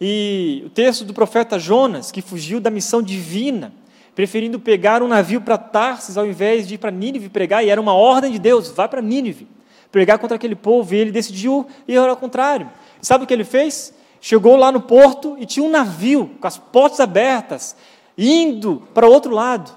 e 0.00 0.62
o 0.64 0.70
texto 0.70 1.04
do 1.04 1.12
profeta 1.12 1.58
Jonas, 1.58 2.10
que 2.10 2.22
fugiu 2.22 2.58
da 2.58 2.70
missão 2.70 3.02
divina, 3.02 3.74
preferindo 4.14 4.58
pegar 4.58 5.02
um 5.02 5.08
navio 5.08 5.42
para 5.42 5.58
Tarsis 5.58 6.16
ao 6.16 6.26
invés 6.26 6.66
de 6.66 6.76
ir 6.76 6.78
para 6.78 6.90
Nínive 6.90 7.28
pregar, 7.28 7.62
e 7.62 7.68
era 7.68 7.78
uma 7.78 7.92
ordem 7.92 8.32
de 8.32 8.38
Deus, 8.38 8.70
vai 8.70 8.88
para 8.88 9.02
Nínive, 9.02 9.46
pregar 9.92 10.18
contra 10.18 10.36
aquele 10.36 10.54
povo, 10.54 10.94
e 10.94 10.96
ele 10.96 11.12
decidiu 11.12 11.66
ir 11.86 11.98
ao 11.98 12.16
contrário. 12.16 12.70
Sabe 13.02 13.24
o 13.24 13.26
que 13.26 13.34
ele 13.34 13.44
fez? 13.44 13.92
Chegou 14.18 14.56
lá 14.56 14.72
no 14.72 14.80
porto 14.80 15.36
e 15.38 15.44
tinha 15.44 15.62
um 15.62 15.70
navio 15.70 16.30
com 16.40 16.46
as 16.46 16.56
portas 16.56 17.00
abertas, 17.00 17.76
indo 18.16 18.82
para 18.94 19.06
o 19.06 19.12
outro 19.12 19.30
lado. 19.30 19.70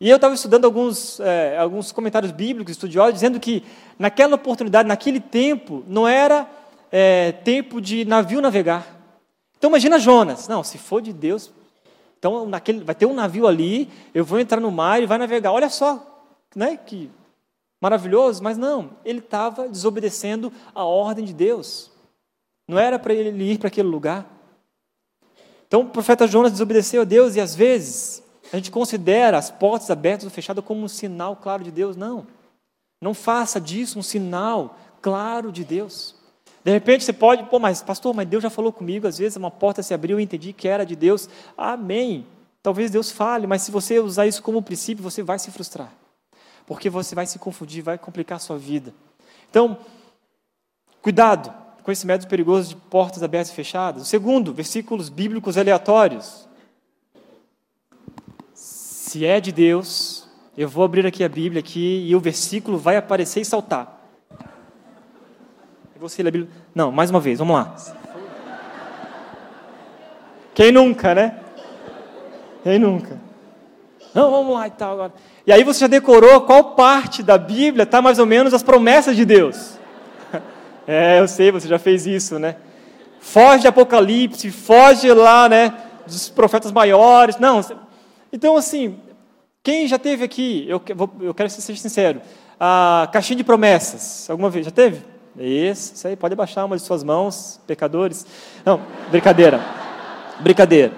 E 0.00 0.08
eu 0.08 0.16
estava 0.16 0.34
estudando 0.34 0.64
alguns, 0.64 1.20
é, 1.20 1.58
alguns 1.58 1.92
comentários 1.92 2.32
bíblicos, 2.32 2.72
estudiosos, 2.72 3.14
dizendo 3.14 3.38
que 3.38 3.62
naquela 3.98 4.34
oportunidade, 4.34 4.88
naquele 4.88 5.20
tempo, 5.20 5.84
não 5.86 6.08
era 6.08 6.48
é, 6.90 7.32
tempo 7.32 7.80
de 7.80 8.04
navio 8.06 8.40
navegar. 8.40 8.98
Então 9.58 9.68
imagina 9.68 9.98
Jonas. 9.98 10.48
Não, 10.48 10.64
se 10.64 10.78
for 10.78 11.02
de 11.02 11.12
Deus, 11.12 11.52
então, 12.20 12.46
naquele, 12.46 12.84
vai 12.84 12.94
ter 12.94 13.06
um 13.06 13.14
navio 13.14 13.46
ali, 13.46 13.90
eu 14.14 14.24
vou 14.24 14.38
entrar 14.38 14.60
no 14.60 14.70
mar 14.70 15.02
e 15.02 15.06
vai 15.06 15.16
navegar. 15.16 15.52
Olha 15.52 15.70
só, 15.70 16.22
né, 16.54 16.76
que 16.76 17.10
maravilhoso, 17.80 18.42
mas 18.42 18.58
não, 18.58 18.90
ele 19.06 19.20
estava 19.20 19.66
desobedecendo 19.66 20.52
a 20.74 20.84
ordem 20.84 21.24
de 21.24 21.32
Deus. 21.32 21.90
Não 22.68 22.78
era 22.78 22.98
para 22.98 23.14
ele 23.14 23.52
ir 23.52 23.58
para 23.58 23.68
aquele 23.68 23.88
lugar. 23.88 24.26
Então, 25.66 25.80
o 25.80 25.88
profeta 25.88 26.26
Jonas 26.26 26.52
desobedeceu 26.52 27.02
a 27.02 27.04
Deus 27.04 27.36
e 27.36 27.40
às 27.40 27.54
vezes 27.54 28.22
a 28.52 28.56
gente 28.56 28.70
considera 28.70 29.38
as 29.38 29.50
portas 29.50 29.90
abertas 29.90 30.24
ou 30.24 30.30
fechadas 30.30 30.64
como 30.64 30.82
um 30.82 30.88
sinal 30.88 31.36
claro 31.36 31.62
de 31.62 31.70
Deus. 31.70 31.96
Não. 31.96 32.26
Não 33.00 33.14
faça 33.14 33.60
disso 33.60 33.98
um 33.98 34.02
sinal 34.02 34.76
claro 35.00 35.52
de 35.52 35.64
Deus. 35.64 36.14
De 36.62 36.70
repente 36.70 37.04
você 37.04 37.12
pode, 37.12 37.44
pô, 37.44 37.58
mas 37.58 37.82
pastor, 37.82 38.14
mas 38.14 38.28
Deus 38.28 38.42
já 38.42 38.50
falou 38.50 38.72
comigo, 38.72 39.06
às 39.06 39.16
vezes 39.18 39.36
uma 39.36 39.50
porta 39.50 39.82
se 39.82 39.94
abriu 39.94 40.20
e 40.20 40.22
entendi 40.22 40.52
que 40.52 40.68
era 40.68 40.84
de 40.84 40.94
Deus. 40.94 41.28
Amém. 41.56 42.26
Talvez 42.62 42.90
Deus 42.90 43.10
fale, 43.10 43.46
mas 43.46 43.62
se 43.62 43.70
você 43.70 43.98
usar 43.98 44.26
isso 44.26 44.42
como 44.42 44.62
princípio, 44.62 45.02
você 45.02 45.22
vai 45.22 45.38
se 45.38 45.50
frustrar. 45.50 45.90
Porque 46.66 46.90
você 46.90 47.14
vai 47.14 47.26
se 47.26 47.38
confundir, 47.38 47.82
vai 47.82 47.96
complicar 47.96 48.36
a 48.36 48.40
sua 48.40 48.58
vida. 48.58 48.92
Então, 49.48 49.78
cuidado 51.00 51.52
com 51.82 51.90
esse 51.90 52.06
método 52.06 52.28
perigoso 52.28 52.68
de 52.70 52.76
portas 52.76 53.22
abertas 53.22 53.50
e 53.50 53.54
fechadas. 53.54 54.02
O 54.02 54.04
segundo, 54.04 54.52
versículos 54.52 55.08
bíblicos 55.08 55.56
aleatórios. 55.56 56.46
Se 59.10 59.26
é 59.26 59.40
de 59.40 59.50
Deus, 59.50 60.24
eu 60.56 60.68
vou 60.68 60.84
abrir 60.84 61.04
aqui 61.04 61.24
a 61.24 61.28
Bíblia 61.28 61.58
aqui 61.58 62.06
e 62.06 62.14
o 62.14 62.20
versículo 62.20 62.78
vai 62.78 62.96
aparecer 62.96 63.40
e 63.40 63.44
saltar. 63.44 64.06
Você 65.98 66.22
lê 66.22 66.28
a 66.28 66.30
Bíblia. 66.30 66.52
Não, 66.72 66.92
mais 66.92 67.10
uma 67.10 67.18
vez, 67.18 67.40
vamos 67.40 67.56
lá. 67.56 67.74
Quem 70.54 70.70
nunca, 70.70 71.12
né? 71.12 71.40
Quem 72.62 72.78
nunca? 72.78 73.18
Não, 74.14 74.30
vamos 74.30 74.54
lá 74.54 74.68
e 74.68 74.70
tal 74.70 74.92
agora. 74.92 75.12
E 75.44 75.52
aí 75.52 75.64
você 75.64 75.80
já 75.80 75.86
decorou 75.88 76.42
qual 76.42 76.76
parte 76.76 77.20
da 77.20 77.36
Bíblia 77.36 77.82
está 77.82 78.00
mais 78.00 78.20
ou 78.20 78.26
menos 78.26 78.54
as 78.54 78.62
promessas 78.62 79.16
de 79.16 79.24
Deus. 79.24 79.76
É, 80.86 81.20
eu 81.20 81.26
sei, 81.28 81.50
você 81.52 81.68
já 81.68 81.78
fez 81.80 82.06
isso, 82.06 82.38
né? 82.38 82.56
Foge 83.20 83.62
de 83.62 83.68
Apocalipse, 83.68 84.50
foge 84.50 85.12
lá, 85.12 85.48
né, 85.48 85.72
dos 86.04 86.28
profetas 86.28 86.72
maiores. 86.72 87.36
Não, 87.38 87.60
então 88.32 88.56
assim, 88.56 88.96
quem 89.62 89.86
já 89.86 89.98
teve 89.98 90.24
aqui, 90.24 90.64
eu, 90.68 90.82
eu 91.20 91.34
quero 91.34 91.50
ser 91.50 91.60
sincero, 91.76 92.20
a 92.58 93.08
caixinha 93.12 93.36
de 93.36 93.44
promessas, 93.44 94.28
alguma 94.30 94.50
vez, 94.50 94.64
já 94.64 94.70
teve? 94.70 95.02
Isso, 95.38 95.94
isso 95.94 96.08
aí, 96.08 96.16
pode 96.16 96.34
baixar 96.34 96.64
uma 96.64 96.76
de 96.76 96.82
suas 96.82 97.04
mãos, 97.04 97.60
pecadores. 97.66 98.26
Não, 98.64 98.80
brincadeira. 99.10 99.60
Brincadeira. 100.40 100.92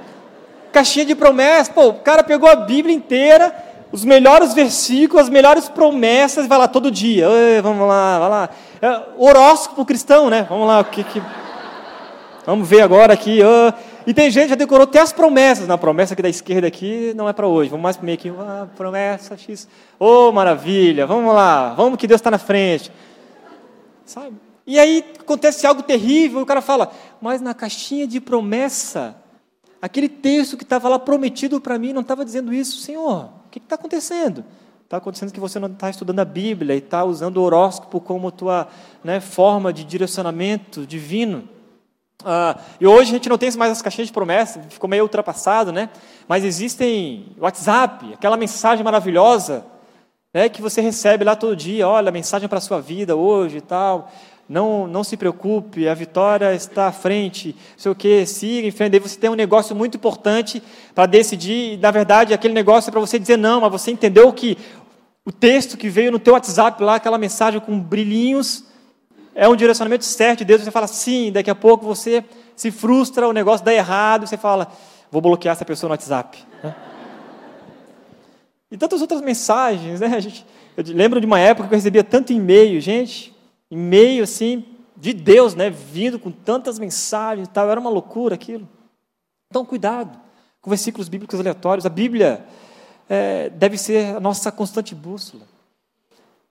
Caixinha 0.72 1.04
de 1.04 1.14
promessas, 1.14 1.68
pô, 1.68 1.88
o 1.88 1.94
cara 1.94 2.22
pegou 2.24 2.48
a 2.48 2.56
Bíblia 2.56 2.94
inteira, 2.94 3.54
os 3.92 4.04
melhores 4.04 4.54
versículos, 4.54 5.24
as 5.24 5.30
melhores 5.30 5.68
promessas, 5.68 6.46
vai 6.46 6.58
lá 6.58 6.66
todo 6.66 6.90
dia. 6.90 7.28
vamos 7.62 7.86
lá, 7.86 8.18
vai 8.18 8.28
lá. 8.28 8.50
É, 8.80 9.02
horóscopo 9.18 9.84
cristão, 9.84 10.30
né? 10.30 10.46
Vamos 10.48 10.66
lá, 10.66 10.80
o 10.80 10.84
que 10.86 11.04
que. 11.04 11.22
Vamos 12.46 12.66
ver 12.66 12.80
agora 12.80 13.12
aqui. 13.12 13.40
E 14.07 14.12
tem 14.12 14.30
gente 14.30 14.44
que 14.44 14.50
já 14.50 14.55
decorou 14.57 14.84
até 14.84 15.00
as 15.00 15.12
promessas. 15.12 15.68
Na 15.68 15.78
promessa 15.78 16.14
aqui 16.14 16.22
da 16.22 16.28
esquerda 16.28 16.66
aqui 16.66 17.12
não 17.14 17.28
é 17.28 17.32
para 17.32 17.46
hoje. 17.46 17.70
Vamos 17.70 17.82
mais 17.82 17.96
para 17.96 18.07
meio 18.07 18.18
aqui. 18.18 18.30
Ah, 18.30 18.66
promessa 18.76 19.36
X. 19.36 19.68
Ô, 19.98 20.28
oh, 20.28 20.32
maravilha. 20.32 21.07
Vamos 21.07 21.34
lá. 21.34 21.74
Vamos 21.74 21.98
que 21.98 22.07
Deus 22.07 22.20
está 22.20 22.30
na 22.30 22.38
frente. 22.38 22.90
Sabe? 24.05 24.36
E 24.66 24.78
aí 24.78 25.05
acontece 25.18 25.66
algo 25.66 25.82
terrível, 25.82 26.40
o 26.40 26.46
cara 26.46 26.61
fala, 26.61 26.92
mas 27.20 27.40
na 27.40 27.53
caixinha 27.53 28.07
de 28.07 28.20
promessa, 28.20 29.16
aquele 29.80 30.09
texto 30.09 30.57
que 30.57 30.62
estava 30.62 30.88
lá 30.88 30.98
prometido 30.98 31.61
para 31.61 31.78
mim 31.78 31.92
não 31.92 32.03
estava 32.03 32.24
dizendo 32.24 32.53
isso, 32.53 32.78
Senhor, 32.78 33.24
o 33.24 33.50
que 33.50 33.59
está 33.59 33.74
acontecendo? 33.74 34.44
Está 34.84 34.98
acontecendo 34.98 35.32
que 35.32 35.40
você 35.40 35.59
não 35.59 35.68
está 35.68 35.90
estudando 35.90 36.20
a 36.20 36.24
Bíblia 36.24 36.74
e 36.74 36.78
está 36.78 37.03
usando 37.03 37.38
o 37.38 37.42
horóscopo 37.42 38.00
como 38.00 38.30
tua 38.30 38.68
né, 39.03 39.20
forma 39.20 39.72
de 39.72 39.84
direcionamento 39.84 40.86
divino. 40.86 41.48
Ah, 42.24 42.58
e 42.80 42.86
hoje 42.86 43.10
a 43.10 43.14
gente 43.14 43.28
não 43.28 43.38
tem 43.38 43.50
mais 43.56 43.72
as 43.72 43.82
caixinhas 43.82 44.08
de 44.08 44.12
promessa, 44.12 44.60
ficou 44.68 44.88
meio 44.88 45.02
ultrapassado, 45.02 45.72
né? 45.72 45.88
Mas 46.28 46.44
existem 46.44 47.26
WhatsApp, 47.38 48.14
aquela 48.14 48.36
mensagem 48.36 48.84
maravilhosa 48.84 49.64
né, 50.34 50.48
que 50.48 50.62
você 50.62 50.80
recebe 50.80 51.24
lá 51.24 51.36
todo 51.36 51.54
dia, 51.54 51.86
olha, 51.86 52.10
mensagem 52.10 52.48
para 52.48 52.58
a 52.58 52.60
sua 52.60 52.80
vida 52.80 53.14
hoje 53.14 53.58
e 53.58 53.60
tal, 53.60 54.10
não, 54.48 54.86
não 54.86 55.04
se 55.04 55.16
preocupe, 55.16 55.86
a 55.86 55.94
vitória 55.94 56.54
está 56.54 56.88
à 56.88 56.92
frente, 56.92 57.54
não 57.72 57.78
sei 57.78 57.92
o 57.92 57.94
que, 57.94 58.24
siga 58.24 58.66
em 58.66 58.70
frente, 58.70 58.98
você 58.98 59.18
tem 59.18 59.28
um 59.28 59.34
negócio 59.34 59.76
muito 59.76 59.96
importante 59.96 60.62
para 60.94 61.06
decidir, 61.06 61.74
e, 61.74 61.76
na 61.76 61.90
verdade 61.90 62.32
aquele 62.32 62.54
negócio 62.54 62.88
é 62.88 62.92
para 62.92 63.00
você 63.00 63.18
dizer 63.18 63.36
não, 63.36 63.60
mas 63.60 63.70
você 63.70 63.90
entendeu 63.90 64.32
que 64.32 64.56
o 65.24 65.30
texto 65.30 65.76
que 65.76 65.88
veio 65.88 66.10
no 66.10 66.18
teu 66.18 66.32
WhatsApp 66.32 66.82
lá, 66.82 66.96
aquela 66.96 67.18
mensagem 67.18 67.60
com 67.60 67.78
brilhinhos, 67.78 68.64
é 69.34 69.48
um 69.48 69.56
direcionamento 69.56 70.04
certo 70.04 70.40
de 70.40 70.44
Deus, 70.44 70.62
você 70.62 70.70
fala 70.70 70.86
sim, 70.86 71.32
daqui 71.32 71.50
a 71.50 71.54
pouco 71.54 71.86
você 71.86 72.24
se 72.54 72.70
frustra, 72.70 73.28
o 73.28 73.32
negócio 73.32 73.64
dá 73.64 73.72
errado, 73.72 74.26
você 74.26 74.36
fala, 74.36 74.70
vou 75.10 75.20
bloquear 75.20 75.52
essa 75.52 75.64
pessoa 75.64 75.88
no 75.88 75.92
WhatsApp. 75.92 76.38
Né? 76.62 76.74
E 78.70 78.76
tantas 78.76 79.00
outras 79.00 79.20
mensagens, 79.20 80.00
né? 80.00 80.20
Gente, 80.20 80.46
eu 80.76 80.84
lembro 80.88 81.20
de 81.20 81.26
uma 81.26 81.38
época 81.38 81.68
que 81.68 81.74
eu 81.74 81.78
recebia 81.78 82.02
tanto 82.02 82.32
e-mail, 82.32 82.80
gente, 82.80 83.34
e-mail 83.70 84.24
assim, 84.24 84.64
de 84.96 85.12
Deus, 85.12 85.54
né? 85.54 85.68
Vindo 85.68 86.18
com 86.18 86.30
tantas 86.30 86.78
mensagens 86.78 87.46
e 87.48 87.50
tal, 87.50 87.70
era 87.70 87.78
uma 87.78 87.90
loucura 87.90 88.34
aquilo. 88.34 88.66
Então, 89.50 89.64
cuidado 89.64 90.18
com 90.62 90.70
versículos 90.70 91.08
bíblicos 91.08 91.38
aleatórios. 91.38 91.84
A 91.84 91.90
Bíblia 91.90 92.46
é, 93.10 93.50
deve 93.50 93.76
ser 93.76 94.16
a 94.16 94.20
nossa 94.20 94.50
constante 94.50 94.94
bússola. 94.94 95.42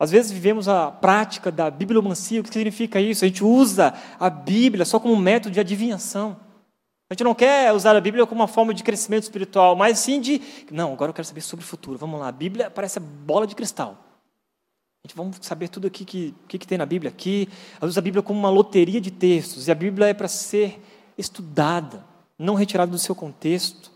Às 0.01 0.09
vezes 0.09 0.31
vivemos 0.31 0.67
a 0.67 0.89
prática 0.89 1.51
da 1.51 1.69
bibliomancia. 1.69 2.41
O 2.41 2.43
que 2.43 2.51
significa 2.51 2.99
isso? 2.99 3.23
A 3.23 3.27
gente 3.27 3.43
usa 3.43 3.93
a 4.19 4.31
Bíblia 4.31 4.83
só 4.83 4.99
como 4.99 5.13
um 5.13 5.17
método 5.17 5.53
de 5.53 5.59
adivinhação. 5.59 6.35
A 7.07 7.13
gente 7.13 7.23
não 7.23 7.35
quer 7.35 7.71
usar 7.71 7.95
a 7.95 8.01
Bíblia 8.01 8.25
como 8.25 8.41
uma 8.41 8.47
forma 8.47 8.73
de 8.73 8.81
crescimento 8.81 9.21
espiritual, 9.21 9.75
mas 9.75 9.99
sim 9.99 10.19
de, 10.19 10.41
não, 10.71 10.91
agora 10.91 11.11
eu 11.11 11.13
quero 11.13 11.27
saber 11.27 11.41
sobre 11.41 11.63
o 11.63 11.67
futuro. 11.67 11.99
Vamos 11.99 12.19
lá, 12.19 12.29
a 12.29 12.31
Bíblia 12.31 12.71
parece 12.71 12.97
a 12.97 13.01
bola 13.01 13.45
de 13.45 13.53
cristal. 13.53 13.95
A 15.03 15.07
gente 15.07 15.15
vamos 15.15 15.37
saber 15.39 15.67
tudo 15.67 15.85
aqui 15.85 16.03
que, 16.03 16.33
que, 16.47 16.57
que 16.57 16.65
tem 16.65 16.79
na 16.79 16.85
Bíblia 16.87 17.11
aqui. 17.11 17.47
Usa 17.79 17.99
a 17.99 18.01
Bíblia 18.01 18.23
como 18.23 18.39
uma 18.39 18.49
loteria 18.49 18.99
de 18.99 19.11
textos, 19.11 19.67
e 19.67 19.71
a 19.71 19.75
Bíblia 19.75 20.07
é 20.07 20.15
para 20.15 20.27
ser 20.27 20.81
estudada, 21.15 22.03
não 22.39 22.55
retirada 22.55 22.91
do 22.91 22.97
seu 22.97 23.13
contexto. 23.13 23.90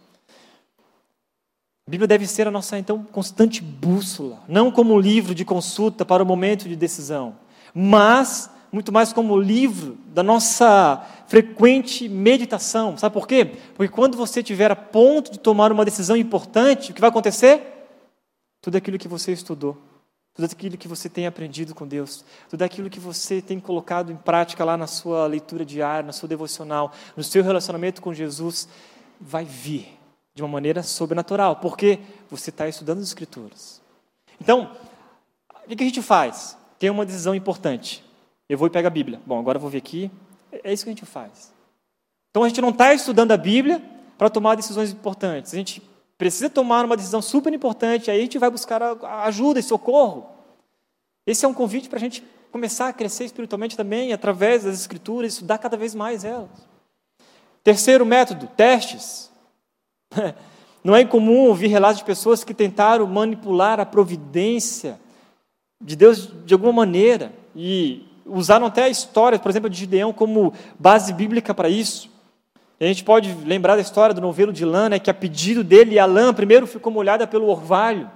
A 1.87 1.91
Bíblia 1.91 2.07
deve 2.07 2.25
ser 2.25 2.47
a 2.47 2.51
nossa, 2.51 2.79
então, 2.79 3.03
constante 3.11 3.61
bússola, 3.61 4.41
não 4.47 4.71
como 4.71 4.99
livro 4.99 5.35
de 5.35 5.45
consulta 5.45 6.03
para 6.03 6.23
o 6.23 6.25
momento 6.25 6.67
de 6.67 6.75
decisão, 6.75 7.35
mas 7.75 8.49
muito 8.71 8.91
mais 8.91 9.13
como 9.13 9.39
livro 9.39 9.95
da 10.07 10.23
nossa 10.23 11.05
frequente 11.27 12.09
meditação. 12.09 12.97
Sabe 12.97 13.13
por 13.13 13.27
quê? 13.27 13.51
Porque 13.75 13.93
quando 13.93 14.17
você 14.17 14.39
estiver 14.39 14.71
a 14.71 14.75
ponto 14.75 15.31
de 15.31 15.37
tomar 15.37 15.71
uma 15.71 15.85
decisão 15.85 16.17
importante, 16.17 16.89
o 16.89 16.93
que 16.95 16.99
vai 16.99 17.11
acontecer? 17.11 17.61
Tudo 18.63 18.77
aquilo 18.77 18.97
que 18.97 19.07
você 19.07 19.31
estudou, 19.31 19.77
tudo 20.33 20.45
aquilo 20.45 20.77
que 20.77 20.87
você 20.87 21.07
tem 21.07 21.27
aprendido 21.27 21.75
com 21.75 21.87
Deus, 21.87 22.25
tudo 22.49 22.63
aquilo 22.63 22.89
que 22.89 22.99
você 22.99 23.43
tem 23.43 23.59
colocado 23.59 24.11
em 24.11 24.17
prática 24.17 24.65
lá 24.65 24.75
na 24.75 24.87
sua 24.87 25.27
leitura 25.27 25.63
diária, 25.63 26.07
na 26.07 26.13
sua 26.13 26.27
devocional, 26.27 26.91
no 27.15 27.23
seu 27.23 27.43
relacionamento 27.43 28.01
com 28.01 28.11
Jesus, 28.11 28.67
vai 29.21 29.45
vir 29.45 29.94
de 30.35 30.43
uma 30.43 30.49
maneira 30.49 30.83
sobrenatural, 30.83 31.55
porque 31.55 31.97
você 32.29 32.49
está 32.49 32.67
estudando 32.67 32.99
as 32.99 33.05
Escrituras. 33.05 33.81
Então, 34.39 34.75
o 35.65 35.75
que 35.75 35.81
a 35.81 35.87
gente 35.87 36.01
faz? 36.01 36.57
Tem 36.77 36.89
uma 36.89 37.05
decisão 37.05 37.33
importante. 37.33 38.03
Eu 38.47 38.57
vou 38.57 38.67
e 38.67 38.71
pego 38.71 38.85
a 38.85 38.91
Bíblia. 38.91 39.21
Bom, 39.25 39.39
agora 39.39 39.55
eu 39.55 39.61
vou 39.61 39.69
ver 39.69 39.77
aqui. 39.77 40.11
É 40.51 40.73
isso 40.73 40.83
que 40.83 40.89
a 40.89 40.93
gente 40.93 41.05
faz. 41.05 41.53
Então 42.29 42.43
a 42.43 42.49
gente 42.49 42.59
não 42.59 42.69
está 42.69 42.93
estudando 42.93 43.31
a 43.31 43.37
Bíblia 43.37 43.81
para 44.17 44.29
tomar 44.29 44.55
decisões 44.55 44.91
importantes. 44.91 45.53
A 45.53 45.57
gente 45.57 45.81
precisa 46.17 46.49
tomar 46.49 46.83
uma 46.83 46.97
decisão 46.97 47.21
super 47.21 47.53
importante, 47.53 48.11
aí 48.11 48.19
a 48.19 48.21
gente 48.21 48.37
vai 48.37 48.49
buscar 48.49 48.81
ajuda 49.23 49.59
e 49.59 49.63
socorro. 49.63 50.29
Esse 51.25 51.45
é 51.45 51.47
um 51.47 51.53
convite 51.53 51.89
para 51.89 51.97
a 51.97 51.99
gente 51.99 52.23
começar 52.51 52.89
a 52.89 52.93
crescer 52.93 53.23
espiritualmente 53.23 53.75
também, 53.75 54.13
através 54.13 54.63
das 54.63 54.79
Escrituras, 54.79 55.33
estudar 55.33 55.57
cada 55.57 55.75
vez 55.75 55.95
mais 55.95 56.23
elas. 56.23 56.49
Terceiro 57.63 58.05
método, 58.05 58.47
testes. 58.47 59.31
Não 60.83 60.95
é 60.95 61.01
incomum 61.01 61.47
ouvir 61.47 61.67
relatos 61.67 61.97
de 61.97 62.05
pessoas 62.05 62.43
que 62.43 62.53
tentaram 62.53 63.07
manipular 63.07 63.79
a 63.79 63.85
providência 63.85 64.99
de 65.83 65.95
Deus 65.95 66.29
de 66.45 66.53
alguma 66.53 66.71
maneira 66.71 67.33
e 67.55 68.05
usaram 68.25 68.67
até 68.67 68.83
a 68.83 68.89
história, 68.89 69.39
por 69.39 69.49
exemplo, 69.49 69.69
de 69.69 69.77
Gideão 69.77 70.13
como 70.13 70.53
base 70.79 71.11
bíblica 71.11 71.53
para 71.53 71.69
isso. 71.69 72.09
a 72.79 72.85
gente 72.85 73.03
pode 73.03 73.33
lembrar 73.45 73.75
da 73.75 73.81
história 73.81 74.13
do 74.13 74.21
novelo 74.21 74.53
de 74.53 74.63
lã, 74.63 74.89
né, 74.89 74.99
que 74.99 75.09
a 75.09 75.13
pedido 75.13 75.63
dele, 75.63 75.97
a 75.97 76.05
lã 76.05 76.33
primeiro 76.33 76.67
ficou 76.67 76.91
molhada 76.91 77.25
pelo 77.25 77.47
orvalho, 77.47 78.09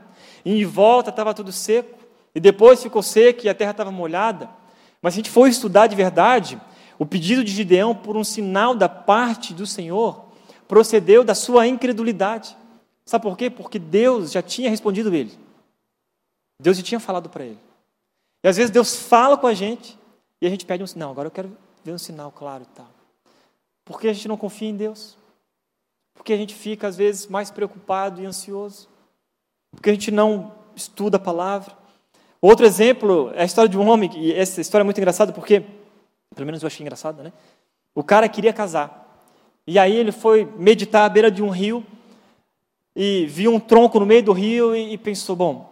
e 0.46 0.62
em 0.62 0.66
volta 0.66 1.10
estava 1.10 1.34
tudo 1.34 1.52
seco, 1.52 1.98
e 2.34 2.40
depois 2.40 2.84
ficou 2.84 3.02
seco 3.02 3.46
e 3.46 3.50
a 3.50 3.56
terra 3.56 3.72
estava 3.72 3.92
molhada. 3.92 4.50
Mas 5.02 5.14
se 5.14 5.20
a 5.20 5.22
gente 5.22 5.32
for 5.32 5.48
estudar 5.48 5.88
de 5.88 5.96
verdade, 5.96 6.60
o 7.00 7.06
pedido 7.06 7.44
de 7.44 7.52
Gideão 7.52 7.96
por 7.96 8.16
um 8.18 8.24
sinal 8.24 8.76
da 8.76 8.90
parte 8.90 9.54
do 9.54 9.66
Senhor 9.66 10.29
procedeu 10.70 11.24
da 11.24 11.34
sua 11.34 11.68
incredulidade. 11.68 12.56
Sabe 13.04 13.24
por 13.24 13.36
quê? 13.36 13.50
Porque 13.50 13.80
Deus 13.80 14.32
já 14.32 14.42
tinha 14.42 14.70
respondido 14.70 15.14
ele. 15.14 15.36
Deus 16.62 16.78
já 16.78 16.84
tinha 16.84 17.00
falado 17.00 17.28
para 17.28 17.44
ele. 17.44 17.60
E 18.44 18.48
às 18.48 18.56
vezes 18.56 18.70
Deus 18.70 18.96
fala 18.96 19.36
com 19.36 19.48
a 19.48 19.54
gente 19.54 19.98
e 20.40 20.46
a 20.46 20.50
gente 20.50 20.68
pede 20.68 20.84
um 20.84 20.88
sinal. 20.88 21.10
Agora 21.10 21.28
eu 21.28 21.32
quero 21.32 21.52
ver 21.84 21.92
um 21.92 21.98
sinal 21.98 22.32
claro 22.32 22.64
e 22.64 22.76
tal. 22.76 22.88
Por 23.84 24.00
que 24.00 24.08
a 24.08 24.14
gente 24.14 24.28
não 24.28 24.38
confia 24.38 24.70
em 24.70 24.76
Deus? 24.76 25.18
Porque 26.14 26.34
a 26.34 26.38
gente 26.38 26.54
fica, 26.54 26.88
às 26.88 26.96
vezes, 26.96 27.26
mais 27.26 27.50
preocupado 27.50 28.22
e 28.22 28.26
ansioso? 28.28 28.88
Porque 29.72 29.90
a 29.90 29.94
gente 29.94 30.12
não 30.12 30.54
estuda 30.76 31.18
a 31.18 31.20
palavra? 31.20 31.76
Outro 32.40 32.66
exemplo 32.66 33.32
é 33.34 33.42
a 33.42 33.46
história 33.46 33.70
de 33.70 33.78
um 33.78 33.90
homem, 33.90 34.12
e 34.16 34.34
essa 34.34 34.62
história 34.62 34.84
é 34.84 34.86
muito 34.86 35.00
engraçada 35.00 35.34
porque, 35.34 35.66
pelo 36.36 36.46
menos 36.46 36.62
eu 36.62 36.68
achei 36.68 36.84
engraçada, 36.84 37.24
né? 37.24 37.34
O 37.96 38.04
cara 38.04 38.30
queria 38.30 38.54
casar. 38.54 38.99
E 39.70 39.78
aí 39.78 39.96
ele 39.96 40.12
foi 40.12 40.52
meditar 40.58 41.06
à 41.06 41.10
beira 41.10 41.30
de 41.30 41.44
um 41.44 41.50
rio 41.52 41.86
e 42.96 43.28
viu 43.28 43.54
um 43.54 43.60
tronco 43.60 44.00
no 44.00 44.06
meio 44.06 44.24
do 44.24 44.32
rio 44.32 44.76
e, 44.76 44.98
pensou: 44.98 45.36
bom, 45.36 45.72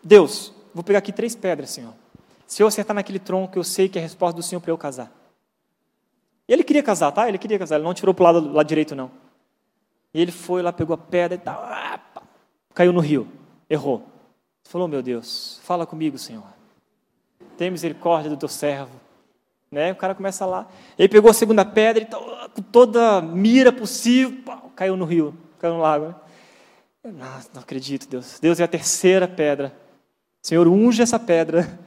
Deus, 0.00 0.54
vou 0.72 0.84
pegar 0.84 1.00
aqui 1.00 1.10
três 1.10 1.34
pedras, 1.34 1.70
Senhor. 1.70 1.92
Se 2.46 2.62
eu 2.62 2.68
acertar 2.68 2.94
naquele 2.94 3.18
tronco, 3.18 3.58
eu 3.58 3.64
sei 3.64 3.88
que 3.88 3.98
é 3.98 4.00
a 4.00 4.04
resposta 4.04 4.36
do 4.36 4.44
Senhor 4.44 4.60
para 4.60 4.70
eu 4.70 4.78
casar. 4.78 5.12
E 6.46 6.52
ele 6.52 6.62
queria 6.62 6.84
casar, 6.84 7.10
tá? 7.10 7.28
Ele 7.28 7.36
queria 7.36 7.58
casar, 7.58 7.74
ele 7.74 7.84
não 7.84 7.94
tirou 7.94 8.14
para 8.14 8.22
o 8.22 8.32
lado, 8.32 8.52
lado 8.52 8.68
direito, 8.68 8.94
não. 8.94 9.10
E 10.14 10.20
ele 10.20 10.30
foi 10.30 10.62
lá, 10.62 10.72
pegou 10.72 10.94
a 10.94 10.98
pedra 10.98 11.34
e 11.34 11.38
tal, 11.38 11.68
caiu 12.72 12.92
no 12.92 13.00
rio, 13.00 13.26
errou. 13.68 14.04
Falou, 14.62 14.86
meu 14.86 15.02
Deus, 15.02 15.60
fala 15.64 15.84
comigo, 15.84 16.16
Senhor. 16.16 16.46
Tem 17.58 17.72
misericórdia 17.72 18.30
do 18.30 18.36
teu 18.36 18.48
servo. 18.48 19.03
Né? 19.74 19.90
O 19.90 19.96
cara 19.96 20.14
começa 20.14 20.46
lá. 20.46 20.68
Ele 20.96 21.08
pegou 21.08 21.28
a 21.28 21.34
segunda 21.34 21.64
pedra 21.64 22.04
e 22.04 22.06
tal, 22.06 22.48
com 22.54 22.62
toda 22.62 23.20
mira 23.20 23.72
possível, 23.72 24.38
pau, 24.44 24.70
caiu 24.76 24.96
no 24.96 25.04
rio, 25.04 25.36
caiu 25.58 25.74
no 25.74 25.80
lago. 25.80 26.14
Né? 27.02 27.12
Não, 27.12 27.40
não 27.54 27.60
acredito, 27.60 28.08
Deus. 28.08 28.38
Deus 28.38 28.60
é 28.60 28.62
a 28.62 28.68
terceira 28.68 29.26
pedra. 29.26 29.74
Senhor, 30.40 30.68
unge 30.68 31.02
essa 31.02 31.18
pedra. 31.18 31.66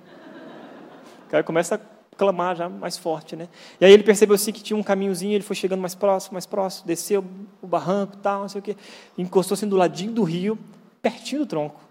O 1.26 1.30
cara 1.30 1.44
começa 1.44 1.76
a 1.76 1.80
clamar 2.16 2.56
já 2.56 2.70
mais 2.70 2.98
forte, 2.98 3.36
né? 3.36 3.50
E 3.82 3.86
aí 3.86 3.92
ele 3.92 4.02
percebeu 4.02 4.36
assim 4.36 4.54
que 4.54 4.64
tinha 4.64 4.78
um 4.78 4.82
caminhozinho, 4.82 5.34
ele 5.34 5.44
foi 5.44 5.58
chegando 5.58 5.82
mais 5.82 5.94
próximo, 5.94 6.36
mais 6.36 6.46
próximo, 6.46 6.88
desceu 6.88 7.22
o 7.62 7.68
barranco, 7.68 8.16
tal, 8.16 8.44
não 8.44 8.48
sei 8.48 8.60
o 8.60 8.62
quê, 8.62 8.78
encostou 9.18 9.56
assim 9.56 9.68
do 9.68 9.76
ladinho 9.76 10.14
do 10.14 10.24
rio, 10.24 10.58
pertinho 11.02 11.42
do 11.42 11.46
tronco. 11.46 11.82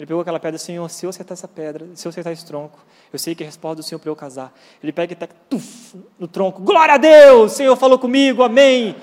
Ele 0.00 0.06
pegou 0.06 0.22
aquela 0.22 0.40
pedra, 0.40 0.56
Senhor, 0.56 0.88
se 0.88 1.04
eu 1.04 1.10
acertar 1.10 1.34
essa 1.34 1.46
pedra, 1.46 1.86
se 1.94 2.08
eu 2.08 2.08
acertar 2.08 2.32
esse 2.32 2.46
tronco, 2.46 2.78
eu 3.12 3.18
sei 3.18 3.34
que 3.34 3.42
a 3.42 3.46
resposta 3.46 3.76
do 3.76 3.82
Senhor 3.82 3.98
para 3.98 4.08
eu 4.08 4.16
casar. 4.16 4.50
Ele 4.82 4.92
pega 4.92 5.12
e 5.12 5.16
taca 5.16 5.34
tuf, 5.46 5.94
no 6.18 6.26
tronco, 6.26 6.62
glória 6.62 6.94
a 6.94 6.96
Deus, 6.96 7.52
Senhor 7.52 7.76
falou 7.76 7.98
comigo, 7.98 8.42
amém. 8.42 8.96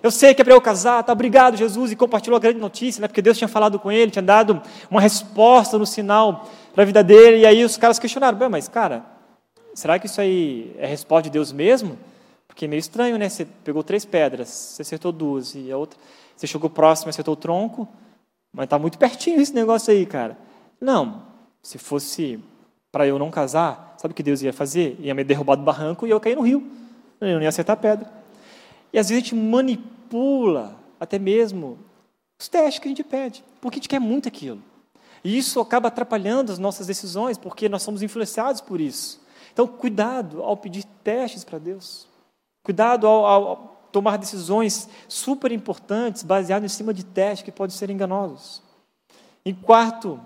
Eu 0.00 0.10
sei 0.12 0.34
que 0.34 0.42
é 0.42 0.44
para 0.44 0.54
eu 0.54 0.60
casar, 0.60 1.02
tá 1.02 1.12
obrigado, 1.12 1.56
Jesus, 1.56 1.90
e 1.90 1.96
compartilhou 1.96 2.36
a 2.36 2.40
grande 2.40 2.60
notícia, 2.60 3.00
né? 3.00 3.08
Porque 3.08 3.20
Deus 3.20 3.36
tinha 3.36 3.48
falado 3.48 3.76
com 3.80 3.90
ele, 3.90 4.08
tinha 4.08 4.22
dado 4.22 4.62
uma 4.88 5.00
resposta 5.00 5.76
no 5.78 5.84
sinal 5.84 6.48
para 6.72 6.84
a 6.84 6.86
vida 6.86 7.02
dele, 7.02 7.38
e 7.38 7.46
aí 7.46 7.64
os 7.64 7.76
caras 7.76 7.98
questionaram, 7.98 8.38
Bem, 8.38 8.48
mas 8.48 8.68
cara, 8.68 9.04
será 9.74 9.98
que 9.98 10.06
isso 10.06 10.20
aí 10.20 10.72
é 10.78 10.86
resposta 10.86 11.24
de 11.24 11.30
Deus 11.30 11.50
mesmo? 11.50 11.98
Porque 12.46 12.66
é 12.66 12.68
meio 12.68 12.78
estranho, 12.78 13.18
né? 13.18 13.28
Você 13.28 13.44
pegou 13.64 13.82
três 13.82 14.04
pedras, 14.04 14.48
você 14.48 14.82
acertou 14.82 15.10
duas, 15.10 15.56
e 15.56 15.72
a 15.72 15.76
outra, 15.76 15.98
você 16.36 16.46
chegou 16.46 16.70
próximo, 16.70 17.10
acertou 17.10 17.34
o 17.34 17.36
tronco, 17.36 17.88
mas 18.56 18.64
está 18.64 18.78
muito 18.78 18.96
pertinho 18.96 19.38
esse 19.38 19.54
negócio 19.54 19.92
aí, 19.92 20.06
cara. 20.06 20.38
Não, 20.80 21.22
se 21.62 21.76
fosse 21.76 22.42
para 22.90 23.06
eu 23.06 23.18
não 23.18 23.30
casar, 23.30 23.94
sabe 23.98 24.12
o 24.12 24.14
que 24.14 24.22
Deus 24.22 24.40
ia 24.40 24.50
fazer? 24.50 24.96
Ia 24.98 25.14
me 25.14 25.22
derrubar 25.22 25.56
do 25.56 25.62
barranco 25.62 26.06
e 26.06 26.10
eu 26.10 26.18
cair 26.18 26.36
no 26.36 26.40
rio. 26.40 26.66
Eu 27.20 27.34
não 27.34 27.42
ia 27.42 27.50
acertar 27.50 27.74
a 27.74 27.76
pedra. 27.78 28.10
E 28.94 28.98
às 28.98 29.10
vezes 29.10 29.22
a 29.22 29.26
gente 29.26 29.34
manipula 29.34 30.74
até 30.98 31.18
mesmo 31.18 31.78
os 32.40 32.48
testes 32.48 32.78
que 32.78 32.88
a 32.88 32.90
gente 32.90 33.04
pede, 33.04 33.44
porque 33.60 33.76
a 33.76 33.78
gente 33.78 33.90
quer 33.90 34.00
muito 34.00 34.26
aquilo. 34.26 34.62
E 35.22 35.36
isso 35.36 35.60
acaba 35.60 35.88
atrapalhando 35.88 36.50
as 36.50 36.58
nossas 36.58 36.86
decisões, 36.86 37.36
porque 37.36 37.68
nós 37.68 37.82
somos 37.82 38.02
influenciados 38.02 38.62
por 38.62 38.80
isso. 38.80 39.20
Então, 39.52 39.66
cuidado 39.66 40.42
ao 40.42 40.56
pedir 40.56 40.84
testes 41.04 41.44
para 41.44 41.58
Deus. 41.58 42.08
Cuidado 42.62 43.06
ao, 43.06 43.26
ao 43.26 43.75
tomar 43.96 44.18
decisões 44.18 44.90
super 45.08 45.50
importantes 45.50 46.22
baseadas 46.22 46.70
em 46.70 46.76
cima 46.76 46.92
de 46.92 47.02
testes 47.02 47.42
que 47.42 47.50
podem 47.50 47.74
ser 47.74 47.88
enganosos. 47.88 48.62
Em 49.42 49.54
quarto, 49.54 50.20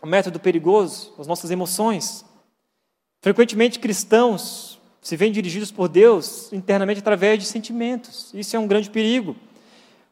o 0.00 0.06
método 0.06 0.38
perigoso, 0.38 1.12
as 1.18 1.26
nossas 1.26 1.50
emoções. 1.50 2.24
Frequentemente 3.20 3.80
cristãos 3.80 4.78
se 5.02 5.16
veem 5.16 5.32
dirigidos 5.32 5.72
por 5.72 5.88
Deus 5.88 6.52
internamente 6.52 7.00
através 7.00 7.40
de 7.40 7.46
sentimentos. 7.46 8.32
Isso 8.32 8.54
é 8.54 8.60
um 8.60 8.68
grande 8.68 8.88
perigo. 8.88 9.32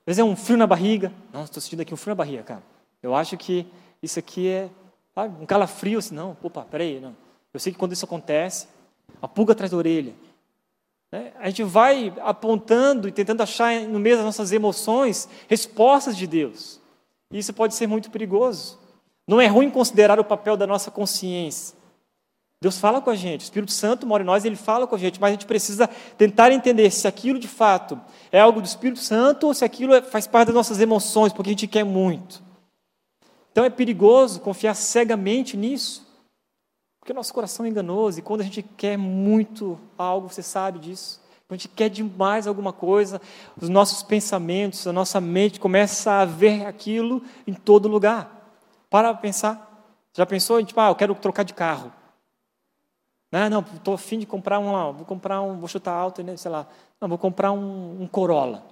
Às 0.01 0.17
vezes 0.17 0.19
é 0.19 0.25
um 0.25 0.35
frio 0.35 0.59
na 0.59 0.67
barriga. 0.67 1.13
Não, 1.33 1.45
estou 1.45 1.61
sentindo 1.63 1.83
aqui 1.83 1.95
um 1.95 1.97
frio 1.97 2.11
na 2.11 2.17
barriga, 2.17 2.43
cara. 2.43 2.63
Eu 3.01 3.15
acho 3.15 3.37
que 3.37 3.65
isso 4.03 4.19
aqui 4.19 4.49
é 4.49 4.69
sabe, 5.15 5.41
um 5.41 5.47
calafrio, 5.47 6.01
assim, 6.01 6.17
não, 6.17 6.37
opa, 6.43 6.63
peraí, 6.63 6.99
não. 6.99 7.15
Eu 7.55 7.61
sei 7.61 7.73
que 7.73 7.79
quando 7.79 7.93
isso 7.93 8.05
acontece, 8.05 8.67
a 9.23 9.29
pulga 9.29 9.53
atrás 9.53 9.71
da 9.71 9.77
orelha. 9.77 10.13
Né? 11.13 11.33
A 11.39 11.49
gente 11.49 11.63
vai 11.63 12.13
apontando 12.21 13.09
e 13.09 13.13
tentando 13.13 13.43
achar 13.43 13.81
no 13.83 13.99
meio 13.99 14.17
das 14.17 14.25
nossas 14.25 14.53
emoções 14.53 15.29
respostas 15.49 16.17
de 16.17 16.27
Deus. 16.27 16.81
E 17.33 17.39
isso 17.39 17.53
pode 17.53 17.75
ser 17.75 17.87
muito 17.87 18.11
perigoso. 18.11 18.79
Não 19.27 19.41
é 19.41 19.47
ruim 19.47 19.71
considerar 19.71 20.19
o 20.19 20.25
papel 20.25 20.57
da 20.57 20.67
nossa 20.67 20.91
consciência. 20.91 21.77
Deus 22.61 22.79
fala 22.79 23.01
com 23.01 23.09
a 23.09 23.15
gente, 23.15 23.43
o 23.43 23.45
Espírito 23.45 23.71
Santo 23.71 24.05
mora 24.05 24.25
em 24.25 24.27
nós, 24.27 24.45
ele 24.45 24.57
fala 24.57 24.85
com 24.85 24.97
a 24.97 24.99
gente, 24.99 25.21
mas 25.21 25.29
a 25.29 25.33
gente 25.33 25.47
precisa 25.47 25.89
tentar 26.17 26.51
entender 26.51 26.91
se 26.91 27.07
aquilo 27.07 27.39
de 27.39 27.47
fato 27.47 28.01
é 28.33 28.41
algo 28.41 28.61
do 28.61 28.65
Espírito 28.65 28.99
Santo 28.99 29.47
ou 29.47 29.55
se 29.55 29.65
aquilo 29.65 29.95
é, 29.95 30.03
faz 30.03 30.27
parte 30.27 30.49
das 30.49 30.57
nossas 30.57 30.81
emoções, 30.81 31.33
porque 31.33 31.51
a 31.51 31.53
gente 31.53 31.69
quer 31.69 31.85
muito. 31.85 32.43
Então 33.53 33.65
é 33.65 33.71
perigoso 33.71 34.41
confiar 34.41 34.75
cegamente 34.75 35.57
nisso, 35.57 36.05
porque 37.09 37.15
o 37.15 37.17
nosso 37.17 37.33
coração 37.33 37.65
é 37.65 37.71
enganoso 37.71 38.19
e 38.19 38.23
quando 38.23 38.43
a 38.43 38.45
gente 38.45 38.63
quer 38.63 38.99
muito 38.99 39.81
algo, 39.97 40.29
você 40.29 40.43
sabe 40.43 40.79
disso, 40.79 41.19
quando 41.49 41.59
a 41.59 41.63
gente 41.63 41.69
quer 41.75 41.89
demais 41.89 42.47
alguma 42.47 42.71
coisa, 42.71 43.19
os 43.59 43.71
nossos 43.71 44.03
pensamentos, 44.03 44.87
a 44.87 44.93
nossa 44.93 45.19
mente 45.19 45.59
começa 45.59 46.21
a 46.21 46.27
ver 46.27 46.67
aquilo 46.67 47.23
em 47.47 47.55
todo 47.55 47.89
lugar. 47.89 48.53
Para 48.91 49.15
pensar. 49.15 49.87
Já 50.13 50.27
pensou? 50.27 50.63
Tipo, 50.63 50.81
ah, 50.81 50.89
eu 50.89 50.95
quero 50.95 51.15
trocar 51.15 51.45
de 51.45 51.55
carro. 51.55 51.91
Não, 53.33 53.49
não, 53.49 53.61
estou 53.61 53.95
afim 53.95 54.19
de 54.19 54.27
comprar 54.27 54.59
um 54.59 54.71
lá, 54.71 54.91
vou 54.91 55.07
comprar 55.07 55.41
um, 55.41 55.59
vou 55.59 55.67
chutar 55.67 55.95
alto, 55.95 56.23
né, 56.23 56.37
sei 56.37 56.51
lá. 56.51 56.67
Não, 57.01 57.09
vou 57.09 57.17
comprar 57.17 57.53
um, 57.53 58.03
um 58.03 58.07
Corolla. 58.07 58.63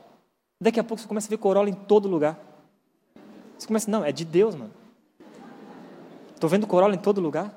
Daqui 0.60 0.78
a 0.78 0.84
pouco 0.84 1.00
você 1.00 1.08
começa 1.08 1.26
a 1.26 1.30
ver 1.30 1.38
Corolla 1.38 1.70
em 1.70 1.74
todo 1.74 2.06
lugar. 2.06 2.38
Você 3.56 3.66
começa, 3.66 3.90
não, 3.90 4.04
é 4.04 4.12
de 4.12 4.26
Deus, 4.26 4.54
mano. 4.54 4.72
Estou 6.34 6.50
vendo 6.50 6.66
Corolla 6.66 6.94
em 6.94 6.98
todo 6.98 7.18
lugar. 7.18 7.50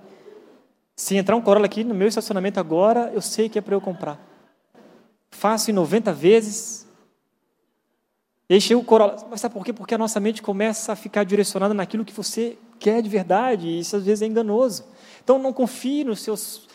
Se 0.99 1.15
entrar 1.15 1.33
um 1.37 1.41
Corolla 1.41 1.65
aqui 1.65 1.81
no 1.81 1.95
meu 1.95 2.09
estacionamento 2.09 2.59
agora, 2.59 3.09
eu 3.13 3.21
sei 3.21 3.47
que 3.47 3.57
é 3.57 3.61
para 3.61 3.73
eu 3.73 3.79
comprar. 3.79 4.19
Faço 5.31 5.71
em 5.71 5.73
90 5.73 6.11
vezes. 6.11 6.85
E 8.49 8.59
chega 8.59 8.81
o 8.81 8.83
Corolla. 8.83 9.15
Mas 9.29 9.39
sabe 9.39 9.53
por 9.53 9.63
quê? 9.63 9.71
Porque 9.71 9.95
a 9.95 9.97
nossa 9.97 10.19
mente 10.19 10.41
começa 10.41 10.91
a 10.91 10.97
ficar 10.97 11.23
direcionada 11.23 11.73
naquilo 11.73 12.03
que 12.03 12.11
você 12.11 12.57
quer 12.77 13.01
de 13.01 13.07
verdade. 13.07 13.65
E 13.65 13.79
isso 13.79 13.95
às 13.95 14.03
vezes 14.03 14.21
é 14.23 14.25
enganoso. 14.25 14.83
Então 15.23 15.39
não 15.39 15.53
confie 15.53 16.03
nos 16.03 16.19
seus, 16.19 16.67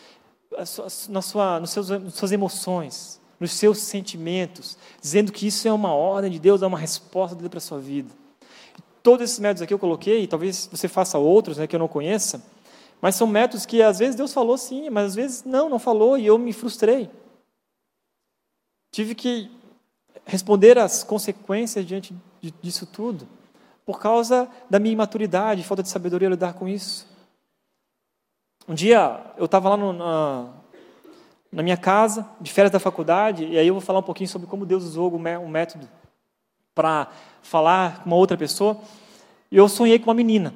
na 1.07 1.21
sua, 1.21 1.59
nos 1.59 1.69
seus, 1.69 1.89
nas 1.91 2.15
suas 2.15 2.31
emoções, 2.31 3.21
nos 3.39 3.51
seus 3.51 3.77
sentimentos, 3.77 4.75
dizendo 4.99 5.31
que 5.31 5.45
isso 5.45 5.67
é 5.67 5.71
uma 5.71 5.93
ordem 5.93 6.31
de 6.31 6.39
Deus, 6.39 6.63
é 6.63 6.65
uma 6.65 6.79
resposta 6.79 7.35
dele 7.35 7.49
para 7.49 7.59
a 7.59 7.61
sua 7.61 7.77
vida. 7.77 8.09
Todos 9.03 9.23
esses 9.23 9.37
métodos 9.37 9.61
aqui 9.61 9.73
eu 9.73 9.77
coloquei, 9.77 10.25
talvez 10.25 10.67
você 10.71 10.87
faça 10.87 11.19
outros 11.19 11.59
né, 11.59 11.67
que 11.67 11.75
eu 11.75 11.79
não 11.79 11.87
conheça, 11.87 12.41
mas 13.01 13.15
são 13.15 13.27
métodos 13.27 13.65
que 13.65 13.81
às 13.81 13.99
vezes 13.99 14.15
Deus 14.15 14.33
falou 14.33 14.57
sim, 14.57 14.89
mas 14.89 15.07
às 15.07 15.15
vezes 15.15 15.43
não, 15.43 15.69
não 15.69 15.79
falou 15.79 16.17
e 16.17 16.25
eu 16.25 16.37
me 16.37 16.53
frustrei. 16.53 17.09
Tive 18.91 19.13
que 19.13 19.51
responder 20.25 20.77
às 20.77 21.03
consequências 21.03 21.85
diante 21.85 22.15
disso 22.61 22.85
tudo, 22.85 23.27
por 23.85 23.99
causa 23.99 24.49
da 24.69 24.79
minha 24.79 24.93
imaturidade, 24.93 25.63
falta 25.63 25.83
de 25.83 25.89
sabedoria 25.89 26.29
lidar 26.29 26.53
com 26.53 26.67
isso. 26.67 27.07
Um 28.67 28.73
dia 28.73 29.21
eu 29.37 29.45
estava 29.45 29.69
lá 29.69 29.77
no, 29.77 29.93
na, 29.93 30.49
na 31.51 31.61
minha 31.61 31.77
casa, 31.77 32.27
de 32.41 32.51
férias 32.51 32.71
da 32.71 32.79
faculdade, 32.79 33.45
e 33.45 33.57
aí 33.57 33.67
eu 33.67 33.75
vou 33.75 33.81
falar 33.81 33.99
um 33.99 34.03
pouquinho 34.03 34.27
sobre 34.27 34.47
como 34.47 34.65
Deus 34.65 34.83
usou 34.83 35.13
um 35.13 35.47
método 35.47 35.87
para 36.73 37.07
falar 37.41 38.01
com 38.03 38.09
uma 38.09 38.15
outra 38.15 38.35
pessoa. 38.35 38.77
E 39.51 39.57
eu 39.57 39.69
sonhei 39.69 39.99
com 39.99 40.09
uma 40.09 40.13
menina. 40.13 40.53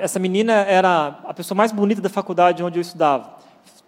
Essa 0.00 0.18
menina 0.18 0.52
era 0.52 1.20
a 1.24 1.34
pessoa 1.34 1.56
mais 1.56 1.72
bonita 1.72 2.00
da 2.00 2.08
faculdade 2.08 2.62
onde 2.62 2.78
eu 2.78 2.82
estudava. 2.82 3.38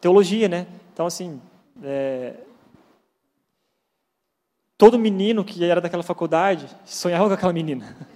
Teologia, 0.00 0.48
né? 0.48 0.66
Então, 0.92 1.06
assim, 1.06 1.40
é... 1.82 2.34
todo 4.76 4.98
menino 4.98 5.44
que 5.44 5.64
era 5.64 5.80
daquela 5.80 6.02
faculdade 6.02 6.66
sonhava 6.84 7.28
com 7.28 7.34
aquela 7.34 7.52
menina. 7.52 7.96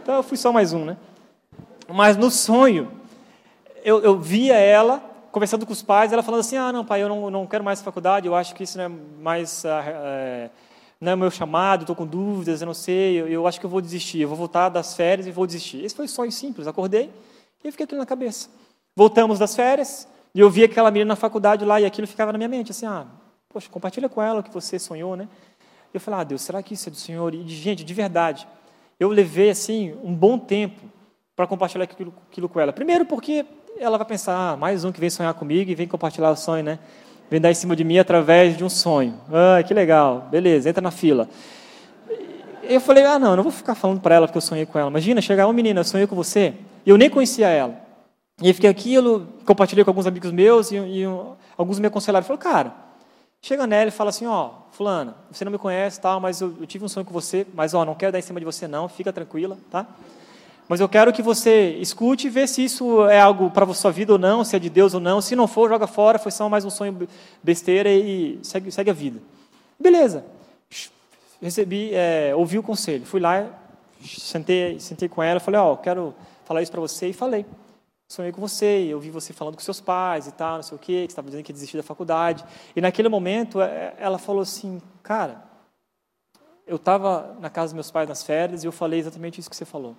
Então, 0.00 0.16
eu 0.16 0.22
fui 0.22 0.38
só 0.38 0.50
mais 0.50 0.72
um, 0.72 0.86
né? 0.86 0.96
Mas 1.86 2.16
no 2.16 2.30
sonho, 2.30 2.90
eu, 3.84 4.02
eu 4.02 4.18
via 4.18 4.54
ela 4.54 5.02
conversando 5.30 5.66
com 5.66 5.72
os 5.72 5.82
pais, 5.82 6.12
ela 6.12 6.22
falando 6.22 6.40
assim: 6.40 6.56
Ah, 6.56 6.72
não, 6.72 6.84
pai, 6.84 7.02
eu 7.02 7.08
não, 7.08 7.30
não 7.30 7.46
quero 7.46 7.62
mais 7.62 7.82
faculdade, 7.82 8.26
eu 8.26 8.34
acho 8.34 8.54
que 8.54 8.64
isso 8.64 8.78
não 8.78 8.84
é 8.84 8.88
mais. 8.88 9.64
É, 9.64 10.50
não 11.00 11.12
é 11.12 11.14
o 11.14 11.18
meu 11.18 11.30
chamado, 11.30 11.82
estou 11.82 11.94
com 11.94 12.06
dúvidas, 12.06 12.60
eu 12.60 12.66
não 12.66 12.74
sei, 12.74 13.20
eu, 13.20 13.28
eu, 13.28 13.46
acho 13.46 13.60
que 13.60 13.66
eu 13.66 13.70
vou 13.70 13.80
desistir, 13.80 14.20
eu 14.20 14.28
vou 14.28 14.36
voltar 14.36 14.68
das 14.68 14.94
férias 14.94 15.26
e 15.26 15.30
vou 15.30 15.46
desistir. 15.46 15.84
Esse 15.84 15.94
foi 15.94 16.06
um 16.06 16.08
sonho 16.08 16.32
simples, 16.32 16.66
acordei 16.66 17.10
e 17.62 17.70
fiquei 17.70 17.84
aquilo 17.84 18.00
na 18.00 18.06
cabeça. 18.06 18.48
Voltamos 18.96 19.38
das 19.38 19.54
férias 19.54 20.08
e 20.34 20.40
eu 20.40 20.50
vi 20.50 20.64
aquela 20.64 20.90
menina 20.90 21.10
na 21.10 21.16
faculdade 21.16 21.64
lá 21.64 21.80
e 21.80 21.86
aquilo 21.86 22.06
ficava 22.06 22.32
na 22.32 22.38
minha 22.38 22.48
mente, 22.48 22.72
assim, 22.72 22.86
ah, 22.86 23.06
poxa, 23.48 23.68
compartilha 23.70 24.08
com 24.08 24.20
ela 24.20 24.40
o 24.40 24.42
que 24.42 24.52
você 24.52 24.78
sonhou, 24.78 25.16
né? 25.16 25.28
Eu 25.94 26.00
falei, 26.00 26.20
ah, 26.20 26.24
Deus, 26.24 26.42
será 26.42 26.62
que 26.62 26.74
isso 26.74 26.88
é 26.88 26.90
do 26.90 26.96
Senhor? 26.96 27.34
E, 27.34 27.48
gente, 27.48 27.82
de 27.82 27.94
verdade, 27.94 28.46
eu 29.00 29.08
levei, 29.08 29.50
assim, 29.50 29.96
um 30.02 30.14
bom 30.14 30.38
tempo 30.38 30.82
para 31.34 31.46
compartilhar 31.46 31.84
aquilo, 31.84 32.12
aquilo 32.30 32.48
com 32.48 32.60
ela. 32.60 32.72
Primeiro 32.72 33.06
porque 33.06 33.46
ela 33.78 33.96
vai 33.96 34.06
pensar, 34.06 34.52
ah, 34.52 34.56
mais 34.56 34.84
um 34.84 34.92
que 34.92 35.00
vem 35.00 35.08
sonhar 35.08 35.32
comigo 35.34 35.70
e 35.70 35.74
vem 35.74 35.86
compartilhar 35.86 36.30
o 36.30 36.36
sonho, 36.36 36.64
né? 36.64 36.78
Vem 37.30 37.40
dar 37.40 37.50
em 37.50 37.54
cima 37.54 37.76
de 37.76 37.84
mim 37.84 37.98
através 37.98 38.56
de 38.56 38.64
um 38.64 38.68
sonho. 38.68 39.14
Ah, 39.32 39.62
que 39.62 39.74
legal, 39.74 40.28
beleza, 40.30 40.68
entra 40.68 40.80
na 40.80 40.90
fila. 40.90 41.28
Eu 42.62 42.80
falei, 42.80 43.04
ah, 43.04 43.18
não, 43.18 43.30
eu 43.30 43.36
não 43.36 43.42
vou 43.42 43.52
ficar 43.52 43.74
falando 43.74 44.00
para 44.00 44.14
ela 44.14 44.26
porque 44.26 44.38
eu 44.38 44.42
sonhei 44.42 44.66
com 44.66 44.78
ela. 44.78 44.90
Imagina, 44.90 45.20
chegar 45.20 45.46
uma 45.46 45.52
menina, 45.52 45.80
eu 45.80 45.84
sonhei 45.84 46.06
com 46.06 46.16
você, 46.16 46.54
e 46.84 46.90
eu 46.90 46.96
nem 46.96 47.08
conhecia 47.08 47.48
ela. 47.48 47.74
E 48.42 48.48
eu 48.48 48.54
fiquei 48.54 48.70
aquilo, 48.70 49.26
compartilhei 49.44 49.84
com 49.84 49.90
alguns 49.90 50.06
amigos 50.06 50.30
meus, 50.30 50.70
e, 50.70 50.76
e 50.76 51.04
alguns 51.56 51.78
me 51.78 51.86
aconselharam. 51.86 52.26
Falei, 52.26 52.40
cara, 52.40 52.74
chega 53.40 53.66
nela 53.66 53.88
e 53.88 53.90
fala 53.90 54.10
assim, 54.10 54.26
ó, 54.26 54.50
fulana, 54.72 55.16
você 55.30 55.44
não 55.44 55.52
me 55.52 55.58
conhece, 55.58 56.00
tal, 56.00 56.20
mas 56.20 56.40
eu, 56.40 56.54
eu 56.60 56.66
tive 56.66 56.84
um 56.84 56.88
sonho 56.88 57.04
com 57.04 57.12
você, 57.12 57.46
mas 57.54 57.74
ó, 57.74 57.84
não 57.84 57.94
quero 57.94 58.12
dar 58.12 58.18
em 58.18 58.22
cima 58.22 58.38
de 58.38 58.46
você 58.46 58.68
não, 58.68 58.88
fica 58.88 59.12
tranquila, 59.12 59.58
tá? 59.70 59.86
Mas 60.68 60.80
eu 60.80 60.88
quero 60.88 61.12
que 61.14 61.22
você 61.22 61.70
escute 61.80 62.26
e 62.26 62.30
vê 62.30 62.46
se 62.46 62.62
isso 62.62 63.08
é 63.08 63.18
algo 63.18 63.50
para 63.50 63.64
a 63.64 63.72
sua 63.72 63.90
vida 63.90 64.12
ou 64.12 64.18
não, 64.18 64.44
se 64.44 64.54
é 64.54 64.58
de 64.58 64.68
Deus 64.68 64.92
ou 64.92 65.00
não. 65.00 65.20
Se 65.22 65.34
não 65.34 65.48
for, 65.48 65.70
joga 65.70 65.86
fora, 65.86 66.18
foi 66.18 66.30
só 66.30 66.46
mais 66.46 66.64
um 66.64 66.70
sonho 66.70 67.08
besteira 67.42 67.90
e 67.90 68.38
segue, 68.42 68.70
segue 68.70 68.90
a 68.90 68.92
vida. 68.92 69.18
Beleza. 69.80 70.26
Recebi, 71.40 71.94
é, 71.94 72.34
ouvi 72.34 72.58
o 72.58 72.62
conselho. 72.62 73.06
Fui 73.06 73.18
lá, 73.18 73.48
sentei, 74.02 74.78
sentei 74.78 75.08
com 75.08 75.22
ela, 75.22 75.40
falei, 75.40 75.58
ó, 75.58 75.72
oh, 75.72 75.76
quero 75.78 76.14
falar 76.44 76.60
isso 76.60 76.70
para 76.70 76.82
você 76.82 77.08
e 77.08 77.12
falei. 77.14 77.46
Sonhei 78.06 78.32
com 78.32 78.40
você, 78.40 78.86
eu 78.90 79.00
vi 79.00 79.10
você 79.10 79.32
falando 79.32 79.54
com 79.54 79.62
seus 79.62 79.80
pais 79.80 80.26
e 80.26 80.32
tal, 80.32 80.56
não 80.56 80.62
sei 80.62 80.76
o 80.76 80.78
quê, 80.78 80.92
que 80.92 80.98
você 80.98 81.04
estava 81.12 81.28
dizendo 81.28 81.44
que 81.44 81.50
ia 81.50 81.54
desistir 81.54 81.76
da 81.78 81.82
faculdade. 81.82 82.44
E 82.76 82.80
naquele 82.80 83.08
momento, 83.08 83.60
é, 83.60 83.94
ela 83.98 84.18
falou 84.18 84.42
assim, 84.42 84.82
cara, 85.02 85.42
eu 86.66 86.76
estava 86.76 87.36
na 87.40 87.48
casa 87.48 87.68
dos 87.68 87.74
meus 87.74 87.90
pais 87.90 88.08
nas 88.08 88.22
férias 88.22 88.64
e 88.64 88.66
eu 88.66 88.72
falei 88.72 89.00
exatamente 89.00 89.40
isso 89.40 89.48
que 89.48 89.56
você 89.56 89.64
falou. 89.64 89.96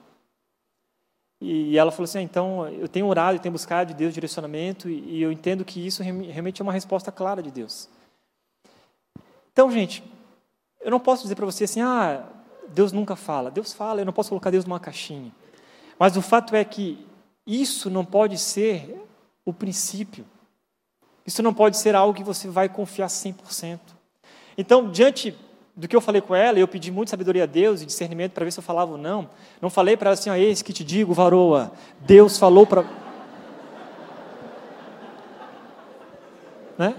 E 1.41 1.77
ela 1.77 1.91
falou 1.91 2.03
assim: 2.03 2.19
ah, 2.19 2.21
então, 2.21 2.67
eu 2.69 2.87
tenho 2.87 3.07
orado 3.07 3.35
e 3.35 3.39
tenho 3.39 3.53
buscado 3.53 3.89
de 3.89 3.93
Deus 3.93 4.13
direcionamento, 4.13 4.89
e 4.89 5.21
eu 5.21 5.31
entendo 5.31 5.63
que 5.63 5.85
isso 5.85 6.03
realmente 6.03 6.61
é 6.61 6.63
uma 6.63 6.73
resposta 6.73 7.11
clara 7.11 7.41
de 7.41 7.51
Deus. 7.51 7.87
Então, 9.51 9.71
gente, 9.71 10.03
eu 10.81 10.91
não 10.91 10.99
posso 10.99 11.23
dizer 11.23 11.35
para 11.35 11.45
você 11.45 11.63
assim: 11.63 11.81
ah, 11.81 12.25
Deus 12.69 12.91
nunca 12.91 13.15
fala. 13.15 13.51
Deus 13.51 13.73
fala, 13.73 14.01
eu 14.01 14.05
não 14.05 14.13
posso 14.13 14.29
colocar 14.29 14.49
Deus 14.49 14.65
numa 14.65 14.79
caixinha. 14.79 15.31
Mas 15.97 16.15
o 16.15 16.21
fato 16.21 16.55
é 16.55 16.63
que 16.63 17.05
isso 17.45 17.89
não 17.89 18.05
pode 18.05 18.37
ser 18.37 19.01
o 19.45 19.53
princípio. 19.53 20.25
Isso 21.25 21.43
não 21.43 21.53
pode 21.53 21.77
ser 21.77 21.95
algo 21.95 22.13
que 22.13 22.23
você 22.23 22.47
vai 22.47 22.69
confiar 22.69 23.07
100%. 23.07 23.79
Então, 24.57 24.89
diante 24.89 25.37
do 25.79 25.87
que 25.87 25.95
eu 25.95 26.01
falei 26.01 26.19
com 26.19 26.35
ela, 26.35 26.59
eu 26.59 26.67
pedi 26.67 26.91
muita 26.91 27.11
sabedoria 27.11 27.43
a 27.43 27.45
Deus 27.45 27.81
e 27.81 27.85
discernimento 27.85 28.33
para 28.33 28.43
ver 28.43 28.51
se 28.51 28.59
eu 28.59 28.63
falava 28.63 28.91
ou 28.91 28.97
não. 28.97 29.29
Não 29.61 29.69
falei 29.69 29.95
para 29.95 30.09
ela 30.09 30.13
assim, 30.13 30.29
ó, 30.29 30.35
eis 30.35 30.61
que 30.61 30.73
te 30.73 30.83
digo, 30.83 31.13
varoa, 31.13 31.71
Deus 32.01 32.37
falou 32.37 32.67
para... 32.67 32.83
Né? 36.77 36.93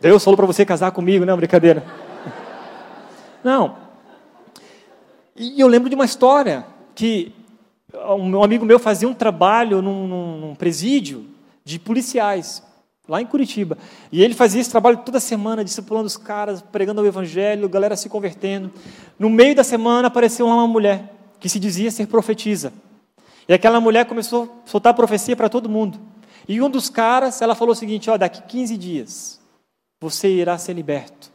Deus 0.00 0.22
falou 0.22 0.36
para 0.36 0.46
você 0.46 0.64
casar 0.64 0.92
comigo, 0.92 1.24
não, 1.24 1.36
brincadeira. 1.36 1.84
Não. 3.42 3.76
E 5.34 5.60
eu 5.60 5.68
lembro 5.68 5.88
de 5.88 5.94
uma 5.94 6.04
história 6.04 6.66
que 6.94 7.32
um 7.94 8.42
amigo 8.42 8.64
meu 8.64 8.78
fazia 8.78 9.08
um 9.08 9.14
trabalho 9.14 9.80
num, 9.80 10.06
num 10.38 10.54
presídio 10.54 11.26
de 11.64 11.78
policiais 11.78 12.62
lá 13.08 13.20
em 13.22 13.26
Curitiba. 13.26 13.78
E 14.10 14.22
ele 14.22 14.34
fazia 14.34 14.60
esse 14.60 14.70
trabalho 14.70 14.98
toda 14.98 15.20
semana, 15.20 15.64
discipulando 15.64 16.06
os 16.06 16.16
caras, 16.16 16.60
pregando 16.60 17.02
o 17.02 17.06
evangelho, 17.06 17.68
galera 17.68 17.96
se 17.96 18.08
convertendo. 18.08 18.70
No 19.18 19.30
meio 19.30 19.54
da 19.54 19.64
semana 19.64 20.08
apareceu 20.08 20.46
lá 20.46 20.54
uma 20.54 20.66
mulher 20.66 21.14
que 21.38 21.48
se 21.48 21.60
dizia 21.60 21.90
ser 21.90 22.06
profetisa. 22.06 22.72
E 23.48 23.54
aquela 23.54 23.80
mulher 23.80 24.06
começou 24.06 24.62
a 24.64 24.68
soltar 24.68 24.94
profecia 24.94 25.36
para 25.36 25.48
todo 25.48 25.68
mundo. 25.68 25.98
E 26.48 26.60
um 26.60 26.68
dos 26.68 26.88
caras, 26.88 27.40
ela 27.40 27.54
falou 27.54 27.72
o 27.72 27.76
seguinte: 27.76 28.10
ó, 28.10 28.16
daqui 28.16 28.42
15 28.42 28.76
dias 28.76 29.40
você 30.00 30.28
irá 30.28 30.58
ser 30.58 30.74
liberto. 30.74 31.30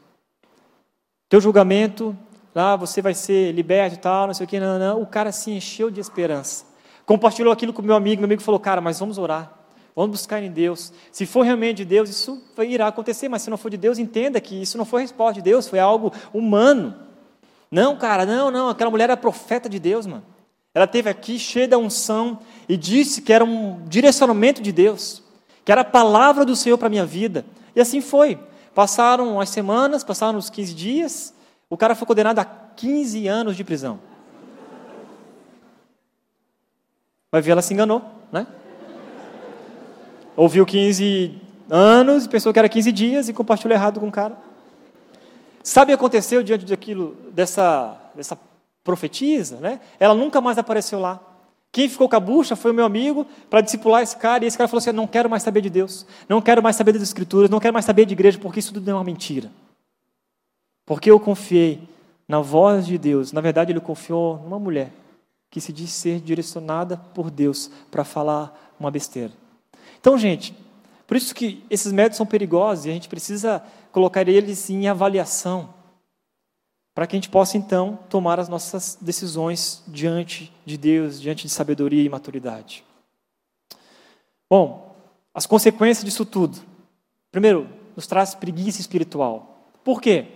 Teu 1.30 1.40
julgamento, 1.40 2.16
lá 2.54 2.76
você 2.76 3.02
vai 3.02 3.14
ser 3.14 3.54
liberto 3.54 3.96
e 3.96 4.00
tal, 4.00 4.28
não 4.28 4.34
sei 4.34 4.46
o 4.46 4.50
que, 4.50 4.60
não, 4.60 4.78
não. 4.78 5.02
O 5.02 5.06
cara 5.06 5.32
se 5.32 5.52
encheu 5.52 5.90
de 5.90 6.00
esperança. 6.00 6.66
Compartilhou 7.06 7.52
aquilo 7.52 7.74
com 7.74 7.82
meu 7.82 7.96
amigo, 7.96 8.22
meu 8.22 8.28
amigo 8.28 8.42
falou: 8.42 8.60
cara, 8.60 8.82
mas 8.82 9.00
vamos 9.00 9.18
orar. 9.18 9.61
Vamos 9.96 10.12
buscar 10.12 10.42
em 10.42 10.52
Deus. 10.52 10.94
Se 11.12 11.26
for 11.26 11.42
realmente 11.42 11.78
de 11.78 11.86
Deus, 11.86 12.10
isso 12.10 12.42
irá 12.60 12.88
acontecer, 12.88 13.28
mas 13.28 13.42
se 13.42 13.50
não 13.50 13.58
for 13.58 13.70
de 13.70 13.78
Deus, 13.78 13.98
entenda 14.00 14.40
que 14.40 14.62
isso 14.62 14.78
não 14.78 14.86
foi 14.86 15.02
resposta 15.02 15.36
de 15.36 15.42
Deus, 15.42 15.68
foi 15.68 15.80
algo 15.80 16.14
humano. 16.34 16.96
Não, 17.70 17.98
cara, 17.98 18.26
não, 18.26 18.50
não, 18.50 18.70
aquela 18.70 18.90
mulher 18.90 19.06
era 19.06 19.18
profeta 19.18 19.68
de 19.70 19.80
Deus, 19.80 20.06
mano. 20.06 20.24
Ela 20.74 20.88
teve 20.88 21.10
aqui 21.10 21.38
cheia 21.38 21.68
da 21.68 21.78
unção 21.78 22.40
e 22.68 22.78
disse 22.78 23.22
que 23.22 23.34
era 23.34 23.44
um 23.44 23.84
direcionamento 23.86 24.62
de 24.62 24.72
Deus, 24.72 25.22
que 25.66 25.72
era 25.72 25.82
a 25.82 25.86
palavra 25.86 26.46
do 26.46 26.56
Senhor 26.56 26.78
para 26.78 26.88
a 26.88 26.90
minha 26.90 27.06
vida. 27.06 27.46
E 27.76 27.82
assim 27.82 28.00
foi. 28.00 28.40
Passaram 28.74 29.40
as 29.42 29.50
semanas, 29.50 30.04
passaram 30.04 30.40
os 30.40 30.50
15 30.50 30.74
dias, 30.74 31.34
o 31.70 31.76
cara 31.76 31.94
foi 31.94 32.08
condenado 32.08 32.40
a 32.40 32.46
15 32.46 33.28
anos 33.28 33.58
de 33.58 33.64
prisão. 33.66 34.00
Vai 37.30 37.42
ver, 37.42 37.52
ela 37.52 37.62
se 37.62 37.74
enganou, 37.74 38.02
né? 38.32 38.48
Ouviu 40.36 40.66
15 40.66 41.40
anos, 41.70 42.28
pensou 42.28 42.52
que 42.52 42.60
era 42.60 42.70
15 42.70 42.92
dias 42.92 43.30
e 43.30 43.34
compartilhou 43.34 43.74
errado 43.74 44.00
com 44.00 44.08
o 44.08 44.12
cara. 44.12 44.38
Sabe 45.64 45.92
o 45.94 45.98
que 45.98 46.00
aconteceu 46.00 46.42
diante 46.42 46.66
daquilo, 46.66 47.16
dessa, 47.32 47.98
dessa 48.16 48.38
profetisa? 48.84 49.58
Né? 49.58 49.80
Ela 50.00 50.16
nunca 50.16 50.42
mais 50.42 50.58
apareceu 50.58 51.00
lá. 51.00 51.20
Quem 51.72 51.88
ficou 51.88 52.10
com 52.10 52.16
a 52.16 52.20
bucha 52.20 52.56
foi 52.56 52.72
o 52.72 52.74
meu 52.74 52.84
amigo 52.84 53.26
para 53.50 53.62
discipular 53.62 54.02
esse 54.02 54.18
cara, 54.18 54.44
e 54.44 54.48
esse 54.48 54.58
cara 54.58 54.68
falou 54.68 54.80
assim: 54.80 54.92
não 54.92 55.08
quero 55.08 55.30
mais 55.30 55.42
saber 55.42 55.62
de 55.62 55.70
Deus, 55.70 56.06
não 56.28 56.42
quero 56.42 56.62
mais 56.62 56.76
saber 56.76 56.92
das 56.92 57.02
Escrituras, 57.02 57.50
não 57.50 57.62
quero 57.62 57.74
mais 57.74 57.86
saber 57.86 58.06
de 58.06 58.14
igreja, 58.14 58.38
porque 58.38 58.60
isso 58.60 58.74
tudo 58.74 58.90
é 58.90 58.94
uma 58.94 59.04
mentira. 59.04 59.50
Porque 60.86 61.10
eu 61.10 61.20
confiei 61.20 61.88
na 62.28 62.42
voz 62.42 62.86
de 62.86 62.98
Deus. 62.98 63.32
Na 63.32 63.40
verdade, 63.40 63.72
ele 63.72 63.80
confiou 63.80 64.38
numa 64.40 64.60
mulher 64.60 64.92
que 65.50 65.62
se 65.62 65.72
diz 65.72 65.92
ser 65.92 66.20
direcionada 66.20 66.98
por 66.98 67.30
Deus 67.30 67.72
para 67.90 68.04
falar 68.04 68.74
uma 68.80 68.92
besteira. 68.92 69.32
Então, 70.02 70.18
gente, 70.18 70.54
por 71.08 71.16
isso 71.16 71.34
que 71.34 71.64
esses 71.70 71.92
métodos 71.92 72.18
são 72.18 72.26
perigosos 72.26 72.86
e 72.86 72.90
a 72.90 72.94
gente 72.94 73.08
precisa 73.08 73.64
colocar 73.92 74.28
eles 74.28 74.70
em 74.70 74.88
avaliação, 74.88 75.74
para 76.94 77.06
que 77.06 77.16
a 77.16 77.20
gente 77.20 77.30
possa 77.30 77.56
então 77.56 78.00
tomar 78.10 78.40
as 78.40 78.50
nossas 78.50 78.98
decisões 79.00 79.84
diante 79.88 80.52
de 80.66 80.76
Deus, 80.76 81.22
diante 81.22 81.44
de 81.44 81.50
sabedoria 81.54 82.04
e 82.04 82.10
maturidade. 82.10 82.84
Bom, 84.50 84.96
as 85.34 85.46
consequências 85.46 86.04
disso 86.04 86.26
tudo. 86.26 86.60
Primeiro, 87.32 87.70
nos 87.96 88.08
traz 88.08 88.34
preguiça 88.34 88.82
espiritual. 88.82 89.70
Por 89.84 90.02
quê? 90.02 90.28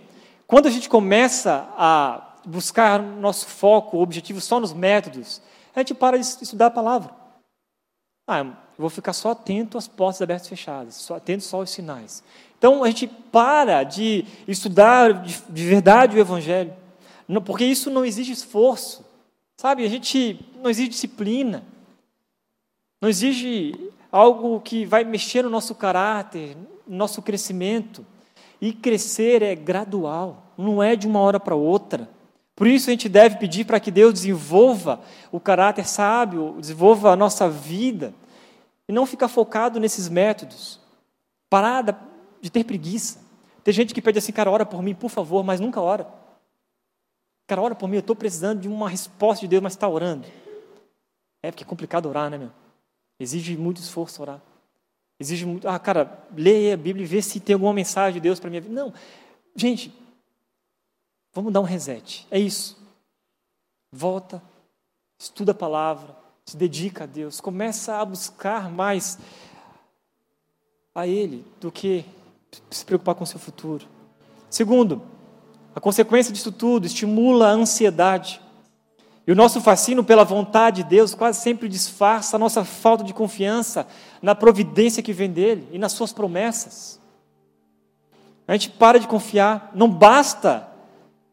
Quando 0.46 0.66
a 0.66 0.70
gente 0.70 0.88
começa 0.88 1.68
a 1.76 2.36
buscar 2.46 3.02
nosso 3.02 3.46
foco, 3.46 3.98
objetivo 3.98 4.40
só 4.40 4.60
nos 4.60 4.72
métodos, 4.72 5.42
a 5.74 5.80
gente 5.80 5.92
para 5.92 6.16
de 6.16 6.24
estudar 6.24 6.66
a 6.66 6.70
palavra. 6.70 7.25
Ah, 8.26 8.40
eu 8.40 8.54
vou 8.76 8.90
ficar 8.90 9.12
só 9.12 9.30
atento 9.30 9.78
às 9.78 9.86
portas 9.86 10.20
abertas 10.20 10.46
e 10.46 10.50
fechadas, 10.50 10.94
só 10.96 11.16
atento 11.16 11.44
só 11.44 11.58
aos 11.58 11.70
sinais. 11.70 12.24
Então 12.58 12.82
a 12.82 12.88
gente 12.88 13.06
para 13.06 13.84
de 13.84 14.24
estudar 14.48 15.12
de, 15.12 15.40
de 15.48 15.66
verdade 15.66 16.16
o 16.16 16.20
Evangelho, 16.20 16.74
não, 17.28 17.42
porque 17.42 17.64
isso 17.64 17.90
não 17.90 18.04
exige 18.04 18.32
esforço, 18.32 19.04
sabe? 19.56 19.84
A 19.84 19.88
gente 19.88 20.40
não 20.62 20.70
exige 20.70 20.88
disciplina, 20.88 21.64
não 23.00 23.08
exige 23.08 23.74
algo 24.10 24.60
que 24.60 24.84
vai 24.84 25.04
mexer 25.04 25.42
no 25.42 25.50
nosso 25.50 25.74
caráter, 25.74 26.56
no 26.86 26.96
nosso 26.96 27.20
crescimento. 27.20 28.04
E 28.60 28.72
crescer 28.72 29.42
é 29.42 29.54
gradual, 29.54 30.42
não 30.56 30.82
é 30.82 30.96
de 30.96 31.06
uma 31.06 31.20
hora 31.20 31.38
para 31.38 31.54
outra. 31.54 32.08
Por 32.56 32.66
isso 32.66 32.88
a 32.88 32.92
gente 32.92 33.06
deve 33.06 33.36
pedir 33.36 33.66
para 33.66 33.78
que 33.78 33.90
Deus 33.90 34.14
desenvolva 34.14 35.00
o 35.30 35.38
caráter 35.38 35.86
sábio, 35.86 36.56
desenvolva 36.58 37.10
a 37.10 37.16
nossa 37.16 37.50
vida, 37.50 38.14
e 38.88 38.92
não 38.92 39.04
ficar 39.04 39.28
focado 39.28 39.78
nesses 39.78 40.08
métodos. 40.08 40.80
Parada 41.50 41.98
de 42.40 42.48
ter 42.48 42.64
preguiça. 42.64 43.20
Tem 43.62 43.74
gente 43.74 43.92
que 43.92 44.00
pede 44.00 44.18
assim, 44.18 44.32
cara, 44.32 44.50
ora 44.50 44.64
por 44.64 44.82
mim, 44.82 44.94
por 44.94 45.10
favor, 45.10 45.44
mas 45.44 45.60
nunca 45.60 45.82
ora. 45.82 46.08
Cara, 47.46 47.60
ora 47.60 47.74
por 47.74 47.88
mim, 47.88 47.96
eu 47.96 48.00
estou 48.00 48.16
precisando 48.16 48.60
de 48.60 48.68
uma 48.68 48.88
resposta 48.88 49.42
de 49.42 49.48
Deus, 49.48 49.62
mas 49.62 49.74
está 49.74 49.86
orando. 49.86 50.26
É 51.42 51.50
porque 51.50 51.62
é 51.62 51.66
complicado 51.66 52.06
orar, 52.06 52.30
né, 52.30 52.38
meu? 52.38 52.50
Exige 53.20 53.56
muito 53.56 53.80
esforço 53.80 54.22
orar. 54.22 54.40
Exige 55.20 55.44
muito. 55.44 55.68
Ah, 55.68 55.78
cara, 55.78 56.26
leia 56.34 56.74
a 56.74 56.76
Bíblia 56.76 57.04
e 57.04 57.06
vê 57.06 57.20
se 57.20 57.38
tem 57.38 57.54
alguma 57.54 57.72
mensagem 57.72 58.14
de 58.14 58.20
Deus 58.20 58.40
para 58.40 58.50
minha 58.50 58.62
vida. 58.62 58.74
Não. 58.74 58.92
Gente, 59.54 59.92
vamos 61.36 61.52
dar 61.52 61.60
um 61.60 61.64
reset. 61.64 62.26
É 62.30 62.38
isso. 62.38 62.76
Volta, 63.92 64.42
estuda 65.18 65.52
a 65.52 65.54
palavra, 65.54 66.16
se 66.46 66.56
dedica 66.56 67.04
a 67.04 67.06
Deus, 67.06 67.40
começa 67.40 67.96
a 67.96 68.04
buscar 68.04 68.70
mais 68.70 69.18
a 70.94 71.06
Ele 71.06 71.44
do 71.60 71.70
que 71.70 72.06
se 72.70 72.84
preocupar 72.84 73.14
com 73.14 73.24
o 73.24 73.26
seu 73.26 73.38
futuro. 73.38 73.86
Segundo, 74.48 75.02
a 75.74 75.80
consequência 75.80 76.32
disso 76.32 76.50
tudo 76.50 76.86
estimula 76.86 77.48
a 77.48 77.52
ansiedade. 77.52 78.40
E 79.26 79.32
o 79.32 79.36
nosso 79.36 79.60
fascínio 79.60 80.04
pela 80.04 80.24
vontade 80.24 80.82
de 80.82 80.88
Deus 80.88 81.14
quase 81.14 81.40
sempre 81.40 81.68
disfarça 81.68 82.36
a 82.36 82.38
nossa 82.38 82.64
falta 82.64 83.04
de 83.04 83.12
confiança 83.12 83.86
na 84.22 84.34
providência 84.34 85.02
que 85.02 85.12
vem 85.12 85.30
dele 85.30 85.68
e 85.70 85.78
nas 85.78 85.92
suas 85.92 86.12
promessas. 86.12 86.98
A 88.48 88.52
gente 88.52 88.70
para 88.70 88.98
de 88.98 89.08
confiar, 89.08 89.72
não 89.74 89.90
basta 89.90 90.75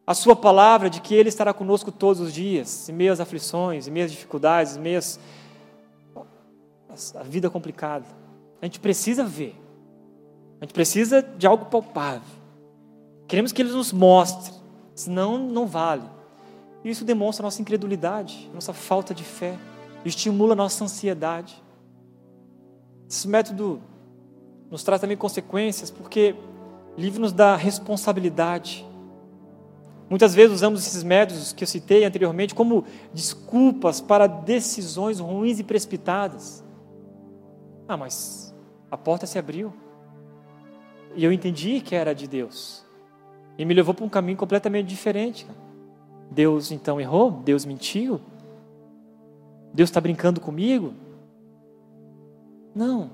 a 0.05 0.13
sua 0.13 0.35
palavra 0.35 0.89
de 0.89 1.01
que 1.01 1.15
ele 1.15 1.29
estará 1.29 1.53
conosco 1.53 1.91
todos 1.91 2.21
os 2.21 2.33
dias, 2.33 2.89
em 2.89 2.93
meio 2.93 3.13
às 3.13 3.19
aflições, 3.19 3.87
em 3.87 3.91
meio 3.91 4.05
às 4.05 4.11
dificuldades, 4.11 4.75
em 4.75 4.81
meio 4.81 4.99
à 7.15 7.23
vida 7.23 7.49
complicada. 7.49 8.05
A 8.61 8.65
gente 8.65 8.79
precisa 8.79 9.23
ver. 9.23 9.55
A 10.59 10.65
gente 10.65 10.73
precisa 10.73 11.21
de 11.21 11.47
algo 11.47 11.65
palpável. 11.65 12.21
Queremos 13.27 13.51
que 13.51 13.61
ele 13.61 13.71
nos 13.71 13.91
mostre, 13.91 14.53
senão 14.93 15.37
não 15.37 15.65
vale. 15.65 16.03
Isso 16.83 17.05
demonstra 17.05 17.43
nossa 17.43 17.61
incredulidade, 17.61 18.49
nossa 18.53 18.73
falta 18.73 19.13
de 19.13 19.23
fé, 19.23 19.57
estimula 20.03 20.53
nossa 20.53 20.83
ansiedade. 20.83 21.61
Esse 23.09 23.27
método 23.27 23.81
nos 24.69 24.83
traz 24.83 24.99
também 24.99 25.15
consequências, 25.15 25.89
porque 25.89 26.35
livra-nos 26.97 27.31
da 27.31 27.55
responsabilidade. 27.55 28.85
Muitas 30.13 30.35
vezes 30.35 30.53
usamos 30.53 30.85
esses 30.85 31.01
métodos 31.01 31.53
que 31.53 31.63
eu 31.63 31.67
citei 31.67 32.05
anteriormente 32.05 32.53
como 32.53 32.85
desculpas 33.11 33.99
para 33.99 34.27
decisões 34.27 35.19
ruins 35.19 35.57
e 35.57 35.63
precipitadas. 35.63 36.63
Ah, 37.87 37.97
mas 37.97 38.55
a 38.91 38.95
porta 38.95 39.25
se 39.25 39.39
abriu. 39.39 39.73
E 41.15 41.25
eu 41.25 41.33
entendi 41.33 41.81
que 41.81 41.95
era 41.95 42.13
de 42.13 42.27
Deus. 42.27 42.85
E 43.57 43.65
me 43.65 43.73
levou 43.73 43.91
para 43.91 44.05
um 44.05 44.09
caminho 44.09 44.37
completamente 44.37 44.85
diferente. 44.85 45.47
Deus 46.29 46.71
então 46.71 47.01
errou? 47.01 47.31
Deus 47.31 47.65
mentiu? 47.65 48.21
Deus 49.73 49.89
está 49.89 49.99
brincando 49.99 50.39
comigo? 50.39 50.93
Não. 52.75 53.09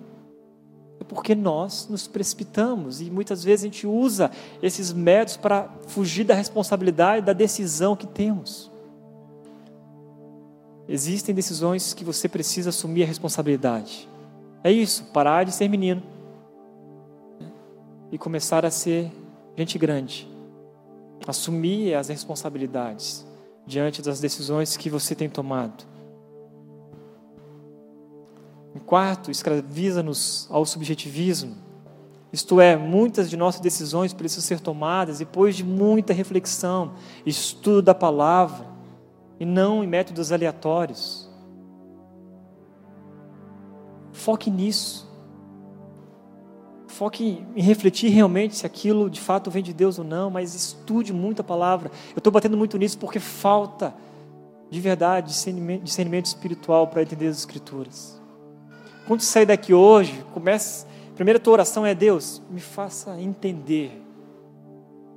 Porque 1.09 1.35
nós 1.35 1.87
nos 1.89 2.07
precipitamos 2.07 3.01
e 3.01 3.09
muitas 3.11 3.43
vezes 3.43 3.65
a 3.65 3.67
gente 3.67 3.85
usa 3.85 4.31
esses 4.63 4.93
métodos 4.93 5.35
para 5.35 5.67
fugir 5.87 6.23
da 6.23 6.33
responsabilidade, 6.33 7.25
da 7.25 7.33
decisão 7.33 7.95
que 7.95 8.07
temos. 8.07 8.71
Existem 10.87 11.35
decisões 11.35 11.93
que 11.93 12.05
você 12.05 12.29
precisa 12.29 12.69
assumir 12.69 13.03
a 13.03 13.07
responsabilidade. 13.07 14.07
É 14.63 14.71
isso, 14.71 15.03
parar 15.11 15.43
de 15.43 15.51
ser 15.51 15.67
menino 15.67 16.01
e 18.11 18.17
começar 18.17 18.65
a 18.65 18.71
ser 18.71 19.11
gente 19.57 19.77
grande 19.77 20.29
assumir 21.27 21.93
as 21.93 22.09
responsabilidades 22.09 23.25
diante 23.65 24.01
das 24.01 24.19
decisões 24.19 24.75
que 24.75 24.89
você 24.89 25.13
tem 25.13 25.29
tomado. 25.29 25.85
Em 28.75 28.79
quarto, 28.79 29.31
escraviza-nos 29.31 30.47
ao 30.49 30.65
subjetivismo. 30.65 31.55
Isto 32.31 32.61
é, 32.61 32.77
muitas 32.77 33.29
de 33.29 33.35
nossas 33.35 33.59
decisões 33.59 34.13
precisam 34.13 34.43
ser 34.43 34.59
tomadas 34.59 35.17
depois 35.17 35.55
de 35.55 35.63
muita 35.63 36.13
reflexão, 36.13 36.93
estudo 37.25 37.81
da 37.81 37.95
palavra, 37.95 38.67
e 39.39 39.45
não 39.45 39.83
em 39.83 39.87
métodos 39.87 40.31
aleatórios. 40.31 41.27
Foque 44.11 44.51
nisso. 44.51 45.09
Foque 46.87 47.45
em 47.55 47.61
refletir 47.61 48.09
realmente 48.09 48.55
se 48.57 48.65
aquilo 48.65 49.09
de 49.09 49.21
fato 49.21 49.49
vem 49.49 49.63
de 49.63 49.73
Deus 49.73 49.97
ou 49.97 50.03
não, 50.03 50.29
mas 50.29 50.53
estude 50.53 51.13
muito 51.13 51.39
a 51.39 51.43
palavra. 51.43 51.89
Eu 52.13 52.19
estou 52.19 52.31
batendo 52.31 52.57
muito 52.57 52.77
nisso 52.77 52.97
porque 52.99 53.19
falta 53.19 53.95
de 54.69 54.79
verdade 54.79 55.29
discernimento, 55.29 56.25
espiritual 56.25 56.87
para 56.87 57.01
entender 57.01 57.27
as 57.27 57.37
Escrituras. 57.37 58.18
Quando 59.09 59.21
você 59.21 59.31
sair 59.31 59.47
daqui 59.47 59.73
hoje, 59.73 60.23
comece. 60.35 60.85
Primeira 61.15 61.39
tua 61.39 61.53
oração 61.53 61.83
é: 61.83 61.95
Deus, 61.95 62.43
me 62.47 62.59
faça 62.59 63.19
entender. 63.19 63.99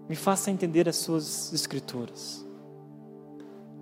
Me 0.09 0.17
faça 0.17 0.51
entender 0.51 0.89
as 0.89 0.97
suas 0.97 1.53
Escrituras. 1.53 2.43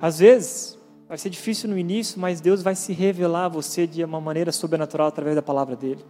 Às 0.01 0.19
vezes, 0.19 0.77
vai 1.09 1.17
ser 1.17 1.31
difícil 1.31 1.71
no 1.71 1.79
início, 1.79 2.19
mas 2.19 2.41
Deus 2.41 2.61
vai 2.61 2.75
se 2.75 2.93
revelar 2.93 3.45
a 3.45 3.49
você 3.49 3.87
de 3.87 4.03
uma 4.03 4.21
maneira 4.21 4.51
sobrenatural 4.51 5.07
através 5.07 5.37
da 5.37 5.43
palavra 5.43 5.77
dele. 5.77 6.05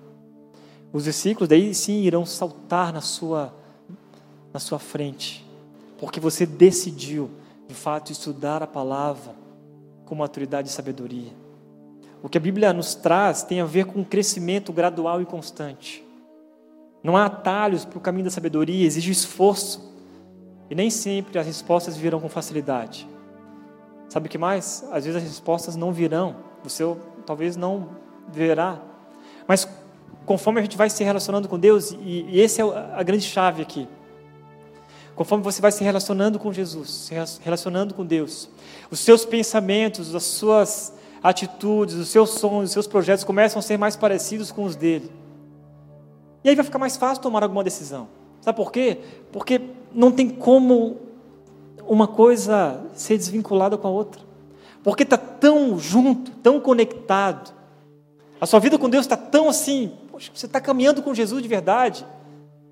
Os 0.95 1.05
versículos 1.05 1.47
daí 1.47 1.75
sim 1.75 2.01
irão 2.01 2.25
saltar 2.25 2.95
na 2.95 3.03
sua, 3.03 3.55
na 4.51 4.59
sua 4.59 4.79
frente, 4.79 5.47
porque 5.99 6.19
você 6.19 6.47
decidiu, 6.47 7.31
de 7.69 7.75
fato, 7.75 8.13
estudar 8.13 8.63
a 8.63 8.67
palavra 8.67 9.35
com 10.07 10.15
maturidade 10.15 10.69
e 10.69 10.73
sabedoria. 10.73 11.40
O 12.23 12.29
que 12.29 12.39
a 12.39 12.41
Bíblia 12.41 12.73
nos 12.73 12.95
traz 12.95 13.43
tem 13.43 13.61
a 13.61 13.65
ver 13.65 13.87
com 13.87 14.01
um 14.01 14.05
crescimento 14.05 14.73
gradual 14.73 15.23
e 15.23 15.27
constante. 15.27 16.05
Não 17.03 17.17
há 17.17 17.27
atalhos 17.27 17.85
para 17.85 17.99
o 17.99 18.01
caminho 18.01 18.25
da 18.25 18.31
sabedoria, 18.31 18.87
exige 18.87 19.11
esforço. 19.11 19.91
E 20.69 20.75
nem 20.75 20.91
sempre 20.91 21.39
as 21.39 21.47
respostas 21.47 21.97
virão 21.97 22.21
com 22.21 22.29
facilidade. 22.29 23.09
Sabe 24.09 24.27
o 24.27 24.31
que 24.31 24.39
mais? 24.39 24.85
Às 24.91 25.05
vezes 25.05 25.17
as 25.17 25.23
respostas 25.23 25.77
não 25.77 25.93
virão, 25.93 26.37
você 26.63 26.85
talvez 27.25 27.57
não 27.57 27.91
verá. 28.29 28.81
Mas 29.47 29.67
conforme 30.27 30.61
a 30.61 30.63
gente 30.63 30.77
vai 30.77 30.91
se 30.91 31.03
relacionando 31.03 31.49
com 31.49 31.59
Deus, 31.59 31.93
e, 31.93 32.27
e 32.29 32.41
essa 32.41 32.63
é 32.63 32.65
a 32.95 33.03
grande 33.03 33.25
chave 33.25 33.63
aqui. 33.63 33.89
Conforme 35.17 35.43
você 35.43 35.61
vai 35.61 35.73
se 35.73 35.83
relacionando 35.83 36.39
com 36.39 36.53
Jesus, 36.53 36.89
se 36.89 37.15
relacionando 37.43 37.95
com 37.95 38.05
Deus, 38.05 38.49
os 38.91 39.01
seus 39.01 39.25
pensamentos, 39.25 40.15
as 40.15 40.23
suas 40.23 40.95
atitudes, 41.23 41.95
os 41.95 42.09
seus 42.09 42.31
sonhos, 42.31 42.71
os 42.71 42.73
seus 42.73 42.87
projetos 42.87 43.25
começam 43.25 43.59
a 43.59 43.63
ser 43.63 43.79
mais 43.79 43.97
parecidos 43.97 44.51
com 44.51 44.65
os 44.65 44.77
dele. 44.77 45.11
E 46.43 46.49
aí 46.49 46.55
vai 46.55 46.65
ficar 46.65 46.79
mais 46.79 46.97
fácil 46.97 47.23
tomar 47.23 47.43
alguma 47.43 47.63
decisão. 47.63 48.09
Sabe 48.41 48.57
por 48.57 48.73
quê? 48.73 48.99
Porque 49.31 49.61
não 49.93 50.11
tem 50.11 50.29
como 50.29 50.99
uma 51.87 52.09
coisa 52.09 52.83
ser 52.95 53.19
desvinculada 53.19 53.77
com 53.77 53.87
a 53.87 53.91
outra. 53.91 54.23
Porque 54.83 55.03
está 55.03 55.19
tão 55.19 55.79
junto, 55.79 56.31
tão 56.31 56.59
conectado. 56.59 57.53
A 58.41 58.47
sua 58.47 58.59
vida 58.59 58.79
com 58.79 58.89
Deus 58.89 59.05
está 59.05 59.17
tão 59.17 59.49
assim 59.49 59.93
Poxa, 60.21 60.33
você 60.35 60.45
está 60.45 60.61
caminhando 60.61 61.03
com 61.03 61.15
Jesus 61.15 61.43
de 61.43 61.49
verdade. 61.49 62.05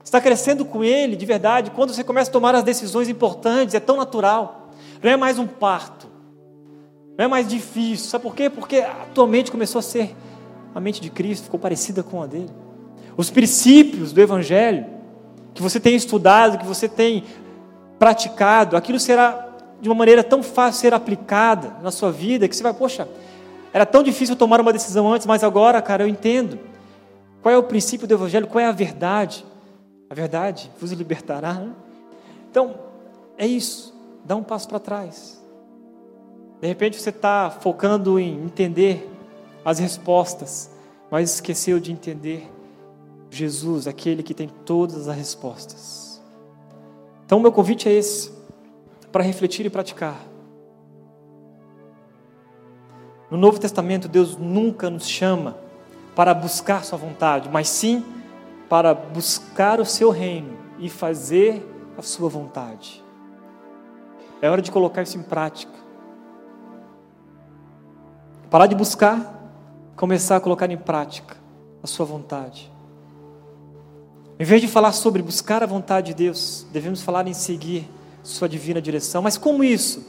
Está 0.05 0.21
crescendo 0.21 0.67
com 0.67 0.85
Ele 0.85 1.17
de 1.17 1.25
verdade. 1.25 1.71
Quando 1.71 1.95
você 1.95 2.05
começa 2.05 2.29
a 2.29 2.33
tomar 2.33 2.55
as 2.55 2.63
decisões 2.63 3.09
importantes, 3.09 3.75
é 3.75 3.81
tão 3.81 3.97
natural. 3.97 4.69
Não 5.03 5.11
é 5.11 5.17
mais 5.17 5.39
um 5.39 5.47
parto. 5.47 6.08
Não 7.19 7.25
é 7.25 7.29
mais 7.29 7.49
difícil. 7.49 8.07
Sabe 8.07 8.23
por 8.23 8.35
quê? 8.37 8.49
Porque 8.49 8.77
a 8.77 9.07
tua 9.13 9.27
mente 9.27 9.51
começou 9.51 9.81
a 9.81 9.83
ser 9.83 10.15
a 10.73 10.79
mente 10.79 11.01
de 11.01 11.11
Cristo, 11.11 11.45
ficou 11.45 11.59
parecida 11.59 12.05
com 12.05 12.23
a 12.23 12.27
dele. 12.27 12.51
Os 13.17 13.29
princípios 13.29 14.13
do 14.13 14.21
Evangelho 14.21 14.87
que 15.53 15.61
você 15.61 15.81
tem 15.81 15.97
estudado, 15.97 16.57
que 16.57 16.65
você 16.65 16.89
tem 16.89 17.25
praticado, 17.99 18.77
aquilo 18.77 19.01
será 19.01 19.49
de 19.81 19.89
uma 19.89 19.95
maneira 19.97 20.23
tão 20.23 20.41
fácil 20.41 20.81
ser 20.81 20.95
aplicada 20.95 21.75
na 21.83 21.91
sua 21.91 22.13
vida 22.13 22.47
que 22.47 22.55
você 22.55 22.63
vai, 22.63 22.73
poxa, 22.73 23.09
era 23.73 23.85
tão 23.85 24.05
difícil 24.05 24.37
tomar 24.37 24.61
uma 24.61 24.73
decisão 24.73 25.13
antes, 25.13 25.27
mas 25.27 25.43
agora, 25.43 25.83
cara, 25.83 26.05
eu 26.05 26.09
entendo. 26.09 26.61
Qual 27.43 27.53
é 27.53 27.59
o 27.59 27.63
princípio 27.65 28.07
do 28.07 28.15
Evangelho? 28.15 28.47
Qual 28.47 28.63
é 28.63 28.67
a 28.67 28.73
verdade? 28.73 29.45
A 30.09 30.15
verdade 30.15 30.71
vos 30.81 30.93
libertará. 30.93 31.61
Então, 32.49 32.77
é 33.37 33.47
isso. 33.47 33.93
Dá 34.25 34.37
um 34.37 34.43
passo 34.45 34.69
para 34.69 34.79
trás. 34.79 35.38
De 36.61 36.67
repente 36.67 37.01
você 37.01 37.11
está 37.11 37.51
focando 37.51 38.19
em 38.19 38.45
entender 38.45 39.09
as 39.65 39.79
respostas, 39.79 40.71
mas 41.11 41.35
esqueceu 41.35 41.79
de 41.79 41.93
entender 41.93 42.51
Jesus, 43.31 43.87
aquele 43.87 44.23
que 44.23 44.35
tem 44.35 44.49
todas 44.49 45.09
as 45.09 45.17
respostas. 45.17 46.23
Então, 47.25 47.39
meu 47.39 47.53
convite 47.53 47.89
é 47.89 47.93
esse, 47.93 48.33
para 49.13 49.23
refletir 49.23 49.67
e 49.67 49.71
praticar. 49.71 50.19
No 53.31 53.37
Novo 53.37 53.61
Testamento, 53.61 54.09
Deus 54.09 54.37
nunca 54.37 54.89
nos 54.89 55.07
chama 55.07 55.59
para 56.17 56.33
buscar 56.33 56.85
Sua 56.85 56.97
vontade, 56.97 57.49
mas 57.51 57.69
sim 57.69 58.05
para 58.69 58.95
buscar 58.95 59.81
o 59.81 59.85
Seu 59.85 60.11
reino 60.11 60.57
e 60.79 60.89
fazer 60.89 61.63
a 61.99 62.03
Sua 62.03 62.29
vontade. 62.29 63.05
É 64.41 64.49
hora 64.49 64.63
de 64.63 64.71
colocar 64.71 65.03
isso 65.03 65.19
em 65.19 65.23
prática. 65.23 65.78
Parar 68.51 68.67
de 68.67 68.75
buscar, 68.75 69.53
começar 69.95 70.37
a 70.37 70.41
colocar 70.41 70.71
em 70.71 70.77
prática 70.79 71.37
a 71.83 71.87
Sua 71.87 72.07
vontade. 72.07 72.73
Em 74.39 74.45
vez 74.45 74.63
de 74.63 74.69
falar 74.69 74.93
sobre 74.93 75.21
buscar 75.21 75.63
a 75.63 75.67
vontade 75.67 76.09
de 76.09 76.15
Deus, 76.15 76.67
devemos 76.73 77.03
falar 77.03 77.27
em 77.27 77.35
seguir 77.35 77.87
Sua 78.23 78.49
divina 78.49 78.81
direção. 78.81 79.21
Mas 79.21 79.37
como 79.37 79.63
isso? 79.63 80.07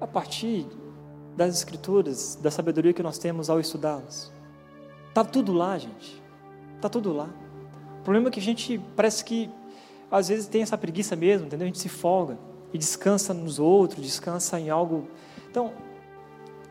A 0.00 0.06
partir 0.06 0.66
das 1.36 1.56
Escrituras, 1.56 2.38
da 2.40 2.50
sabedoria 2.50 2.94
que 2.94 3.02
nós 3.02 3.18
temos 3.18 3.50
ao 3.50 3.60
estudá-las. 3.60 4.32
Está 5.08 5.22
tudo 5.22 5.52
lá, 5.52 5.76
gente. 5.76 6.22
Está 6.76 6.88
tudo 6.88 7.12
lá. 7.12 7.28
O 8.00 8.02
problema 8.02 8.28
é 8.28 8.30
que 8.30 8.40
a 8.40 8.42
gente 8.42 8.80
parece 8.96 9.22
que 9.22 9.50
às 10.10 10.28
vezes 10.28 10.46
tem 10.46 10.62
essa 10.62 10.78
preguiça 10.78 11.14
mesmo, 11.14 11.48
entendeu? 11.48 11.66
A 11.66 11.68
gente 11.68 11.78
se 11.78 11.88
folga 11.90 12.38
e 12.72 12.78
descansa 12.78 13.34
nos 13.34 13.58
outros, 13.58 14.02
descansa 14.02 14.58
em 14.58 14.70
algo. 14.70 15.06
Então, 15.50 15.72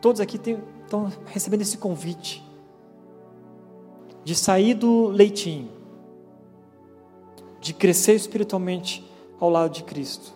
todos 0.01 0.21
aqui 0.21 0.37
estão 0.37 1.11
recebendo 1.27 1.61
esse 1.61 1.77
convite 1.77 2.43
de 4.23 4.35
sair 4.35 4.73
do 4.73 5.07
leitinho, 5.07 5.69
de 7.59 7.73
crescer 7.73 8.13
espiritualmente 8.13 9.05
ao 9.39 9.49
lado 9.49 9.71
de 9.73 9.83
Cristo. 9.83 10.33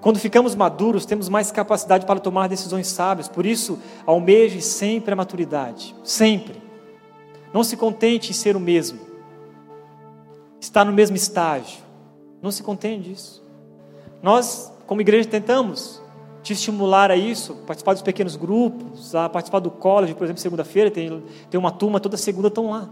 Quando 0.00 0.18
ficamos 0.18 0.54
maduros, 0.54 1.04
temos 1.04 1.28
mais 1.28 1.50
capacidade 1.50 2.06
para 2.06 2.20
tomar 2.20 2.48
decisões 2.48 2.86
sábias. 2.86 3.28
Por 3.28 3.44
isso, 3.44 3.78
almeje 4.04 4.60
sempre 4.60 5.12
a 5.12 5.16
maturidade. 5.16 5.96
Sempre. 6.04 6.62
Não 7.52 7.64
se 7.64 7.76
contente 7.76 8.30
em 8.30 8.34
ser 8.34 8.54
o 8.54 8.60
mesmo. 8.60 9.00
Estar 10.60 10.84
no 10.84 10.92
mesmo 10.92 11.16
estágio. 11.16 11.80
Não 12.40 12.52
se 12.52 12.62
contente 12.62 13.08
disso. 13.08 13.42
Nós, 14.22 14.72
como 14.86 15.00
igreja, 15.00 15.28
tentamos 15.28 16.00
te 16.46 16.52
estimular 16.52 17.10
a 17.10 17.16
isso, 17.16 17.54
participar 17.66 17.94
dos 17.94 18.02
pequenos 18.02 18.36
grupos, 18.36 19.16
a 19.16 19.28
participar 19.28 19.58
do 19.58 19.68
college, 19.68 20.14
por 20.14 20.22
exemplo, 20.22 20.40
segunda-feira, 20.40 20.92
tem, 20.92 21.20
tem 21.50 21.58
uma 21.58 21.72
turma, 21.72 21.98
toda 21.98 22.16
segunda 22.16 22.46
estão 22.46 22.70
lá, 22.70 22.88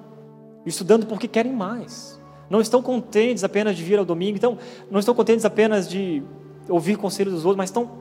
estudando 0.67 1.07
porque 1.07 1.29
querem 1.29 1.53
mais. 1.53 2.21
Não 2.51 2.61
estão 2.61 2.83
contentes 2.83 3.45
apenas 3.45 3.77
de 3.77 3.85
vir 3.85 3.97
ao 3.97 4.05
domingo, 4.05 4.37
então, 4.37 4.59
não 4.91 4.99
estão 4.99 5.15
contentes 5.15 5.45
apenas 5.45 5.89
de 5.89 6.21
ouvir 6.69 6.97
conselhos 6.97 7.33
dos 7.33 7.45
outros, 7.45 7.57
mas 7.57 7.71
estão 7.71 7.93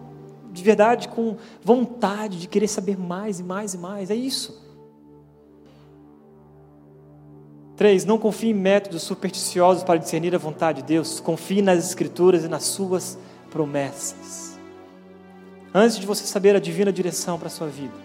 de 0.51 0.63
verdade 0.63 1.07
com 1.07 1.37
vontade 1.63 2.39
de 2.39 2.47
querer 2.47 2.67
saber 2.67 2.97
mais 2.97 3.39
e 3.39 3.43
mais 3.43 3.75
e 3.75 3.77
mais. 3.77 4.09
É 4.09 4.15
isso. 4.15 4.59
Três, 7.75 8.05
não 8.05 8.17
confie 8.17 8.49
em 8.49 8.53
métodos 8.55 9.03
supersticiosos 9.03 9.83
para 9.83 9.99
discernir 9.99 10.33
a 10.33 10.39
vontade 10.39 10.81
de 10.81 10.87
Deus. 10.87 11.19
Confie 11.19 11.61
nas 11.61 11.87
Escrituras 11.87 12.43
e 12.43 12.47
nas 12.47 12.63
suas 12.63 13.19
promessas. 13.51 14.52
Antes 15.73 15.97
de 15.97 16.05
você 16.05 16.25
saber 16.25 16.55
a 16.55 16.59
divina 16.59 16.91
direção 16.93 17.39
para 17.39 17.47
a 17.47 17.51
sua 17.51 17.67
vida, 17.67 17.95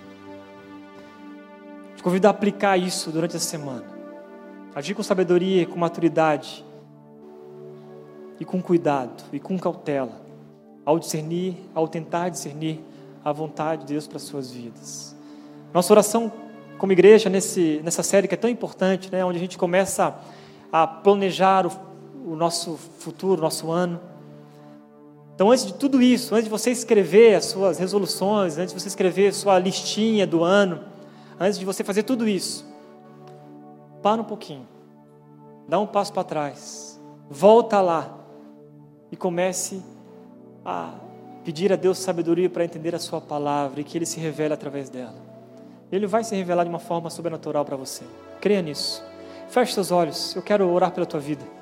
te 1.97 2.03
convido 2.03 2.27
a 2.27 2.31
aplicar 2.31 2.77
isso 2.77 3.11
durante 3.11 3.37
a 3.37 3.41
semana. 3.41 3.85
Agir 4.75 4.95
com 4.95 5.03
sabedoria, 5.03 5.67
com 5.67 5.79
maturidade, 5.79 6.65
e 8.41 8.45
com 8.45 8.63
cuidado, 8.63 9.25
e 9.33 9.41
com 9.41 9.59
cautela 9.59 10.29
ao 10.85 10.99
discernir, 10.99 11.57
ao 11.75 11.87
tentar 11.87 12.31
discernir 12.31 12.81
a 13.25 13.33
vontade 13.33 13.83
de 13.83 13.93
Deus 13.93 14.07
para 14.07 14.17
as 14.17 14.23
suas 14.23 14.51
vidas. 14.51 15.15
Nossa 15.75 15.93
oração 15.93 16.33
como 16.79 16.93
igreja 16.93 17.29
nesse, 17.29 17.81
nessa 17.85 18.03
série 18.03 18.29
que 18.29 18.35
é 18.35 18.39
tão 18.39 18.49
importante, 18.49 19.13
né, 19.13 19.25
onde 19.25 19.37
a 19.37 19.41
gente 19.41 19.59
começa 19.59 20.17
a 20.73 20.87
planejar 20.87 21.67
o, 21.67 21.73
o 22.25 22.37
nosso 22.37 22.77
futuro, 22.77 23.41
o 23.41 23.45
nosso 23.45 23.71
ano. 23.71 24.01
Então, 25.39 25.53
antes 25.53 25.65
de 25.65 25.75
tudo 25.75 26.03
isso, 26.03 26.35
antes 26.35 26.47
de 26.47 26.51
você 26.51 26.73
escrever 26.73 27.37
as 27.37 27.45
suas 27.45 27.79
resoluções, 27.79 28.59
antes 28.59 28.75
de 28.75 28.81
você 28.81 28.89
escrever 28.89 29.33
sua 29.33 29.57
listinha 29.57 30.27
do 30.27 30.43
ano, 30.43 30.81
antes 31.39 31.57
de 31.57 31.65
você 31.65 31.85
fazer 31.85 32.03
tudo 32.03 32.27
isso, 32.27 32.67
para 34.03 34.21
um 34.21 34.25
pouquinho, 34.25 34.67
dá 35.69 35.79
um 35.79 35.87
passo 35.87 36.13
para 36.13 36.25
trás, 36.25 37.01
volta 37.31 37.81
lá 37.81 38.19
e 39.13 39.17
comece 39.17 39.77
a 39.77 39.99
a 40.65 40.95
pedir 41.45 41.73
a 41.73 41.77
Deus 41.77 41.99
sabedoria 41.99 42.51
para 42.51 42.63
entender 42.63 42.95
a 42.95 42.99
Sua 42.99 43.23
palavra 43.23 43.81
e 43.81 43.85
que 43.85 43.97
Ele 43.97 44.05
se 44.05 44.21
revele 44.21 44.53
através 44.53 44.91
dela. 44.91 45.15
Ele 45.91 46.07
vai 46.07 46.23
se 46.23 46.37
revelar 46.37 46.65
de 46.65 46.69
uma 46.69 46.79
forma 46.79 47.09
sobrenatural 47.09 47.65
para 47.65 47.75
você. 47.75 48.05
Creia 48.39 48.61
nisso. 48.61 49.03
Feche 49.49 49.73
seus 49.73 49.91
olhos. 49.91 50.37
Eu 50.37 50.43
quero 50.43 50.69
orar 50.69 50.91
pela 50.91 51.07
tua 51.07 51.19
vida. 51.19 51.58